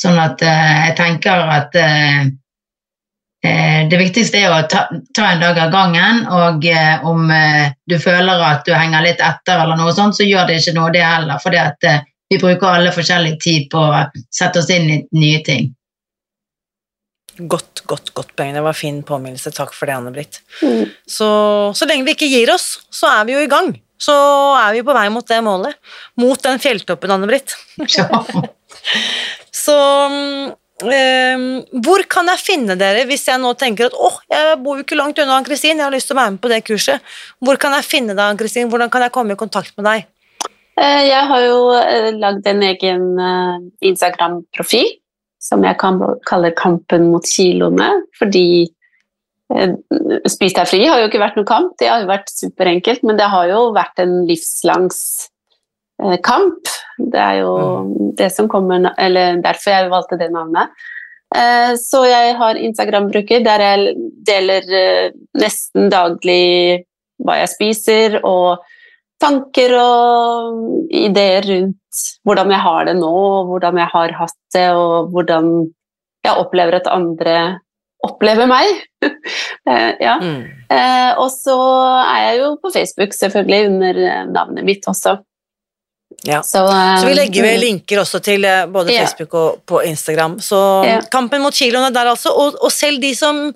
Sånn 0.00 0.18
at 0.20 0.42
eh, 0.44 0.74
jeg 0.88 0.98
tenker 0.98 1.54
at 1.60 1.80
Det 3.46 3.98
viktigste 4.00 4.40
er 4.42 4.50
å 4.50 4.62
ta, 4.66 4.88
ta 5.14 5.26
en 5.30 5.42
dag 5.44 5.58
av 5.62 5.68
gangen, 5.70 6.24
og 6.34 6.64
om 7.06 7.28
du 7.86 7.94
føler 8.02 8.40
at 8.42 8.66
du 8.66 8.72
henger 8.74 9.04
litt 9.04 9.20
etter, 9.22 9.60
eller 9.62 9.78
noe 9.78 9.92
sånt, 9.94 10.16
så 10.18 10.26
gjør 10.26 10.48
det 10.48 10.56
ikke 10.58 10.74
noe, 10.74 10.90
det 10.90 11.04
heller. 11.04 11.38
For 11.44 11.54
vi 11.54 12.40
bruker 12.42 12.66
alle 12.66 12.90
forskjellig 12.96 13.36
tid 13.44 13.68
på 13.70 13.84
å 13.86 14.02
sette 14.34 14.64
oss 14.64 14.72
inn 14.74 14.90
i 14.90 14.98
nye 15.14 15.44
ting. 15.46 15.68
Godt, 17.38 17.82
godt, 17.86 18.12
godt 18.16 18.30
poeng. 18.36 18.54
Det 18.56 18.62
var 18.64 18.72
fin 18.76 19.02
påminnelse. 19.04 19.50
Takk 19.52 19.74
for 19.76 19.86
det, 19.90 19.96
Anne-Britt. 19.98 20.38
Mm. 20.62 20.86
Så, 21.06 21.28
så 21.76 21.88
lenge 21.88 22.06
vi 22.08 22.14
ikke 22.16 22.30
gir 22.32 22.52
oss, 22.54 22.78
så 22.90 23.10
er 23.12 23.26
vi 23.28 23.34
jo 23.36 23.42
i 23.44 23.50
gang. 23.52 23.74
så 24.00 24.12
er 24.60 24.72
vi 24.76 24.82
på 24.84 24.92
vei 24.96 25.06
mot 25.12 25.26
det 25.28 25.38
målet. 25.44 25.76
Mot 26.20 26.40
den 26.44 26.58
fjelltoppen, 26.60 27.10
Anne-Britt. 27.16 27.54
Ja. 27.96 28.08
Så 29.56 29.74
eh, 30.92 31.44
hvor 31.82 32.02
kan 32.12 32.28
jeg 32.30 32.42
finne 32.44 32.76
dere 32.78 33.06
hvis 33.08 33.24
jeg 33.28 33.40
nå 33.42 33.54
tenker 33.58 33.88
at 33.88 33.96
åh, 33.96 34.18
jeg 34.30 34.58
bor 34.62 34.76
jo 34.78 34.84
ikke 34.84 34.98
langt 34.98 35.18
unna 35.18 35.38
Ann-Kristin, 35.40 35.80
jeg 35.80 35.86
har 35.88 35.94
lyst 35.94 36.10
til 36.10 36.16
å 36.16 36.20
være 36.20 36.34
med 36.36 36.42
på 36.44 36.50
det 36.52 36.60
kurset. 36.68 37.00
Hvor 37.42 37.56
kan 37.62 37.74
jeg 37.78 37.88
finne 37.88 38.12
deg, 38.14 38.20
Ann-Kristin? 38.34 38.68
Hvordan 38.70 38.92
kan 38.92 39.06
jeg 39.06 39.14
komme 39.16 39.34
i 39.34 39.40
kontakt 39.40 39.72
med 39.80 39.88
deg? 39.88 40.06
Eh, 40.76 41.02
Jeg 41.08 41.24
har 41.32 41.40
jo 41.46 41.58
eh, 41.80 42.10
lagd 42.20 42.46
en 42.52 42.62
egen 42.68 43.06
eh, 43.18 43.56
Instagram-profil 43.90 44.92
som 45.46 45.62
jeg 45.66 45.78
kan 45.80 46.00
kaller 46.26 46.54
Kampen 46.58 47.10
mot 47.12 47.26
kiloene, 47.26 47.92
fordi 48.18 48.66
eh, 49.54 49.76
Spis 50.26 50.56
deg 50.56 50.68
fri 50.70 50.82
har 50.88 51.00
jo 51.00 51.08
ikke 51.10 51.22
vært 51.22 51.38
noen 51.38 51.48
kamp, 51.48 51.76
det 51.80 51.90
har 51.92 52.02
jo 52.02 52.10
vært 52.10 52.32
superenkelt, 52.34 53.06
men 53.06 53.20
det 53.20 53.30
har 53.32 53.48
jo 53.52 53.62
vært 53.76 54.02
en 54.02 54.18
livslangs 54.28 54.98
eh, 56.02 56.18
kamp. 56.26 56.72
Det 56.98 57.22
er 57.22 57.40
jo 57.44 57.54
det 58.18 58.30
som 58.34 58.50
kommer, 58.50 58.90
eller 58.98 59.42
derfor 59.44 59.74
jeg 59.76 59.92
valgte 59.92 60.18
det 60.20 60.32
navnet. 60.34 60.72
Eh, 61.36 61.74
Så 61.78 62.04
jeg 62.08 62.36
har 62.40 62.58
Instagram-bruker 62.58 63.44
der 63.44 63.66
jeg 63.68 63.96
deler 64.26 64.70
nesten 65.38 65.90
daglig 65.92 66.86
hva 67.22 67.38
jeg 67.40 67.52
spiser, 67.54 68.18
og 68.24 68.64
tanker 69.22 69.72
og 69.80 70.88
ideer 70.92 71.46
rundt 71.48 72.02
hvordan 72.26 72.50
jeg 72.52 72.60
har 72.60 72.88
det 72.88 72.96
nå, 72.98 73.12
og 73.12 73.52
hvordan 73.52 73.78
jeg 73.80 73.90
har 73.92 74.16
hatt 74.18 74.36
det, 74.54 74.66
og 74.76 75.12
hvordan 75.14 75.52
jeg 76.26 76.42
opplever 76.42 76.76
at 76.80 76.90
andre 76.92 77.36
opplever 78.06 78.50
meg. 78.50 78.82
Eh, 79.66 79.96
ja. 79.98 80.12
Mm. 80.22 80.44
Eh, 80.70 81.12
og 81.18 81.26
så 81.34 81.54
er 82.06 82.20
jeg 82.22 82.36
jo 82.38 82.50
på 82.62 82.70
Facebook, 82.70 83.14
selvfølgelig, 83.18 83.66
under 83.72 83.96
eh, 83.98 84.20
navnet 84.30 84.62
mitt 84.66 84.86
også. 84.86 85.16
Ja. 86.22 86.38
Så, 86.46 86.62
um, 86.62 87.00
Så 87.02 87.08
vi 87.08 87.16
legger 87.18 87.42
ved 87.42 87.58
linker 87.64 87.98
også 88.04 88.20
til 88.22 88.46
både 88.46 88.70
både 88.72 88.94
Ja. 88.94 89.00
Facebook 89.02 89.34
og 89.34 89.58
på 89.66 89.80
Instagram. 89.90 90.38
Så 90.38 90.60
Ja. 90.86 91.00
kampen 91.10 91.42
mot 91.42 91.54
kiloene 91.54 91.90
der 91.94 92.12
altså, 92.12 92.30
og, 92.30 92.54
og 92.62 92.70
selv 92.72 93.02
de 93.02 93.10
som 93.18 93.52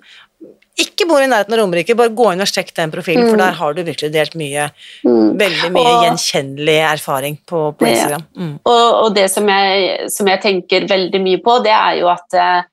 ikke 0.83 1.05
bor 1.09 1.21
i 1.23 1.27
nærheten 1.29 1.53
av 1.55 1.59
Romerike, 1.61 1.95
bare 1.97 2.11
gå 2.17 2.27
inn 2.33 2.41
og 2.43 2.49
sjekk 2.49 2.73
den 2.77 2.91
profilen, 2.93 3.27
for 3.29 3.37
Mm. 3.37 3.43
der 3.43 3.57
har 3.59 3.73
du 3.73 3.81
virkelig 3.83 4.11
delt 4.13 4.35
mye, 4.35 4.69
mm. 5.05 5.37
veldig 5.39 5.69
mye 5.75 5.91
Og- 5.93 6.03
gjenkjennelig 6.05 6.77
erfaring 6.91 7.37
på, 7.47 7.61
på 7.77 7.87
Instagram. 7.87 8.23
Mm. 8.37 8.53
Og, 8.65 8.87
og 9.05 9.15
det 9.15 9.27
som 9.31 9.47
jeg, 9.47 10.09
som 10.11 10.27
jeg 10.27 10.41
tenker 10.41 10.87
veldig 10.89 11.21
mye 11.21 11.41
på, 11.45 11.59
det 11.63 11.71
er 11.75 11.99
jo 12.01 12.09
at 12.11 12.33
eh, 12.33 12.63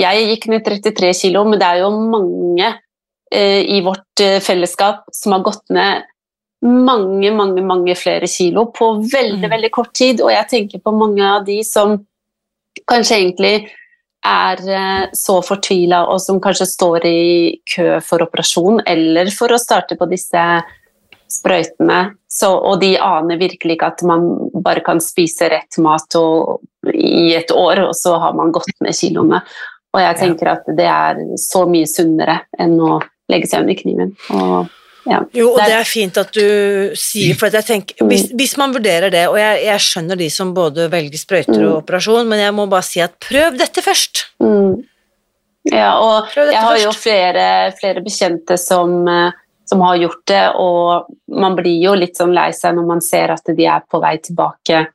jeg 0.00 0.28
gikk 0.32 0.46
ned 0.52 0.64
33 0.66 1.12
kilo, 1.14 1.44
men 1.44 1.58
det 1.58 1.66
er 1.68 1.82
jo 1.84 1.90
mange 1.90 2.74
eh, 3.32 3.62
i 3.76 3.80
vårt 3.84 4.20
eh, 4.24 4.38
fellesskap 4.40 5.04
som 5.12 5.32
har 5.36 5.42
gått 5.46 5.64
ned 5.70 6.02
mange, 6.64 7.30
mange, 7.36 7.62
mange 7.62 7.94
flere 7.94 8.26
kilo 8.26 8.64
på 8.74 8.88
veldig, 9.12 9.44
Mm. 9.44 9.50
veldig 9.52 9.70
kort 9.70 9.92
tid. 9.94 10.20
Og 10.20 10.30
jeg 10.32 10.48
tenker 10.50 10.80
på 10.82 10.90
mange 10.96 11.22
av 11.22 11.44
de 11.46 11.62
som 11.62 11.92
kanskje 12.90 13.18
egentlig 13.20 13.68
er 14.26 14.62
eh, 14.68 15.04
så 15.16 15.38
fortvila, 15.44 16.04
og 16.12 16.20
som 16.22 16.40
kanskje 16.42 16.68
står 16.68 17.06
i 17.06 17.22
kø 17.74 17.98
for 18.04 18.24
operasjon, 18.26 18.82
eller 18.86 19.30
for 19.34 19.54
å 19.54 19.60
starte 19.60 19.98
på 19.98 20.08
disse 20.10 20.44
sprøytene. 21.28 22.00
Så, 22.28 22.50
og 22.52 22.80
de 22.82 22.94
aner 23.00 23.40
virkelig 23.40 23.76
ikke 23.76 23.90
at 23.92 24.04
man 24.08 24.26
bare 24.64 24.82
kan 24.84 25.00
spise 25.02 25.50
rett 25.52 25.78
mat 25.84 26.16
og, 26.20 26.62
i 26.92 27.34
et 27.36 27.52
år, 27.52 27.84
og 27.88 27.94
så 27.96 28.16
har 28.22 28.36
man 28.38 28.52
gått 28.54 28.72
ned 28.84 28.96
kiloene. 28.96 29.42
Og 29.96 30.02
jeg 30.04 30.18
tenker 30.20 30.52
at 30.52 30.66
det 30.76 30.88
er 30.88 31.20
så 31.40 31.64
mye 31.68 31.88
sunnere 31.88 32.42
enn 32.60 32.76
å 32.80 32.98
legge 33.32 33.48
seg 33.50 33.64
under 33.64 33.78
kniven. 33.78 34.12
Og, 34.36 34.68
ja. 35.08 35.22
Jo, 35.34 35.52
og 35.54 35.58
Det 35.62 35.74
er- 35.74 35.88
fint 35.88 36.18
at 36.20 36.32
du 36.32 36.94
sier, 36.98 37.34
for 37.38 37.48
jeg 37.48 37.64
tenker, 37.64 38.06
hvis, 38.06 38.28
hvis 38.36 38.56
man 38.60 38.74
vurderer 38.74 39.10
det, 39.10 39.24
og 39.28 39.38
jeg, 39.40 39.64
jeg 39.64 39.84
skjønner 39.86 40.20
de 40.20 40.28
som 40.30 40.52
både 40.54 40.88
velger 40.92 41.18
sprøyter 41.18 41.64
og 41.64 41.82
operasjon, 41.82 42.28
men 42.28 42.42
jeg 42.44 42.54
må 42.54 42.68
bare 42.68 42.86
si 42.86 43.00
at 43.00 43.18
prøv 43.24 43.58
dette 43.58 43.84
først. 43.84 44.26
Mm. 44.42 44.84
Ja, 45.68 45.98
og 46.00 46.30
jeg 46.36 46.56
har 46.56 46.78
jo 46.80 46.92
flere, 46.96 47.72
flere 47.80 48.04
bekjente 48.04 48.56
som, 48.60 49.02
eh, 49.08 49.32
som 49.68 49.82
har 49.84 49.98
gjort 50.00 50.22
det, 50.30 50.44
og 50.56 51.10
man 51.28 51.56
blir 51.58 51.82
jo 51.82 51.96
litt 51.98 52.16
sånn 52.16 52.32
lei 52.36 52.50
seg 52.56 52.78
når 52.78 52.86
man 52.86 53.02
ser 53.04 53.34
at 53.34 53.44
de 53.44 53.66
er 53.66 53.84
på 53.90 54.00
vei 54.00 54.16
tilbake, 54.22 54.86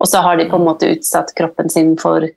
og 0.00 0.08
så 0.08 0.22
har 0.24 0.38
de 0.40 0.48
på 0.48 0.56
en 0.56 0.68
måte 0.68 0.88
utsatt 0.94 1.34
kroppen 1.36 1.70
sin 1.70 1.96
for 2.00 2.28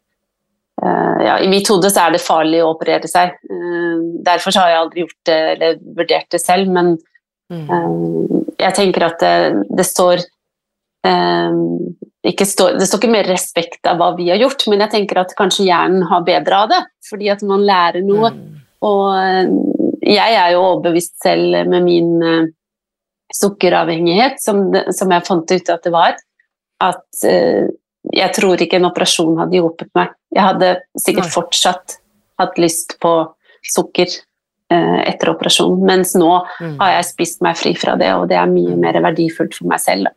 Uh, 0.77 1.23
ja, 1.25 1.39
I 1.41 1.47
mitt 1.49 1.65
hode 1.71 1.89
så 1.89 2.03
er 2.05 2.13
det 2.13 2.21
farlig 2.21 2.59
å 2.61 2.69
operere 2.75 3.09
seg. 3.09 3.31
Uh, 3.49 4.21
derfor 4.27 4.53
så 4.53 4.61
har 4.61 4.69
jeg 4.69 4.81
aldri 4.83 5.03
gjort 5.05 5.21
det 5.25 5.37
eller 5.55 5.79
vurdert 5.97 6.27
det 6.35 6.41
selv, 6.43 6.69
men 6.69 6.91
Mm. 7.53 7.67
Eh, 7.71 8.41
jeg 8.65 8.75
tenker 8.75 9.07
at 9.07 9.21
det, 9.23 9.63
det 9.79 9.85
står 9.87 10.19
eh, 11.07 11.61
ikke 12.27 12.47
står, 12.47 12.75
Det 12.75 12.87
står 12.89 12.99
ikke 12.99 13.13
mer 13.13 13.29
respekt 13.31 13.87
av 13.87 14.01
hva 14.01 14.11
vi 14.17 14.27
har 14.31 14.41
gjort, 14.41 14.65
men 14.67 14.83
jeg 14.83 14.93
tenker 14.97 15.21
at 15.21 15.35
kanskje 15.37 15.69
hjernen 15.69 16.03
har 16.09 16.25
bedre 16.27 16.61
av 16.65 16.71
det, 16.73 16.81
fordi 17.07 17.31
at 17.31 17.43
man 17.47 17.63
lærer 17.67 18.03
noe. 18.03 18.33
Mm. 18.35 18.61
Og 18.87 19.03
eh, 19.15 19.51
jeg 20.07 20.37
er 20.39 20.53
jo 20.55 20.63
overbevist 20.65 21.15
selv 21.23 21.63
med 21.71 21.85
min 21.87 22.13
eh, 22.23 22.53
sukkeravhengighet, 23.33 24.41
som, 24.43 24.69
som 24.95 25.11
jeg 25.11 25.27
fant 25.27 25.51
ut 25.51 25.71
at 25.73 25.83
det 25.83 25.93
var, 25.93 26.15
at 26.83 27.25
uh, 27.25 27.67
jeg 28.13 28.33
tror 28.37 28.61
ikke 28.61 28.77
en 28.79 28.87
operasjon 28.89 29.39
hadde 29.41 29.57
hjulpet 29.57 29.89
meg. 29.97 30.13
Jeg 30.35 30.45
hadde 30.45 30.69
sikkert 31.01 31.27
Nei. 31.27 31.33
fortsatt 31.33 31.97
hatt 32.39 32.59
lyst 32.61 32.95
på 33.03 33.11
sukker 33.67 34.07
eh, 34.07 34.23
etter 34.69 35.29
operasjon, 35.31 35.79
mens 35.85 36.13
nå 36.15 36.41
Mm. 36.59 36.77
har 36.79 36.91
jeg 36.97 37.05
spist 37.13 37.41
meg 37.41 37.55
fri 37.57 37.73
fra 37.73 37.95
det, 37.95 38.13
og 38.13 38.27
det 38.29 38.37
er 38.37 38.45
mye 38.47 38.75
mer 38.75 38.93
verdifullt 39.01 39.53
for 39.55 39.67
meg 39.67 39.79
selv. 39.79 40.03
Da. 40.05 40.11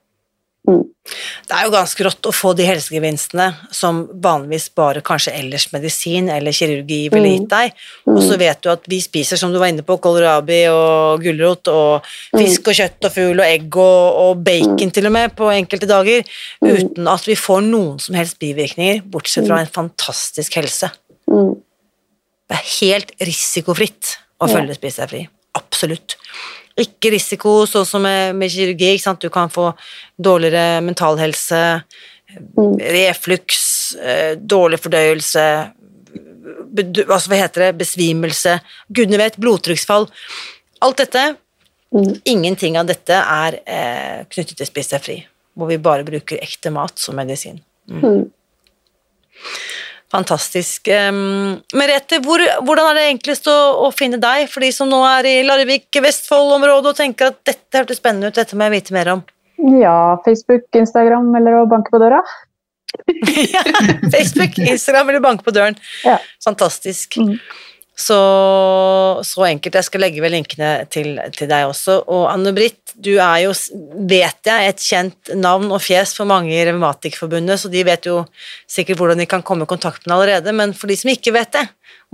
Det 0.71 1.57
er 1.57 1.65
jo 1.65 1.71
ganske 1.73 2.05
rått 2.05 2.27
å 2.29 2.33
få 2.35 2.51
de 2.55 2.67
helsegevinstene 2.69 3.47
som 3.75 4.03
vanligvis 4.23 4.69
bare 4.77 5.01
kanskje 5.03 5.33
ellers 5.35 5.73
medisin 5.73 6.29
eller 6.31 6.53
kirurgi 6.53 7.09
ville 7.11 7.27
Mm. 7.27 7.39
gitt 7.41 7.49
deg, 7.49 7.73
og 8.07 8.19
så 8.23 8.37
vet 8.39 8.61
du 8.61 8.69
at 8.71 8.85
vi 8.87 9.01
spiser, 9.01 9.37
som 9.39 9.53
du 9.53 9.59
var 9.59 9.69
inne 9.69 9.83
på, 9.83 9.99
kålrabi 9.99 10.69
og 10.71 11.23
gulrot 11.25 11.67
og 11.69 12.03
fisk 12.37 12.69
og 12.69 12.75
kjøtt 12.75 13.05
og 13.05 13.13
fugl 13.13 13.41
og 13.41 13.47
egg 13.47 13.75
og, 13.77 14.17
og 14.21 14.45
bacon 14.45 14.91
til 14.93 15.07
og 15.07 15.13
med 15.13 15.35
på 15.35 15.49
enkelte 15.51 15.89
dager, 15.89 16.23
uten 16.63 17.09
at 17.09 17.25
vi 17.27 17.35
får 17.35 17.63
noen 17.63 17.99
som 17.99 18.15
helst 18.15 18.39
bivirkninger, 18.39 19.03
bortsett 19.11 19.47
fra 19.49 19.59
en 19.61 19.67
fantastisk 19.67 20.55
helse. 20.55 20.91
Mm. 21.29 21.55
Det 22.51 22.59
er 22.59 22.87
helt 22.87 23.13
risikofritt 23.21 24.19
å 24.41 24.49
Ja. 24.49 24.55
følge 24.57 24.75
Spis 24.75 24.97
deg 24.97 25.09
fri. 25.11 25.29
Absolutt. 25.55 26.17
Ikke 26.79 27.11
risiko 27.13 27.67
sånn 27.67 27.87
som 27.87 28.03
med, 28.03 28.35
med 28.37 28.51
kirurgi, 28.51 28.99
du 29.21 29.29
kan 29.31 29.49
få 29.51 29.75
dårligere 30.21 30.81
mentalhelse, 30.83 31.83
Mm. 32.57 32.79
refluks, 32.79 33.97
eh, 33.99 34.37
dårlig 34.37 34.79
fordøyelse, 34.79 35.73
altså, 37.11 37.29
hva 37.29 37.37
heter 37.41 37.65
det, 37.65 37.79
besvimelse, 37.79 38.61
gudene 38.93 39.19
vet, 39.19 39.37
blodtrykksfall. 39.37 40.09
Alt 40.81 40.97
dette, 40.97 41.37
Mm. 41.93 42.23
ingenting 42.25 42.77
av 42.79 42.87
dette 42.87 43.11
er 43.11 43.59
eh, 43.67 44.25
knyttet 44.31 44.57
til 44.57 44.67
Spis 44.67 44.89
deg 44.89 45.03
fri, 45.03 45.27
hvor 45.59 45.67
vi 45.67 45.77
bare 45.77 46.05
bruker 46.05 46.39
ekte 46.41 46.71
mat 46.71 46.97
som 47.01 47.17
medisin. 47.17 47.61
Mm. 47.89 48.31
Fantastisk. 50.11 50.91
Merete, 51.79 52.19
hvor, 52.25 52.43
hvordan 52.67 52.91
er 52.91 52.99
det 52.99 53.09
enklest 53.13 53.47
å, 53.51 53.57
å 53.87 53.91
finne 53.95 54.19
deg, 54.19 54.49
for 54.51 54.65
de 54.65 54.73
som 54.75 54.91
nå 54.91 54.99
er 55.07 55.29
i 55.31 55.35
Larvik, 55.47 55.87
Vestfold-området 56.03 56.91
og 56.91 56.99
tenker 56.99 57.31
at 57.31 57.39
dette 57.47 57.79
hørtes 57.79 58.01
spennende 58.03 58.31
ut, 58.31 58.39
dette 58.39 58.59
må 58.59 58.67
jeg 58.67 58.81
vite 58.81 58.97
mer 58.97 59.13
om? 59.15 59.23
Ja, 59.79 60.17
Facebook, 60.25 60.67
Instagram 60.75 61.31
eller 61.39 61.61
å 61.61 61.67
banke 61.71 61.93
på 61.95 62.03
døra. 62.03 62.23
Ja, 63.55 63.63
Facebook, 64.11 64.57
Instagram 64.59 65.13
eller 65.13 65.23
banke 65.23 65.47
på 65.47 65.53
døren. 65.55 65.77
Ja. 66.03 66.17
Fantastisk. 66.43 67.21
Mm. 67.23 67.37
Så, 67.97 68.17
så 69.27 69.45
enkelt. 69.45 69.77
Jeg 69.77 69.87
skal 69.87 70.01
legge 70.01 70.23
ved 70.25 70.33
linkene 70.33 70.71
til, 70.93 71.19
til 71.37 71.51
deg 71.51 71.69
også. 71.69 71.99
Og 72.09 72.29
Anne-Britt, 72.31 72.95
du 72.97 73.13
er 73.21 73.43
jo, 73.45 73.51
vet 74.09 74.49
jeg, 74.49 74.71
et 74.71 74.85
kjent 74.85 75.33
navn 75.37 75.69
og 75.69 75.83
fjes 75.85 76.15
for 76.17 76.29
mange 76.29 76.55
i 76.55 76.63
Revmatikerforbundet, 76.65 77.61
så 77.61 77.69
de 77.73 77.85
vet 77.85 78.09
jo 78.09 78.23
sikkert 78.71 79.03
hvordan 79.03 79.21
de 79.21 79.29
kan 79.29 79.45
komme 79.45 79.69
i 79.69 79.71
kontakt 79.71 80.07
med 80.07 80.15
deg 80.15 80.17
allerede. 80.17 80.57
Men 80.57 80.73
for 80.77 80.89
de 80.89 80.97
som 81.01 81.13
ikke 81.13 81.35
vet 81.37 81.53
det, 81.59 81.67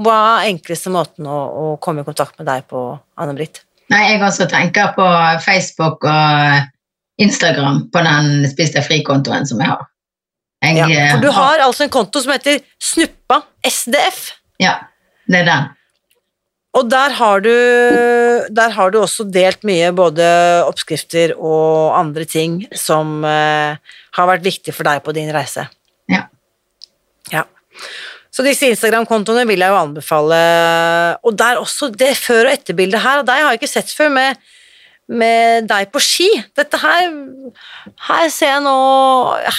hva 0.02 0.16
er 0.40 0.50
enkleste 0.50 0.90
måten 0.92 1.28
å, 1.30 1.38
å 1.38 1.68
komme 1.82 2.02
i 2.02 2.08
kontakt 2.08 2.34
med 2.40 2.50
deg 2.50 2.66
på, 2.72 2.88
Anne-Britt? 3.22 3.62
Nei, 3.92 4.02
jeg 4.10 4.22
også 4.26 4.48
tenker 4.50 4.90
på 4.96 5.06
Facebook 5.44 6.02
og 6.10 7.22
Instagram 7.22 7.84
på 7.94 8.02
den 8.04 8.48
Spis 8.50 8.74
deg 8.74 8.84
fri-kontoen 8.84 9.46
som 9.48 9.62
jeg 9.62 9.70
har. 9.70 9.86
Jeg, 10.64 10.76
Ja, 10.80 10.88
eh, 10.90 11.12
for 11.14 11.22
du 11.22 11.30
har 11.30 11.62
altså 11.62 11.86
en 11.86 11.92
konto 11.92 12.20
som 12.22 12.32
heter 12.34 12.58
Snuppa 12.82 13.42
SDF. 13.64 14.32
Ja, 14.62 14.74
det 15.26 15.42
er 15.42 15.48
den. 15.48 15.72
Og 16.76 16.90
der 16.92 17.14
har, 17.16 17.40
du, 17.40 17.52
der 18.52 18.72
har 18.76 18.92
du 18.92 18.98
også 19.00 19.24
delt 19.32 19.62
mye 19.64 19.88
både 19.96 20.26
oppskrifter 20.66 21.32
og 21.38 21.94
andre 21.96 22.26
ting 22.28 22.58
som 22.76 23.24
eh, 23.24 23.78
har 24.18 24.28
vært 24.28 24.44
viktig 24.44 24.74
for 24.76 24.84
deg 24.88 25.00
på 25.04 25.14
din 25.16 25.30
reise. 25.32 25.64
Ja. 26.12 26.26
Ja. 27.32 27.46
Så 28.28 28.44
disse 28.44 28.68
Instagram-kontoene 28.68 29.46
vil 29.48 29.64
jeg 29.64 29.72
jo 29.72 29.78
anbefale. 29.80 30.42
Og 31.24 31.32
der 31.40 31.62
også, 31.62 31.88
det 31.88 32.12
før- 32.20 32.50
og 32.50 32.52
etterbildet 32.52 33.00
her, 33.00 33.22
og 33.22 33.30
deg 33.30 33.40
har 33.40 33.54
jeg 33.54 33.62
ikke 33.62 33.72
sett 33.72 33.96
før, 33.96 34.12
med, 34.12 34.36
med 35.08 35.68
deg 35.70 35.90
på 35.94 36.00
ski. 36.02 36.28
Dette 36.56 36.78
her 36.82 37.04
Her 38.08 38.28
ser 38.34 38.50
jeg 38.56 38.62
nå 38.64 38.76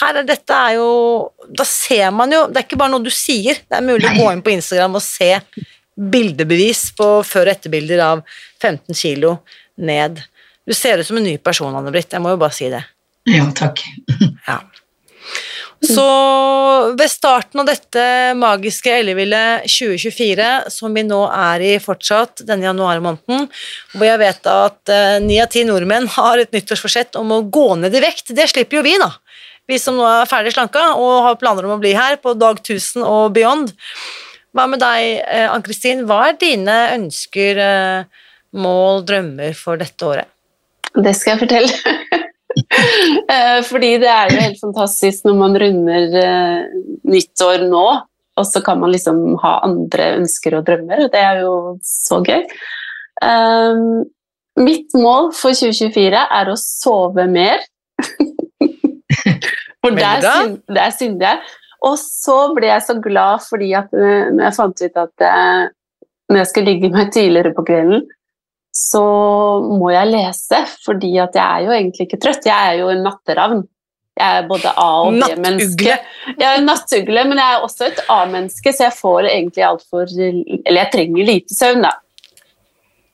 her 0.01 0.19
er, 0.19 0.25
Dette 0.27 0.51
er 0.51 0.73
jo 0.75 0.89
Da 1.47 1.63
ser 1.63 2.11
man 2.11 2.33
jo 2.35 2.41
Det 2.51 2.59
er 2.59 2.65
ikke 2.67 2.79
bare 2.81 2.91
noe 2.91 3.05
du 3.05 3.11
sier. 3.13 3.61
Det 3.63 3.77
er 3.79 3.85
mulig 3.85 4.03
Nei. 4.09 4.17
å 4.17 4.25
gå 4.25 4.33
inn 4.33 4.43
på 4.43 4.51
Instagram 4.51 4.99
og 4.99 5.05
se 5.05 5.31
bildebevis 5.97 6.91
på 6.97 7.05
før- 7.25 7.47
og 7.47 7.55
etterbilder 7.55 8.03
av 8.05 8.19
15 8.61 8.93
kilo 8.93 9.39
ned. 9.81 10.19
Du 10.67 10.75
ser 10.77 10.99
ut 10.99 11.07
som 11.07 11.17
en 11.17 11.25
ny 11.25 11.37
person, 11.41 11.73
Anne-Britt. 11.73 12.11
Jeg 12.13 12.21
må 12.21 12.35
jo 12.35 12.41
bare 12.43 12.53
si 12.53 12.67
det. 12.69 12.83
Ja, 13.25 13.47
takk. 13.57 13.81
Ja. 14.45 14.59
Så 15.83 16.03
ved 16.97 17.09
starten 17.11 17.61
av 17.61 17.67
dette 17.69 18.03
magiske 18.37 18.89
elleville 18.89 19.41
2024, 19.69 20.47
som 20.73 20.95
vi 20.95 21.03
nå 21.05 21.19
er 21.29 21.65
i 21.65 21.73
fortsatt, 21.81 22.41
denne 22.47 22.65
januarmåneden, 22.65 23.45
hvor 23.93 24.07
jeg 24.07 24.21
vet 24.23 24.49
at 24.49 24.93
eh, 24.93 25.17
ni 25.21 25.37
av 25.43 25.51
ti 25.53 25.61
nordmenn 25.67 26.09
har 26.17 26.41
et 26.41 26.53
nyttårsforsett 26.55 27.19
om 27.19 27.35
å 27.35 27.43
gå 27.45 27.69
ned 27.77 27.93
i 27.93 28.03
vekt, 28.03 28.33
det 28.37 28.49
slipper 28.49 28.79
jo 28.79 28.85
vi, 28.87 28.95
da. 29.01 29.11
Vi 29.67 29.77
som 29.81 29.97
nå 29.99 30.05
er 30.07 30.29
ferdig 30.29 30.55
slanka 30.55 30.93
og 30.95 31.25
har 31.25 31.37
planer 31.41 31.67
om 31.67 31.75
å 31.75 31.81
bli 31.81 31.91
her 31.97 32.15
på 32.23 32.33
dag 32.39 32.61
1000 32.63 33.03
og 33.03 33.35
beyond. 33.35 33.73
Hva 34.55 34.65
med 34.71 34.81
deg, 34.81 35.19
eh, 35.27 35.45
Ann-Kristin? 35.51 36.05
Hva 36.09 36.29
er 36.29 36.39
dine 36.41 36.77
ønsker, 36.95 37.59
eh, 37.61 38.23
mål, 38.57 39.03
drømmer 39.05 39.53
for 39.53 39.77
dette 39.77 40.07
året? 40.07 40.31
Det 40.95 41.13
skal 41.13 41.35
jeg 41.35 41.43
fortelle. 41.45 42.23
Eh, 43.27 43.59
Fordi 43.67 43.89
det 44.01 44.07
er 44.07 44.29
jo 44.31 44.39
helt 44.39 44.59
fantastisk 44.61 45.25
når 45.27 45.35
man 45.35 45.57
runder 45.59 46.13
eh, 46.21 46.75
nyttår 47.11 47.65
nå, 47.67 47.85
og 48.37 48.45
så 48.47 48.61
kan 48.63 48.79
man 48.79 48.93
liksom 48.93 49.35
ha 49.41 49.57
andre 49.65 50.13
ønsker 50.21 50.55
og 50.59 50.67
drømmer, 50.67 51.05
og 51.05 51.11
det 51.13 51.23
er 51.23 51.41
jo 51.43 51.53
så 51.85 52.21
gøy. 52.23 52.45
Um, 53.19 54.05
mitt 54.61 54.93
mål 54.97 55.31
for 55.35 55.57
2024 55.57 56.23
er 56.39 56.51
å 56.51 56.57
sove 56.61 57.27
mer. 57.31 57.65
For 59.83 59.93
der, 59.95 60.23
synd, 60.23 60.59
der 60.73 60.93
synder 60.95 61.27
jeg. 61.27 61.55
Og 61.87 61.97
så 62.01 62.37
ble 62.57 62.69
jeg 62.71 62.83
så 62.87 62.95
glad 63.01 63.43
fordi 63.45 63.69
at 63.77 63.91
eh, 63.93 64.29
når 64.33 64.47
jeg 64.47 64.55
fant 64.57 64.81
ut 64.81 65.01
at 65.03 65.25
eh, 65.27 65.67
når 66.27 66.41
jeg 66.41 66.49
skal 66.49 66.65
ligge 66.67 66.89
meg 66.91 67.11
tidligere 67.13 67.53
på 67.55 67.65
kvelden, 67.67 68.01
så 68.77 69.01
må 69.65 69.89
jeg 69.93 70.11
lese, 70.11 70.61
fordi 70.85 71.15
at 71.23 71.37
jeg 71.37 71.45
er 71.45 71.65
jo 71.65 71.73
egentlig 71.73 72.05
ikke 72.07 72.19
trøtt. 72.21 72.45
Jeg 72.45 72.73
er 72.73 72.81
jo 72.83 72.91
en 72.93 73.03
natteravn. 73.07 73.63
Jeg 74.17 74.41
er 74.41 74.47
både 74.49 74.73
A- 74.73 75.01
og 75.05 75.17
B-menneske. 75.21 75.97
Jeg 76.33 76.47
er 76.47 76.63
nattugle, 76.65 77.23
men 77.29 77.41
jeg 77.41 77.55
er 77.55 77.65
også 77.65 77.87
et 77.89 78.03
A-menneske, 78.09 78.73
så 78.73 78.87
jeg 78.87 78.97
får 78.97 79.29
egentlig 79.29 79.65
altfor 79.65 80.09
Eller 80.09 80.79
jeg 80.81 80.91
trenger 80.93 81.29
lite 81.31 81.57
søvn, 81.57 81.85
da. 81.85 81.93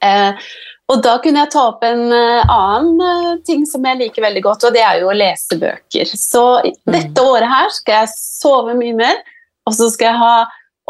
Eh, 0.04 0.48
og 0.92 1.00
da 1.04 1.14
kunne 1.24 1.46
jeg 1.46 1.52
ta 1.54 1.62
opp 1.70 1.84
en 1.88 2.02
eh, 2.12 2.52
annen 2.52 3.04
eh, 3.08 3.30
ting 3.48 3.64
som 3.68 3.86
jeg 3.88 4.02
liker 4.02 4.26
veldig 4.26 4.44
godt, 4.44 4.66
og 4.68 4.76
det 4.76 4.84
er 4.84 5.00
jo 5.00 5.12
å 5.12 5.16
lese 5.16 5.60
bøker. 5.60 6.12
Så 6.12 6.44
dette 6.92 7.24
året 7.24 7.52
her 7.52 7.72
skal 7.76 8.02
jeg 8.02 8.12
sove 8.16 8.76
mye 8.80 8.98
mer, 9.00 9.22
og 9.68 9.76
så 9.78 9.88
skal 9.94 10.12
jeg 10.12 10.22
ha 10.24 10.36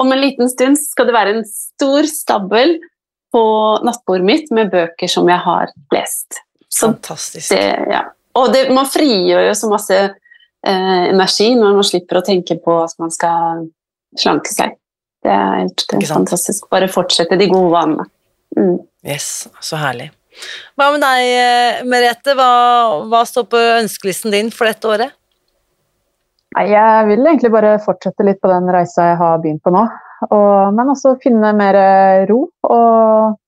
Om 0.01 0.09
en 0.09 0.23
liten 0.23 0.49
stund 0.49 0.79
skal 0.81 1.05
det 1.05 1.13
være 1.13 1.33
en 1.35 1.43
stor 1.45 2.07
stabel 2.09 2.79
på 3.33 3.43
nattbordet 3.85 4.25
mitt 4.27 4.51
med 4.53 4.71
bøker 4.73 5.09
som 5.09 5.29
jeg 5.29 5.41
har 5.41 5.71
lest. 5.93 6.43
Så 6.69 6.91
Fantastisk. 6.91 7.49
det, 7.53 7.65
ja. 7.89 8.03
Og 8.37 8.53
det, 8.53 8.67
man 8.73 8.89
frigjør 8.89 9.47
jo 9.47 9.53
så 9.57 9.69
masse 9.69 9.97
eh, 9.99 11.03
energi 11.09 11.51
når 11.57 11.77
man 11.77 11.85
slipper 11.85 12.21
å 12.21 12.25
tenke 12.25 12.57
på 12.61 12.79
at 12.81 12.95
man 13.01 13.13
skal 13.13 13.67
slanke 14.19 14.53
seg. 14.53 14.77
Det 15.23 15.31
er 15.31 15.61
helt 15.61 15.85
det 15.89 16.01
er 16.01 16.11
fantastisk. 16.11 16.67
Bare 16.73 16.89
fortsette 16.91 17.37
de 17.39 17.49
gode 17.51 17.71
vanene. 17.73 18.07
Mm. 18.57 18.77
Yes, 19.05 19.47
så 19.63 19.79
herlig. 19.81 20.11
Hva 20.77 20.89
med 20.93 21.03
deg, 21.05 21.27
eh, 21.29 21.83
Merete? 21.89 22.33
Hva, 22.37 22.49
hva 23.09 23.21
står 23.29 23.45
på 23.49 23.61
ønskelisten 23.79 24.33
din 24.33 24.49
for 24.53 24.69
dette 24.69 24.89
året? 24.89 25.13
Nei, 26.53 26.67
jeg 26.69 27.05
vil 27.09 27.25
egentlig 27.25 27.53
bare 27.53 27.77
fortsette 27.81 28.25
litt 28.25 28.41
på 28.41 28.49
den 28.51 28.69
reisa 28.73 29.11
jeg 29.11 29.21
har 29.21 29.39
begynt 29.41 29.63
på 29.65 29.73
nå. 29.73 29.85
Og, 30.29 30.73
men 30.75 30.91
også 30.93 31.17
finne 31.23 31.53
mer 31.57 31.77
eh, 31.79 32.25
ro 32.29 32.45
og 32.69 33.39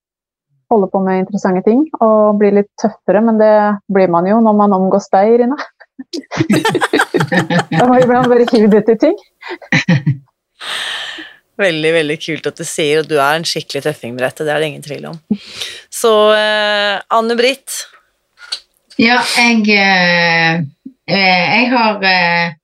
holde 0.70 0.88
på 0.90 1.00
med 1.04 1.22
interessante 1.22 1.62
ting. 1.66 1.84
Og 2.02 2.36
bli 2.40 2.52
litt 2.58 2.70
tøffere, 2.80 3.22
men 3.24 3.40
det 3.40 3.54
blir 3.92 4.10
man 4.12 4.28
jo 4.28 4.40
når 4.44 4.60
man 4.60 4.76
omgås 4.76 5.08
deg, 5.14 5.36
Irina. 5.36 5.58
da 7.78 7.86
må 7.88 8.00
iblant 8.02 8.28
bare 8.28 8.48
hive 8.52 8.82
ut 8.82 8.92
i 8.92 8.98
ting. 9.06 9.18
Veldig 11.56 11.92
veldig 11.94 12.16
kult 12.20 12.48
at 12.50 12.58
du 12.60 12.66
sier 12.68 13.00
at 13.00 13.08
du 13.08 13.16
er 13.16 13.38
en 13.38 13.46
skikkelig 13.48 13.86
tøffing, 13.86 14.12
Merete. 14.16 14.44
Det 14.44 14.52
er 14.52 14.60
det 14.60 14.70
ingen 14.72 14.84
tvil 14.84 15.06
om. 15.08 15.20
Så 15.92 16.12
eh, 16.36 16.96
Anne-Britt, 17.16 17.84
Ja, 19.00 19.18
jeg, 19.36 19.64
eh, 19.72 20.60
eh, 21.08 21.46
jeg 21.52 21.70
har 21.72 22.04
eh, 22.04 22.54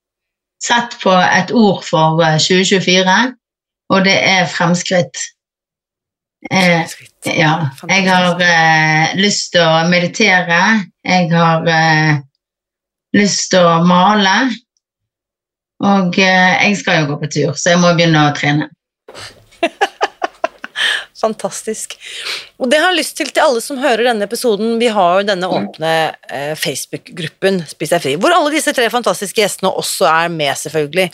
sett 0.63 0.97
på 1.03 1.13
et 1.13 1.53
ord 1.57 1.83
for 1.85 2.21
eh, 2.25 2.39
2024, 2.41 3.17
og 3.93 4.05
det 4.07 4.17
er 4.17 4.49
fremskritt. 4.51 5.21
Eh, 6.51 6.83
ja, 7.39 7.53
jeg 7.87 8.09
har 8.09 8.41
eh, 8.43 9.13
lyst 9.21 9.53
til 9.55 9.63
å 9.63 9.85
meditere, 9.91 10.59
jeg 11.07 11.29
har 11.31 11.69
eh, 11.71 12.17
lyst 13.15 13.53
til 13.53 13.63
å 13.63 13.77
male, 13.87 14.35
og 15.87 16.19
eh, 16.19 16.57
jeg 16.67 16.81
skal 16.81 17.03
jo 17.03 17.13
gå 17.13 17.21
på 17.21 17.31
tur, 17.37 17.53
så 17.55 17.77
jeg 17.77 17.83
må 17.83 17.93
begynne 17.95 18.25
å 18.27 18.35
trene. 18.35 18.69
Fantastisk. 21.23 21.95
Og 22.59 22.67
det 22.73 22.81
har 22.83 22.91
jeg 22.91 22.99
lyst 22.99 23.15
til 23.21 23.31
til 23.31 23.45
alle 23.45 23.63
som 23.63 23.79
hører 23.79 24.09
denne 24.09 24.27
episoden. 24.27 24.75
Vi 24.83 24.91
har 24.91 25.21
jo 25.21 25.29
denne 25.29 25.47
åpne 25.47 25.93
eh, 26.27 26.53
Facebook-gruppen 26.59 27.63
Spis 27.71 27.95
deg 27.95 28.03
fri, 28.03 28.19
hvor 28.19 28.35
alle 28.35 28.51
disse 28.55 28.75
tre 28.75 28.89
fantastiske 28.91 29.39
gjestene 29.39 29.71
også 29.71 30.11
er 30.11 30.33
med, 30.35 30.57
selvfølgelig. 30.59 31.09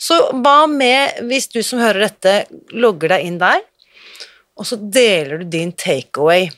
Så 0.00 0.16
hva 0.32 0.64
med 0.70 1.20
hvis 1.28 1.50
du 1.52 1.60
som 1.66 1.82
hører 1.82 2.08
dette, 2.08 2.32
logger 2.72 3.08
deg 3.14 3.20
inn 3.28 3.38
der, 3.40 3.60
og 4.60 4.66
så 4.68 4.76
deler 4.80 5.38
du 5.40 5.44
din 5.52 5.72
takeaway 5.76 6.48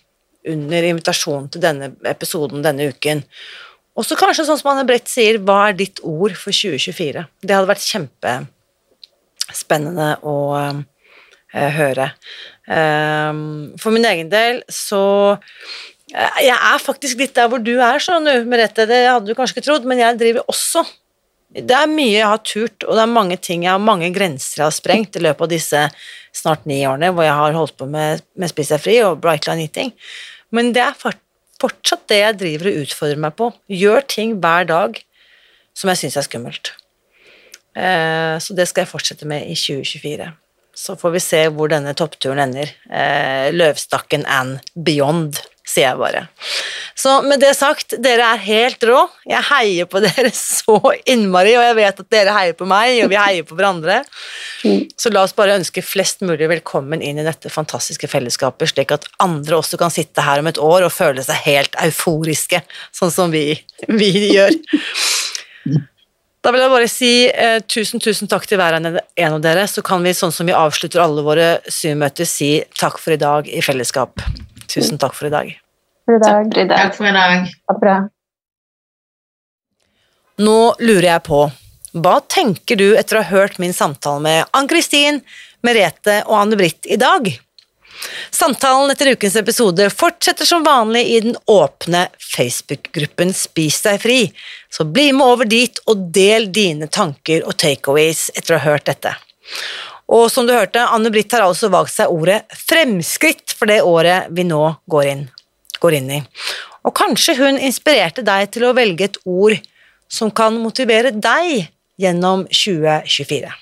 under 0.49 0.83
invitasjonen 0.89 1.51
til 1.53 1.61
denne 1.63 1.87
episoden 2.09 2.65
denne 2.65 2.89
uken. 2.91 3.23
Og 3.99 4.05
så 4.07 4.15
kanskje 4.19 4.45
sånn 4.49 4.61
som 4.61 4.71
Anne 4.73 4.89
Brett 4.89 5.09
sier, 5.11 5.35
hva 5.45 5.59
er 5.69 5.75
ditt 5.79 5.99
ord 6.07 6.35
for 6.39 6.51
2024? 6.55 7.23
Det 7.45 7.55
hadde 7.55 7.71
vært 7.71 7.91
kjempespennende 7.91 10.09
å 10.27 10.37
eh, 10.57 11.71
høre. 11.77 12.07
Um, 12.67 13.75
for 13.83 13.91
min 13.95 14.07
egen 14.07 14.29
del 14.31 14.63
så 14.71 15.37
eh, 16.15 16.39
Jeg 16.47 16.55
er 16.55 16.79
faktisk 16.79 17.19
litt 17.19 17.35
der 17.37 17.49
hvor 17.51 17.59
du 17.63 17.75
er, 17.75 17.99
sånn, 18.03 18.47
Merete. 18.49 18.87
Det 18.89 19.09
hadde 19.11 19.27
du 19.29 19.35
kanskje 19.37 19.55
ikke 19.59 19.69
trodd, 19.69 19.85
men 19.89 19.99
jeg 20.01 20.19
driver 20.23 20.43
også 20.51 20.81
Det 21.53 21.77
er 21.77 21.91
mye 21.91 22.15
jeg 22.15 22.29
har 22.31 22.41
turt, 22.49 22.85
og 22.87 22.97
det 22.97 23.03
er 23.03 23.13
mange 23.13 23.37
ting 23.37 23.67
jeg 23.67 23.75
har 23.75 23.83
mange 23.83 24.09
grenser 24.15 24.63
jeg 24.63 24.69
har 24.71 24.75
sprengt 24.75 25.19
i 25.19 25.23
løpet 25.23 25.45
av 25.45 25.51
disse 25.53 25.83
snart 26.33 26.65
ni 26.69 26.81
årene 26.89 27.11
hvor 27.13 27.27
jeg 27.27 27.37
har 27.37 27.57
holdt 27.59 27.77
på 27.77 27.89
med, 27.93 28.23
med 28.41 28.53
Spis 28.53 28.73
deg 28.73 28.81
fri 28.81 28.95
og 29.05 29.21
Brightline 29.21 29.67
Eating. 29.67 29.93
Men 30.53 30.73
det 30.73 30.85
er 30.87 30.97
fortsatt 31.61 32.07
det 32.09 32.23
jeg 32.23 32.39
driver 32.41 32.71
og 32.71 32.85
utfordrer 32.87 33.25
meg 33.27 33.37
på. 33.37 33.51
Gjør 33.83 34.07
ting 34.09 34.39
hver 34.41 34.69
dag 34.71 35.03
som 35.77 35.93
jeg 35.93 36.03
syns 36.03 36.19
er 36.21 36.27
skummelt. 36.27 36.73
Eh, 37.77 38.37
så 38.41 38.57
det 38.57 38.69
skal 38.69 38.85
jeg 38.85 38.93
fortsette 38.93 39.29
med 39.29 39.49
i 39.49 39.57
2024. 39.57 40.31
Så 40.73 40.97
får 40.97 41.15
vi 41.17 41.21
se 41.21 41.41
hvor 41.53 41.69
denne 41.73 41.93
toppturen 41.97 42.41
ender. 42.47 42.73
Eh, 42.89 43.53
Løvstakken 43.53 44.25
and 44.25 44.61
beyond, 44.73 45.41
sier 45.73 45.89
jeg 45.91 46.01
bare. 46.01 46.27
Så 46.99 47.17
med 47.25 47.41
det 47.43 47.55
sagt, 47.57 47.97
dere 48.05 48.29
er 48.35 48.43
helt 48.45 48.85
rå. 48.87 49.01
Jeg 49.27 49.43
heier 49.49 49.89
på 49.91 50.03
dere 50.05 50.31
så 50.37 50.79
innmari, 51.09 51.55
og 51.59 51.65
jeg 51.67 51.79
vet 51.81 52.03
at 52.05 52.11
dere 52.13 52.37
heier 52.37 52.59
på 52.59 52.69
meg, 52.69 53.01
og 53.05 53.11
vi 53.13 53.19
heier 53.19 53.47
på 53.49 53.57
hverandre. 53.59 54.03
Så 55.01 55.11
la 55.11 55.25
oss 55.27 55.35
bare 55.37 55.57
ønske 55.59 55.83
flest 55.83 56.23
mulig 56.23 56.51
velkommen 56.53 57.03
inn 57.03 57.19
i 57.19 57.27
dette 57.27 57.51
fantastiske 57.53 58.11
fellesskapet, 58.11 58.71
slik 58.71 58.95
at 58.95 59.09
andre 59.25 59.59
også 59.59 59.81
kan 59.81 59.93
sitte 59.95 60.25
her 60.25 60.43
om 60.43 60.51
et 60.51 60.61
år 60.63 60.87
og 60.87 60.95
føle 60.95 61.25
seg 61.27 61.43
helt 61.49 61.79
euforiske, 61.83 62.63
sånn 62.95 63.15
som 63.15 63.35
vi, 63.35 63.49
vi 63.89 64.13
gjør. 64.37 64.55
Da 66.43 66.51
vil 66.51 66.65
jeg 66.65 66.73
bare 66.73 66.91
si 66.91 67.13
eh, 67.31 67.61
tusen, 67.71 68.03
tusen 68.03 68.31
takk 68.31 68.49
til 68.51 68.59
hver 68.59 68.75
en 68.75 68.89
av 68.91 69.43
dere, 69.45 69.67
så 69.71 69.83
kan 69.87 70.03
vi, 70.03 70.15
sånn 70.17 70.35
som 70.35 70.49
vi 70.49 70.57
avslutter 70.57 71.03
alle 71.03 71.23
våre 71.23 71.53
Zoom-møter, 71.71 72.27
si 72.27 72.57
takk 72.79 72.99
for 72.99 73.15
i 73.15 73.21
dag 73.21 73.47
i 73.47 73.63
fellesskap. 73.63 74.25
Tusen 74.67 74.99
takk 74.99 75.15
for 75.15 75.31
i 75.31 75.35
dag. 75.35 75.53
For 76.05 76.17
i 76.17 76.21
Takk 76.23 76.53
for 76.55 76.59
i 76.59 76.67
dag. 76.67 76.79
Takk 76.79 76.97
for 76.97 77.07
i 77.07 77.15
dag. 77.15 77.47
Ha 77.67 77.75
det 77.75 77.81
bra. 77.85 77.97
Nå 80.43 80.59
lurer 80.81 81.07
jeg 81.07 81.23
på, 81.29 81.45
hva 81.93 82.17
tenker 82.25 82.79
du 82.81 82.95
etter 82.97 83.19
å 83.19 83.23
ha 83.23 83.31
hørt 83.37 83.59
min 83.63 83.75
samtale 83.77 84.23
med 84.25 84.55
Ann-Kristin, 84.57 85.21
Merete 85.63 86.23
og 86.25 86.39
Anne-Britt 86.41 86.89
i 86.89 86.97
dag? 86.99 87.29
Samtalen 88.33 88.91
etter 88.91 89.13
ukens 89.13 89.37
episode 89.37 89.87
fortsetter 89.93 90.49
som 90.49 90.65
vanlig 90.65 91.05
i 91.13 91.21
den 91.29 91.37
åpne 91.47 92.07
Facebook-gruppen 92.33 93.35
Spis 93.37 93.83
deg 93.85 94.01
fri, 94.03 94.19
så 94.73 94.89
bli 94.89 95.11
med 95.13 95.27
over 95.27 95.47
dit 95.47 95.79
og 95.87 96.09
del 96.17 96.49
dine 96.53 96.89
tanker 96.89 97.45
og 97.47 97.59
takeaways 97.61 98.31
etter 98.35 98.57
å 98.57 98.63
ha 98.63 98.73
hørt 98.73 98.89
dette. 98.89 99.13
Og 100.13 100.27
som 100.33 100.49
du 100.49 100.55
hørte, 100.57 100.83
Anne-Britt 100.83 101.37
har 101.37 101.45
altså 101.45 101.71
valgt 101.73 101.95
seg 101.95 102.11
ordet 102.11 102.43
fremskritt 102.57 103.55
for 103.55 103.71
det 103.71 103.83
året 103.87 104.33
vi 104.35 104.49
nå 104.49 104.65
går 104.91 105.13
inn, 105.13 105.27
går 105.83 105.99
inn 105.99 106.11
i. 106.19 106.21
Og 106.87 106.95
kanskje 106.97 107.37
hun 107.39 107.61
inspirerte 107.61 108.25
deg 108.27 108.51
til 108.55 108.67
å 108.69 108.75
velge 108.77 109.11
et 109.11 109.21
ord 109.29 109.59
som 110.13 110.31
kan 110.35 110.57
motivere 110.61 111.13
deg 111.15 111.69
gjennom 112.01 112.47
2024. 112.51 113.53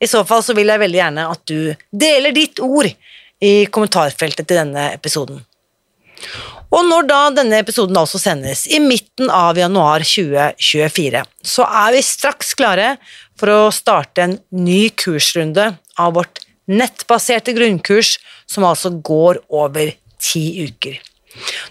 I 0.00 0.10
så 0.10 0.24
fall 0.28 0.42
så 0.44 0.54
vil 0.56 0.70
jeg 0.72 0.82
veldig 0.82 1.00
gjerne 1.00 1.26
at 1.30 1.42
du 1.48 1.74
deler 2.04 2.34
ditt 2.34 2.60
ord 2.62 2.88
i 3.44 3.54
kommentarfeltet 3.72 4.48
til 4.48 4.60
denne 4.60 4.90
episoden. 4.94 5.42
Og 6.74 6.82
når 6.88 7.06
da 7.06 7.20
denne 7.36 7.60
episoden 7.62 7.96
også 8.00 8.18
sendes 8.18 8.64
i 8.66 8.80
midten 8.82 9.30
av 9.30 9.58
januar 9.58 10.02
2024, 10.02 11.22
så 11.46 11.66
er 11.68 11.94
vi 11.94 12.02
straks 12.02 12.54
klare 12.58 12.96
for 13.38 13.52
å 13.52 13.74
starte 13.74 14.24
en 14.24 14.36
ny 14.50 14.88
kursrunde 14.98 15.68
av 16.00 16.16
vårt 16.16 16.42
nettbaserte 16.70 17.54
grunnkurs, 17.54 18.16
som 18.50 18.66
altså 18.66 18.90
går 19.04 19.42
over 19.52 19.92
ti 20.22 20.46
uker. 20.64 20.98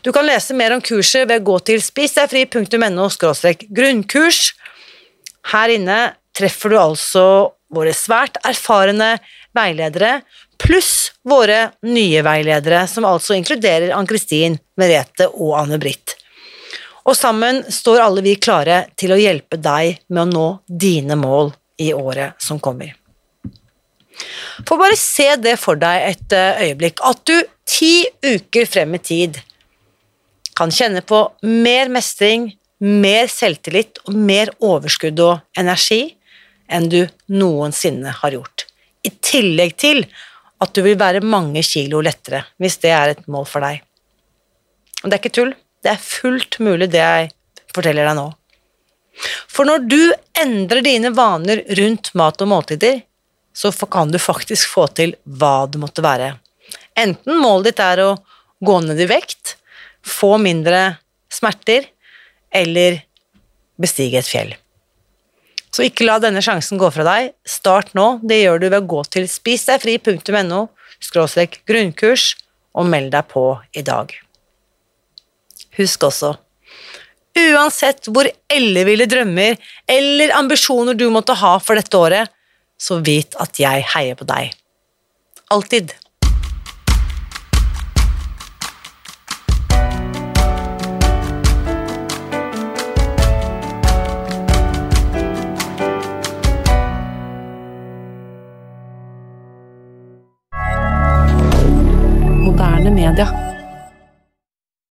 Du 0.02 0.12
kan 0.12 0.26
lese 0.28 0.56
mer 0.58 0.76
om 0.76 0.82
kurset 0.84 1.28
ved 1.30 1.42
å 1.42 1.48
gå 1.52 1.60
til 1.70 1.82
spisdegfri.no 1.84 3.08
grunnkurs. 3.70 4.54
Her 5.54 5.76
inne 5.76 6.00
treffer 6.36 6.74
du 6.74 6.80
altså 6.80 7.26
våre 7.74 7.94
svært 7.96 8.38
erfarne 8.46 9.18
veiledere, 9.56 10.22
pluss 10.62 11.14
våre 11.28 11.74
nye 11.88 12.24
veiledere, 12.26 12.86
som 12.88 13.06
altså 13.06 13.38
inkluderer 13.38 13.94
Ann-Kristin, 13.96 14.58
Merete 14.80 15.30
og 15.34 15.56
Anne-Britt. 15.62 16.18
Og 17.04 17.18
sammen 17.20 17.64
står 17.72 18.02
alle 18.06 18.24
vi 18.24 18.38
klare 18.40 18.86
til 19.00 19.12
å 19.12 19.20
hjelpe 19.20 19.60
deg 19.60 20.04
med 20.08 20.24
å 20.24 20.30
nå 20.30 20.48
dine 20.68 21.18
mål 21.20 21.52
i 21.84 21.92
året 21.94 22.40
som 22.42 22.62
kommer. 22.64 22.94
For 24.68 24.78
bare 24.78 24.96
se 25.00 25.34
det 25.42 25.58
for 25.60 25.80
deg 25.82 26.06
et 26.12 26.36
eh, 26.38 26.62
øyeblikk, 26.68 27.02
at 27.04 27.24
du 27.28 27.36
ti 27.68 28.06
uker 28.24 28.70
frem 28.70 28.94
i 28.96 29.02
tid 29.02 29.40
kan 30.58 30.72
kjenne 30.74 31.02
på 31.06 31.20
mer 31.46 31.90
mestring, 31.94 32.52
mer 32.84 33.30
selvtillit 33.32 34.02
og 34.08 34.18
mer 34.18 34.52
overskudd 34.64 35.20
og 35.24 35.60
energi 35.60 36.16
enn 36.72 36.90
du 36.92 37.02
noensinne 37.32 38.14
har 38.22 38.36
gjort. 38.36 38.68
I 39.04 39.12
tillegg 39.24 39.76
til 39.80 40.06
at 40.64 40.72
du 40.76 40.84
vil 40.86 41.00
være 41.00 41.24
mange 41.26 41.64
kilo 41.68 42.02
lettere, 42.04 42.46
hvis 42.62 42.80
det 42.84 42.94
er 42.96 43.14
et 43.14 43.26
mål 43.28 43.48
for 43.50 43.66
deg. 43.66 43.82
Og 45.04 45.10
det 45.10 45.18
er 45.18 45.22
ikke 45.22 45.36
tull, 45.36 45.56
det 45.84 45.92
er 45.92 46.06
fullt 46.06 46.60
mulig 46.64 46.88
det 46.94 47.04
jeg 47.04 47.32
forteller 47.76 48.08
deg 48.08 48.18
nå. 48.20 48.30
For 49.52 49.68
når 49.68 49.84
du 49.86 50.02
endrer 50.42 50.82
dine 50.86 51.12
vaner 51.14 51.62
rundt 51.78 52.14
mat 52.18 52.42
og 52.42 52.50
måltider, 52.50 53.02
så 53.54 53.70
kan 53.86 54.12
du 54.12 54.18
faktisk 54.18 54.72
få 54.72 54.88
til 54.98 55.14
hva 55.24 55.68
det 55.70 55.82
måtte 55.82 56.06
være. 56.06 56.32
Enten 56.98 57.38
målet 57.38 57.72
ditt 57.72 57.84
er 57.84 58.02
å 58.02 58.16
gå 58.64 58.80
ned 58.86 59.02
i 59.04 59.10
vekt, 59.10 59.58
få 60.06 60.36
mindre 60.42 60.98
smerter 61.34 61.88
eller 62.54 63.02
bestige 63.82 64.20
et 64.22 64.30
fjell. 64.30 64.54
Så 65.74 65.88
ikke 65.88 66.06
la 66.06 66.20
denne 66.22 66.44
sjansen 66.46 66.78
gå 66.78 66.90
fra 66.94 67.06
deg. 67.08 67.32
Start 67.50 67.96
nå. 67.98 68.20
Det 68.22 68.44
gjør 68.44 68.62
du 68.62 68.68
ved 68.68 68.80
å 68.84 68.90
gå 68.94 69.02
til 69.10 69.26
spisdegfri.no 69.30 70.68
grunnkurs 71.68 72.36
og 72.78 72.88
meld 72.90 73.12
deg 73.16 73.26
på 73.32 73.48
i 73.74 73.82
dag. 73.86 74.14
Husk 75.78 76.06
også 76.06 76.36
Uansett 77.34 78.06
hvor 78.14 78.28
elleville 78.52 79.08
drømmer 79.10 79.58
eller 79.90 80.34
ambisjoner 80.38 80.94
du 80.94 81.08
måtte 81.10 81.34
ha 81.40 81.56
for 81.58 81.80
dette 81.80 81.98
året, 81.98 82.30
så 82.78 83.00
vit 83.02 83.34
at 83.42 83.58
jeg 83.58 83.86
heier 83.96 84.18
på 84.20 84.28
deg. 84.30 84.54
Alltid. 85.54 85.96
Media. 103.12 103.53